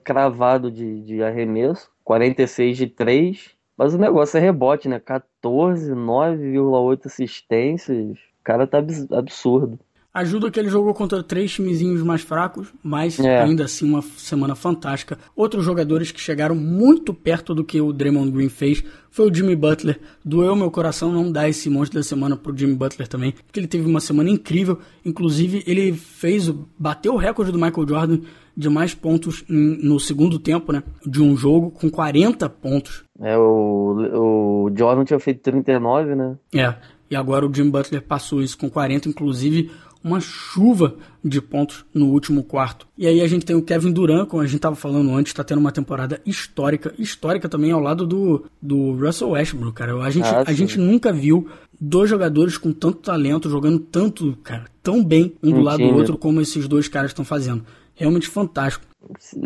cravado 0.00 0.70
de, 0.70 1.02
de 1.02 1.22
arremesso, 1.22 1.90
46 2.04 2.76
de 2.76 2.86
3, 2.86 3.50
mas 3.76 3.94
o 3.94 3.98
negócio 3.98 4.36
é 4.38 4.40
rebote, 4.40 4.88
né? 4.88 4.98
14, 4.98 5.92
9,8 5.92 7.06
assistências. 7.06 8.18
cara 8.42 8.66
tá 8.66 8.78
absurdo. 8.78 9.78
Ajuda 10.18 10.50
que 10.50 10.58
ele 10.58 10.68
jogou 10.68 10.92
contra 10.92 11.22
três 11.22 11.52
timezinhos 11.52 12.02
mais 12.02 12.22
fracos, 12.22 12.66
mas 12.82 13.20
é. 13.20 13.40
ainda 13.40 13.66
assim 13.66 13.88
uma 13.88 14.02
semana 14.02 14.56
fantástica. 14.56 15.16
Outros 15.36 15.64
jogadores 15.64 16.10
que 16.10 16.20
chegaram 16.20 16.56
muito 16.56 17.14
perto 17.14 17.54
do 17.54 17.62
que 17.62 17.80
o 17.80 17.92
Draymond 17.92 18.32
Green 18.32 18.48
fez 18.48 18.82
foi 19.12 19.30
o 19.30 19.32
Jimmy 19.34 19.54
Butler. 19.54 20.00
Doeu 20.24 20.56
meu 20.56 20.72
coração 20.72 21.12
não 21.12 21.30
dar 21.30 21.48
esse 21.48 21.70
monstro 21.70 22.00
da 22.00 22.02
semana 22.02 22.36
pro 22.36 22.56
Jimmy 22.56 22.74
Butler 22.74 23.06
também, 23.06 23.30
porque 23.30 23.60
ele 23.60 23.68
teve 23.68 23.88
uma 23.88 24.00
semana 24.00 24.28
incrível. 24.28 24.80
Inclusive, 25.04 25.62
ele 25.64 25.92
fez, 25.92 26.52
bateu 26.76 27.14
o 27.14 27.16
recorde 27.16 27.52
do 27.52 27.58
Michael 27.58 27.88
Jordan 27.88 28.18
de 28.56 28.68
mais 28.68 28.92
pontos 28.92 29.44
no 29.48 30.00
segundo 30.00 30.36
tempo, 30.36 30.72
né? 30.72 30.82
De 31.06 31.22
um 31.22 31.36
jogo 31.36 31.70
com 31.70 31.88
40 31.88 32.48
pontos. 32.48 33.04
É, 33.20 33.38
o, 33.38 34.66
o 34.66 34.70
Jordan 34.76 35.04
tinha 35.04 35.20
feito 35.20 35.42
39, 35.42 36.16
né? 36.16 36.36
É, 36.52 36.74
e 37.10 37.16
agora 37.16 37.46
o 37.46 37.54
Jimmy 37.54 37.70
Butler 37.70 38.02
passou 38.02 38.42
isso 38.42 38.58
com 38.58 38.68
40, 38.68 39.08
inclusive 39.08 39.70
uma 40.02 40.20
chuva 40.20 40.96
de 41.24 41.40
pontos 41.40 41.84
no 41.92 42.06
último 42.06 42.42
quarto. 42.42 42.86
E 42.96 43.06
aí 43.06 43.20
a 43.20 43.26
gente 43.26 43.44
tem 43.44 43.56
o 43.56 43.62
Kevin 43.62 43.92
Durant, 43.92 44.28
como 44.28 44.42
a 44.42 44.46
gente 44.46 44.56
estava 44.56 44.76
falando 44.76 45.14
antes, 45.14 45.30
está 45.30 45.44
tendo 45.44 45.58
uma 45.58 45.72
temporada 45.72 46.20
histórica, 46.24 46.94
histórica 46.98 47.48
também 47.48 47.72
ao 47.72 47.80
lado 47.80 48.06
do, 48.06 48.46
do 48.60 48.92
Russell 48.92 49.30
Westbrook, 49.30 49.74
cara. 49.74 49.94
A 50.02 50.10
gente, 50.10 50.26
ah, 50.26 50.44
a 50.46 50.52
gente 50.52 50.78
nunca 50.78 51.12
viu 51.12 51.48
dois 51.80 52.08
jogadores 52.08 52.56
com 52.56 52.72
tanto 52.72 52.98
talento, 52.98 53.50
jogando 53.50 53.78
tanto, 53.78 54.36
cara, 54.42 54.66
tão 54.82 55.04
bem 55.04 55.34
um 55.42 55.52
do 55.52 55.60
lado 55.60 55.78
do 55.78 55.94
outro 55.94 56.16
como 56.16 56.40
esses 56.40 56.66
dois 56.66 56.88
caras 56.88 57.10
estão 57.10 57.24
fazendo. 57.24 57.64
Realmente 57.94 58.28
fantástico. 58.28 58.86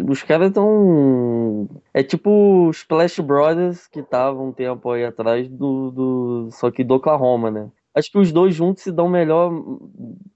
Os 0.09 0.23
caras 0.23 0.49
estão. 0.49 1.69
É 1.95 2.03
tipo 2.03 2.69
os 2.69 2.79
Splash 2.79 3.21
Brothers 3.21 3.87
que 3.87 4.01
estavam 4.01 4.49
um 4.49 4.53
tempo 4.53 4.91
aí 4.91 5.05
atrás 5.05 5.49
do, 5.49 5.91
do. 5.91 6.49
Só 6.51 6.71
que 6.71 6.85
do 6.85 6.95
Oklahoma, 6.95 7.51
né? 7.51 7.71
Acho 7.95 8.11
que 8.11 8.19
os 8.19 8.33
dois 8.33 8.55
juntos 8.55 8.83
se 8.83 8.93
dão 8.93 9.09
melhor 9.09 9.53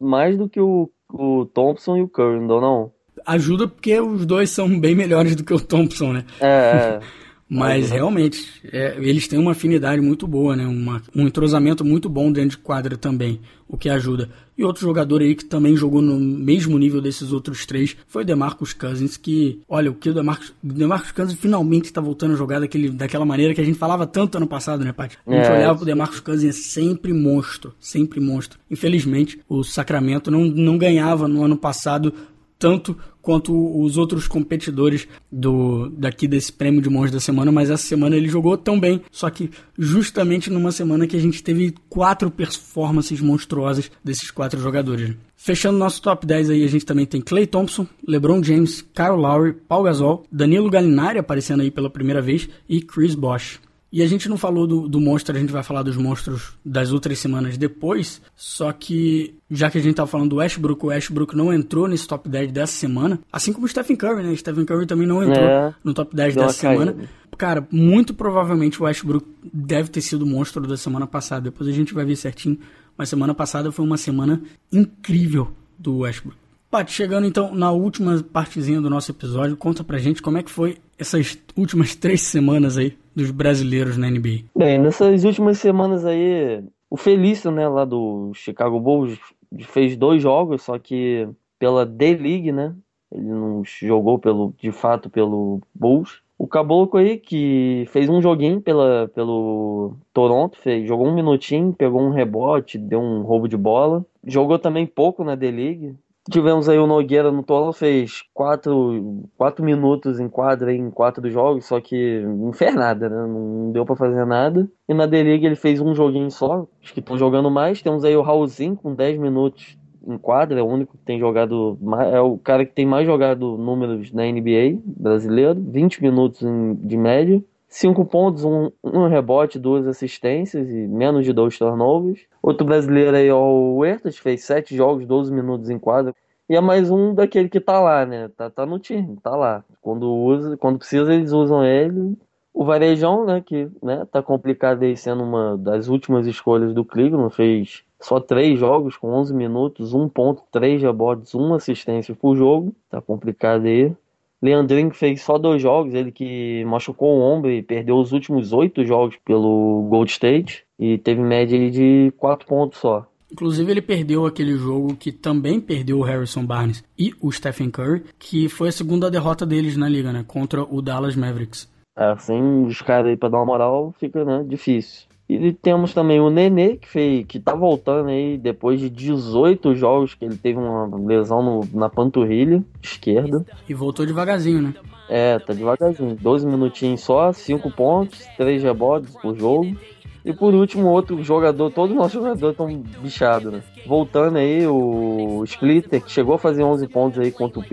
mais 0.00 0.36
do 0.36 0.48
que 0.48 0.60
o, 0.60 0.90
o 1.12 1.46
Thompson 1.46 1.96
e 1.96 2.02
o 2.02 2.08
Curry, 2.08 2.40
não 2.40 2.60
não? 2.60 2.92
Ajuda 3.24 3.66
porque 3.66 3.98
os 3.98 4.26
dois 4.26 4.50
são 4.50 4.78
bem 4.78 4.94
melhores 4.94 5.34
do 5.34 5.42
que 5.42 5.54
o 5.54 5.60
Thompson, 5.60 6.12
né? 6.12 6.24
É. 6.40 7.00
é. 7.50 7.54
Mas 7.54 7.90
realmente, 7.90 8.44
é, 8.72 8.96
eles 8.98 9.28
têm 9.28 9.38
uma 9.38 9.52
afinidade 9.52 10.00
muito 10.00 10.26
boa, 10.26 10.56
né? 10.56 10.66
Uma, 10.66 11.00
um 11.14 11.26
entrosamento 11.26 11.84
muito 11.84 12.08
bom 12.08 12.32
dentro 12.32 12.50
de 12.50 12.58
quadra 12.58 12.96
também, 12.96 13.40
o 13.68 13.76
que 13.76 13.88
ajuda. 13.88 14.28
E 14.58 14.64
outro 14.64 14.82
jogador 14.82 15.20
aí 15.20 15.34
que 15.34 15.44
também 15.44 15.76
jogou 15.76 16.02
no 16.02 16.18
mesmo 16.18 16.78
nível 16.78 17.00
desses 17.00 17.32
outros 17.32 17.64
três 17.64 17.96
foi 18.08 18.22
o 18.22 18.26
DeMarcus 18.26 18.72
Cousins, 18.72 19.16
que, 19.16 19.60
olha, 19.68 19.90
o 19.90 19.94
que 19.94 20.10
o 20.10 20.14
DeMarcus, 20.14 20.54
DeMarcus 20.62 21.12
Cousins 21.12 21.38
finalmente 21.38 21.84
está 21.84 22.00
voltando 22.00 22.32
a 22.32 22.36
jogar 22.36 22.58
daquele, 22.58 22.90
daquela 22.90 23.24
maneira 23.24 23.54
que 23.54 23.60
a 23.60 23.64
gente 23.64 23.78
falava 23.78 24.06
tanto 24.06 24.38
ano 24.38 24.46
passado, 24.46 24.84
né, 24.84 24.92
Paty? 24.92 25.18
A 25.26 25.32
gente 25.32 25.46
é, 25.46 25.52
olhava 25.52 25.76
pro 25.76 25.84
DeMarcus 25.84 26.20
Cousins 26.20 26.56
sempre 26.56 27.12
monstro, 27.12 27.74
sempre 27.78 28.18
monstro. 28.18 28.58
Infelizmente, 28.70 29.38
o 29.48 29.62
Sacramento 29.62 30.30
não, 30.30 30.44
não 30.44 30.78
ganhava 30.78 31.28
no 31.28 31.44
ano 31.44 31.56
passado 31.56 32.12
tanto 32.58 32.96
quanto 33.20 33.52
os 33.82 33.96
outros 33.96 34.28
competidores 34.28 35.08
do 35.32 35.88
daqui 35.90 36.28
desse 36.28 36.52
prêmio 36.52 36.80
de 36.80 36.88
monge 36.88 37.12
da 37.12 37.18
semana, 37.18 37.50
mas 37.50 37.70
essa 37.70 37.84
semana 37.84 38.16
ele 38.16 38.28
jogou 38.28 38.56
tão 38.56 38.78
bem, 38.78 39.02
só 39.10 39.28
que 39.28 39.50
justamente 39.76 40.48
numa 40.48 40.70
semana 40.70 41.08
que 41.08 41.16
a 41.16 41.20
gente 41.20 41.42
teve 41.42 41.74
quatro 41.88 42.30
performances 42.30 43.20
monstruosas 43.20 43.90
desses 44.04 44.30
quatro 44.30 44.60
jogadores. 44.60 45.16
Fechando 45.34 45.76
nosso 45.76 46.00
top 46.00 46.24
10 46.24 46.50
aí, 46.50 46.64
a 46.64 46.68
gente 46.68 46.86
também 46.86 47.04
tem 47.04 47.20
Clay 47.20 47.46
Thompson, 47.46 47.86
LeBron 48.06 48.42
James, 48.42 48.80
Kyle 48.80 49.16
Lowry, 49.16 49.52
Paul 49.52 49.82
Gasol, 49.82 50.24
Danilo 50.30 50.70
Gallinari 50.70 51.18
aparecendo 51.18 51.62
aí 51.62 51.70
pela 51.70 51.90
primeira 51.90 52.22
vez 52.22 52.48
e 52.68 52.80
Chris 52.80 53.14
Bosh. 53.14 53.60
E 53.96 54.02
a 54.02 54.06
gente 54.06 54.28
não 54.28 54.36
falou 54.36 54.66
do, 54.66 54.86
do 54.86 55.00
monstro, 55.00 55.34
a 55.34 55.40
gente 55.40 55.50
vai 55.50 55.62
falar 55.62 55.82
dos 55.82 55.96
monstros 55.96 56.52
das 56.62 56.92
outras 56.92 57.18
semanas 57.18 57.56
depois. 57.56 58.20
Só 58.34 58.70
que, 58.70 59.34
já 59.50 59.70
que 59.70 59.78
a 59.78 59.80
gente 59.80 59.94
tá 59.94 60.06
falando 60.06 60.28
do 60.28 60.36
Westbrook, 60.36 60.84
o 60.84 60.88
Westbrook 60.88 61.34
não 61.34 61.50
entrou 61.50 61.88
nesse 61.88 62.06
top 62.06 62.28
10 62.28 62.52
dessa 62.52 62.74
semana. 62.74 63.18
Assim 63.32 63.54
como 63.54 63.64
o 63.64 63.68
Stephen 63.70 63.96
Curry, 63.96 64.22
né? 64.22 64.36
Stephen 64.36 64.66
Curry 64.66 64.84
também 64.84 65.06
não 65.06 65.24
entrou 65.24 65.48
é, 65.48 65.74
no 65.82 65.94
top 65.94 66.14
10 66.14 66.34
dessa 66.34 66.52
semana. 66.52 66.94
Cara, 67.38 67.66
muito 67.72 68.12
provavelmente 68.12 68.82
o 68.82 68.84
Westbrook 68.84 69.26
deve 69.50 69.88
ter 69.88 70.02
sido 70.02 70.26
o 70.26 70.26
monstro 70.26 70.66
da 70.66 70.76
semana 70.76 71.06
passada. 71.06 71.50
Depois 71.50 71.66
a 71.66 71.72
gente 71.72 71.94
vai 71.94 72.04
ver 72.04 72.16
certinho. 72.16 72.58
Mas 72.98 73.08
semana 73.08 73.34
passada 73.34 73.72
foi 73.72 73.82
uma 73.82 73.96
semana 73.96 74.42
incrível 74.70 75.50
do 75.78 76.00
Westbrook. 76.00 76.36
Paty, 76.70 76.92
chegando 76.92 77.26
então 77.26 77.54
na 77.54 77.70
última 77.70 78.22
partezinha 78.30 78.78
do 78.78 78.90
nosso 78.90 79.10
episódio, 79.10 79.56
conta 79.56 79.82
pra 79.82 79.96
gente 79.96 80.20
como 80.20 80.36
é 80.36 80.42
que 80.42 80.50
foi 80.50 80.76
essas 80.98 81.38
últimas 81.56 81.94
três 81.94 82.22
semanas 82.22 82.78
aí 82.78 82.96
dos 83.14 83.30
brasileiros 83.30 83.96
na 83.96 84.10
NBA. 84.10 84.44
Bem, 84.54 84.78
nessas 84.78 85.24
últimas 85.24 85.58
semanas 85.58 86.04
aí, 86.04 86.62
o 86.90 86.96
Felício, 86.96 87.50
né, 87.50 87.68
lá 87.68 87.84
do 87.84 88.32
Chicago 88.34 88.78
Bulls, 88.78 89.18
fez 89.60 89.96
dois 89.96 90.22
jogos, 90.22 90.62
só 90.62 90.78
que 90.78 91.28
pela 91.58 91.86
D-League, 91.86 92.52
né, 92.52 92.74
ele 93.10 93.28
não 93.28 93.62
jogou 93.64 94.18
pelo, 94.18 94.54
de 94.60 94.72
fato 94.72 95.08
pelo 95.08 95.60
Bulls. 95.74 96.20
O 96.38 96.46
Caboclo 96.46 97.00
aí, 97.00 97.16
que 97.16 97.86
fez 97.88 98.10
um 98.10 98.20
joguinho 98.20 98.60
pela, 98.60 99.08
pelo 99.14 99.96
Toronto, 100.12 100.58
fez, 100.58 100.86
jogou 100.86 101.06
um 101.06 101.14
minutinho, 101.14 101.72
pegou 101.72 102.02
um 102.02 102.10
rebote, 102.10 102.76
deu 102.76 103.00
um 103.00 103.22
roubo 103.22 103.48
de 103.48 103.56
bola. 103.56 104.04
Jogou 104.22 104.58
também 104.58 104.86
pouco 104.86 105.24
na 105.24 105.34
D-League, 105.34 105.94
Tivemos 106.30 106.68
aí 106.68 106.76
o 106.76 106.88
Nogueira 106.88 107.30
no 107.30 107.42
Tola, 107.42 107.72
fez 107.72 108.22
quatro, 108.34 109.28
quatro 109.36 109.64
minutos 109.64 110.18
em 110.18 110.28
quadra 110.28 110.72
em 110.72 110.90
quatro 110.90 111.30
jogos, 111.30 111.66
só 111.66 111.80
que 111.80 112.20
não 112.20 112.52
fez 112.52 112.74
nada, 112.74 113.08
né? 113.08 113.16
Não 113.16 113.70
deu 113.70 113.86
para 113.86 113.94
fazer 113.94 114.24
nada. 114.24 114.68
E 114.88 114.94
na 114.94 115.06
D-League 115.06 115.46
ele 115.46 115.54
fez 115.54 115.80
um 115.80 115.94
joguinho 115.94 116.30
só, 116.30 116.66
acho 116.82 116.92
que 116.92 116.98
estão 116.98 117.16
jogando 117.16 117.48
mais. 117.48 117.80
Temos 117.80 118.04
aí 118.04 118.16
o 118.16 118.22
Raulzinho 118.22 118.74
com 118.76 118.92
10 118.92 119.18
minutos 119.18 119.78
em 120.04 120.18
quadra, 120.18 120.58
é 120.58 120.62
o 120.62 120.66
único 120.66 120.96
que 120.96 121.04
tem 121.04 121.18
jogado, 121.18 121.78
é 122.12 122.20
o 122.20 122.38
cara 122.38 122.64
que 122.64 122.72
tem 122.72 122.86
mais 122.86 123.06
jogado 123.06 123.56
números 123.56 124.12
na 124.12 124.24
NBA 124.24 124.80
brasileiro, 124.84 125.60
20 125.60 126.02
minutos 126.02 126.40
de 126.80 126.96
média. 126.96 127.42
5 127.68 128.04
pontos, 128.04 128.44
um, 128.44 128.70
um, 128.82 129.08
rebote, 129.08 129.58
duas 129.58 129.86
assistências 129.86 130.68
e 130.70 130.86
menos 130.86 131.24
de 131.24 131.32
dois 131.32 131.58
turnovers. 131.58 132.20
Outro 132.42 132.64
brasileiro 132.64 133.16
aí, 133.16 133.30
o 133.30 133.76
Huertas, 133.78 134.16
fez 134.16 134.44
7 134.44 134.76
jogos, 134.76 135.06
12 135.06 135.32
minutos 135.32 135.68
em 135.68 135.78
quadra. 135.78 136.14
E 136.48 136.54
é 136.54 136.60
mais 136.60 136.90
um 136.90 137.12
daquele 137.12 137.48
que 137.48 137.60
tá 137.60 137.80
lá, 137.80 138.06
né? 138.06 138.28
Tá, 138.36 138.48
tá 138.48 138.64
no 138.64 138.78
time, 138.78 139.16
tá 139.20 139.34
lá. 139.34 139.64
Quando 139.82 140.08
usa, 140.08 140.56
quando 140.56 140.78
precisa, 140.78 141.12
eles 141.12 141.32
usam 141.32 141.64
ele. 141.64 142.16
O 142.54 142.64
Varejão, 142.64 143.26
né, 143.26 143.42
que 143.44 143.68
né, 143.82 144.06
tá 144.10 144.22
complicado 144.22 144.82
aí 144.82 144.96
sendo 144.96 145.22
uma 145.22 145.58
das 145.58 145.88
últimas 145.88 146.26
escolhas 146.26 146.72
do 146.72 146.84
Cleveland, 146.84 147.34
fez 147.34 147.84
só 148.00 148.20
três 148.20 148.58
jogos 148.58 148.96
com 148.96 149.08
11 149.08 149.34
minutos, 149.34 149.92
um 149.92 150.08
ponto, 150.08 150.42
três 150.50 150.80
rebotes, 150.80 151.34
uma 151.34 151.56
assistência 151.56 152.14
por 152.14 152.36
jogo. 152.36 152.74
Tá 152.88 153.00
complicado 153.02 153.66
aí. 153.66 153.94
Leandrinho 154.42 154.92
fez 154.92 155.22
só 155.22 155.38
dois 155.38 155.62
jogos, 155.62 155.94
ele 155.94 156.12
que 156.12 156.64
machucou 156.66 157.16
o 157.16 157.20
ombro 157.20 157.50
e 157.50 157.62
perdeu 157.62 157.96
os 157.96 158.12
últimos 158.12 158.52
oito 158.52 158.84
jogos 158.84 159.16
pelo 159.24 159.86
Gold 159.88 160.10
State 160.10 160.64
e 160.78 160.98
teve 160.98 161.20
média 161.20 161.70
de 161.70 162.12
quatro 162.16 162.46
pontos 162.46 162.78
só. 162.78 163.06
Inclusive 163.32 163.70
ele 163.70 163.82
perdeu 163.82 164.24
aquele 164.24 164.56
jogo 164.56 164.94
que 164.94 165.10
também 165.10 165.60
perdeu 165.60 165.98
o 165.98 166.02
Harrison 166.02 166.44
Barnes 166.44 166.84
e 166.98 167.12
o 167.20 167.32
Stephen 167.32 167.70
Curry, 167.70 168.04
que 168.18 168.48
foi 168.48 168.68
a 168.68 168.72
segunda 168.72 169.10
derrota 169.10 169.44
deles 169.44 169.76
na 169.76 169.88
liga, 169.88 170.12
né, 170.12 170.24
contra 170.26 170.62
o 170.62 170.80
Dallas 170.80 171.16
Mavericks. 171.16 171.68
É, 171.98 172.04
assim, 172.12 172.64
os 172.64 172.80
caras 172.82 173.08
aí 173.08 173.16
pra 173.16 173.28
dar 173.28 173.38
uma 173.38 173.46
moral 173.46 173.94
fica, 173.98 174.24
né, 174.24 174.44
difícil. 174.46 175.08
E 175.28 175.52
temos 175.52 175.92
também 175.92 176.20
o 176.20 176.30
Nenê, 176.30 176.76
que, 176.76 176.88
fez, 176.88 177.26
que 177.26 177.40
tá 177.40 177.54
voltando 177.54 178.10
aí 178.10 178.38
depois 178.38 178.78
de 178.78 178.88
18 178.88 179.74
jogos 179.74 180.14
que 180.14 180.24
ele 180.24 180.36
teve 180.36 180.58
uma 180.58 180.96
lesão 181.04 181.42
no, 181.42 181.68
na 181.74 181.88
panturrilha 181.88 182.62
esquerda. 182.80 183.44
E 183.68 183.74
voltou 183.74 184.06
devagarzinho, 184.06 184.62
né? 184.62 184.74
É, 185.08 185.38
tá 185.38 185.52
devagarzinho. 185.52 186.14
12 186.14 186.46
minutinhos 186.46 187.00
só, 187.00 187.32
5 187.32 187.70
pontos, 187.72 188.24
3 188.36 188.62
rebotes 188.62 189.16
por 189.20 189.36
jogo. 189.36 189.76
E 190.24 190.32
por 190.32 190.52
último, 190.54 190.88
outro 190.88 191.22
jogador, 191.22 191.70
todos 191.70 191.92
os 191.92 191.96
nossos 191.96 192.14
jogadores 192.14 192.52
estão 192.52 192.82
bichados, 193.00 193.52
né? 193.52 193.62
Voltando 193.86 194.38
aí, 194.38 194.66
o 194.66 195.44
Splitter, 195.44 196.02
que 196.02 196.10
chegou 196.10 196.34
a 196.34 196.38
fazer 196.38 196.64
11 196.64 196.88
pontos 196.88 197.18
aí 197.20 197.30
contra 197.30 197.60
o 197.60 197.64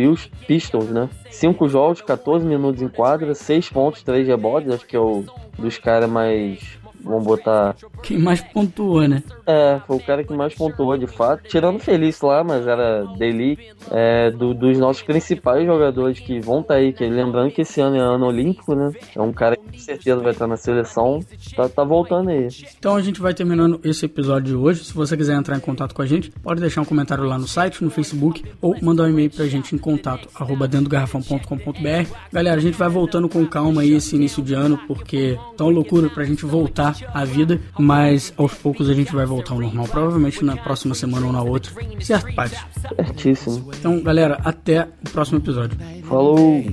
Pistons, 0.48 0.90
né? 0.90 1.10
5 1.32 1.68
jogos, 1.68 2.02
14 2.02 2.46
minutos 2.46 2.82
em 2.82 2.88
quadra, 2.88 3.34
6 3.34 3.70
pontos, 3.70 4.04
3 4.04 4.28
rebotes. 4.28 4.72
Acho 4.72 4.86
que 4.86 4.96
é 4.96 5.00
o 5.00 5.24
dos 5.58 5.80
caras 5.80 6.10
mais 6.10 6.83
vamos 7.04 7.24
botar. 7.24 7.76
Quem 8.02 8.18
mais 8.18 8.42
pontuou, 8.42 9.08
né? 9.08 9.22
É, 9.46 9.80
foi 9.86 9.98
o 9.98 10.00
cara 10.00 10.24
que 10.24 10.34
mais 10.34 10.54
pontuou 10.54 10.98
de 10.98 11.08
fato. 11.08 11.44
Tirando 11.48 11.80
Feliz 11.80 12.22
lá, 12.22 12.44
mas 12.44 12.66
era 12.66 13.06
dele, 13.18 13.60
é, 13.92 14.32
do, 14.32 14.54
dos 14.54 14.78
nossos 14.78 15.04
principais 15.04 15.66
jogadores 15.66 16.20
que 16.20 16.40
vão 16.40 16.62
estar 16.62 16.76
tá 16.76 16.80
aí. 16.80 16.94
Que, 16.94 17.06
lembrando 17.08 17.52
que 17.52 17.62
esse 17.62 17.82
ano 17.82 17.98
é 17.98 18.00
ano 18.00 18.26
olímpico, 18.26 18.74
né? 18.74 18.92
É 19.16 19.22
um 19.22 19.34
cara 19.34 19.56
que 19.58 19.64
com 19.64 19.78
certeza 19.78 20.22
vai 20.22 20.32
estar 20.32 20.48
na 20.48 20.58
seleção. 20.58 21.20
Tá, 21.56 21.68
tá 21.68 21.84
voltando 21.84 22.30
aí. 22.30 22.48
Então 22.78 22.96
a 22.96 23.02
gente 23.02 23.20
vai 23.20 23.34
terminando 23.34 23.80
esse 23.84 24.06
episódio 24.06 24.48
de 24.48 24.56
hoje. 24.56 24.86
Se 24.86 24.94
você 24.94 25.18
quiser 25.18 25.36
entrar 25.36 25.58
em 25.58 25.62
contato 25.62 25.94
com 25.94 26.02
a 26.02 26.06
gente, 26.06 26.32
pode 26.32 26.62
deixar 26.62 26.82
um 26.82 26.86
comentário 26.86 27.26
lá 27.26 27.38
no 27.38 27.48
site, 27.48 27.84
no 27.84 27.90
Facebook, 27.90 28.44
ou 28.62 28.76
mandar 28.82 29.04
um 29.04 29.10
e-mail 29.10 29.30
pra 29.30 29.46
gente 29.46 29.76
em 29.76 29.78
contato, 29.78 30.30
arroba 30.36 30.68
dentro 30.68 30.86
do 30.86 30.90
garrafão.com.br. 30.90 32.10
Galera, 32.32 32.58
a 32.58 32.62
gente 32.62 32.78
vai 32.78 32.90
voltando 32.90 33.28
com 33.28 33.46
calma 33.46 33.82
aí 33.82 33.94
esse 33.94 34.16
início 34.16 34.42
de 34.42 34.54
ano, 34.54 34.80
porque 34.88 35.38
tá 35.58 35.66
uma 35.66 35.74
loucura 35.74 36.10
pra 36.10 36.24
gente 36.24 36.46
voltar 36.46 36.93
à 37.14 37.26
vida, 37.26 37.60
mas 37.78 38.34
aos 38.38 38.54
poucos 38.54 38.90
a 38.90 38.94
gente 38.94 39.14
vai 39.14 39.26
voltar 39.26 39.54
ao 39.54 39.60
normal, 39.60 39.88
provavelmente 39.88 40.44
na 40.44 40.58
próxima 40.58 40.96
semana 40.96 41.28
ou 41.28 41.34
na 41.34 41.42
outra. 41.42 41.72
Certo, 42.00 42.34
Paty? 42.34 42.56
Certíssimo. 42.96 43.72
Então, 43.74 44.02
galera, 44.02 44.40
até 44.44 44.88
o 45.06 45.10
próximo 45.10 45.40
episódio. 45.40 45.78
Falou! 46.08 46.64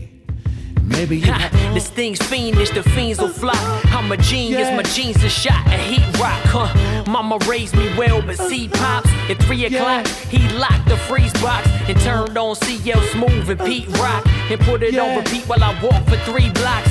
Maybe 0.90 1.20
this 1.72 1.88
thing's 1.88 2.20
fiendish, 2.20 2.70
the 2.70 2.82
fiends 2.82 3.20
will 3.20 3.28
fly. 3.28 3.54
I'm 3.90 4.10
a 4.10 4.16
genius, 4.16 4.68
my 4.76 4.82
jeans 4.82 5.22
are 5.22 5.28
shot 5.28 5.64
a 5.68 5.78
heat 5.78 6.18
rock, 6.18 6.40
huh? 6.46 7.04
Mama 7.06 7.38
raised 7.46 7.76
me 7.76 7.88
well, 7.96 8.20
but 8.20 8.36
see 8.36 8.68
pops 8.68 9.08
at 9.28 9.38
three 9.44 9.66
o'clock. 9.66 10.06
He 10.28 10.38
locked 10.58 10.88
the 10.88 10.96
freeze 10.96 11.32
box 11.34 11.68
and 11.88 11.98
turned 12.00 12.36
on 12.36 12.56
CL 12.56 13.00
Smooth 13.12 13.50
and 13.50 13.60
Pete 13.60 13.88
Rock 13.98 14.26
and 14.50 14.60
put 14.62 14.82
it 14.82 14.98
on 14.98 15.16
repeat 15.16 15.44
while 15.48 15.62
I 15.62 15.80
walk 15.80 16.04
for 16.08 16.16
three 16.28 16.50
blocks. 16.50 16.90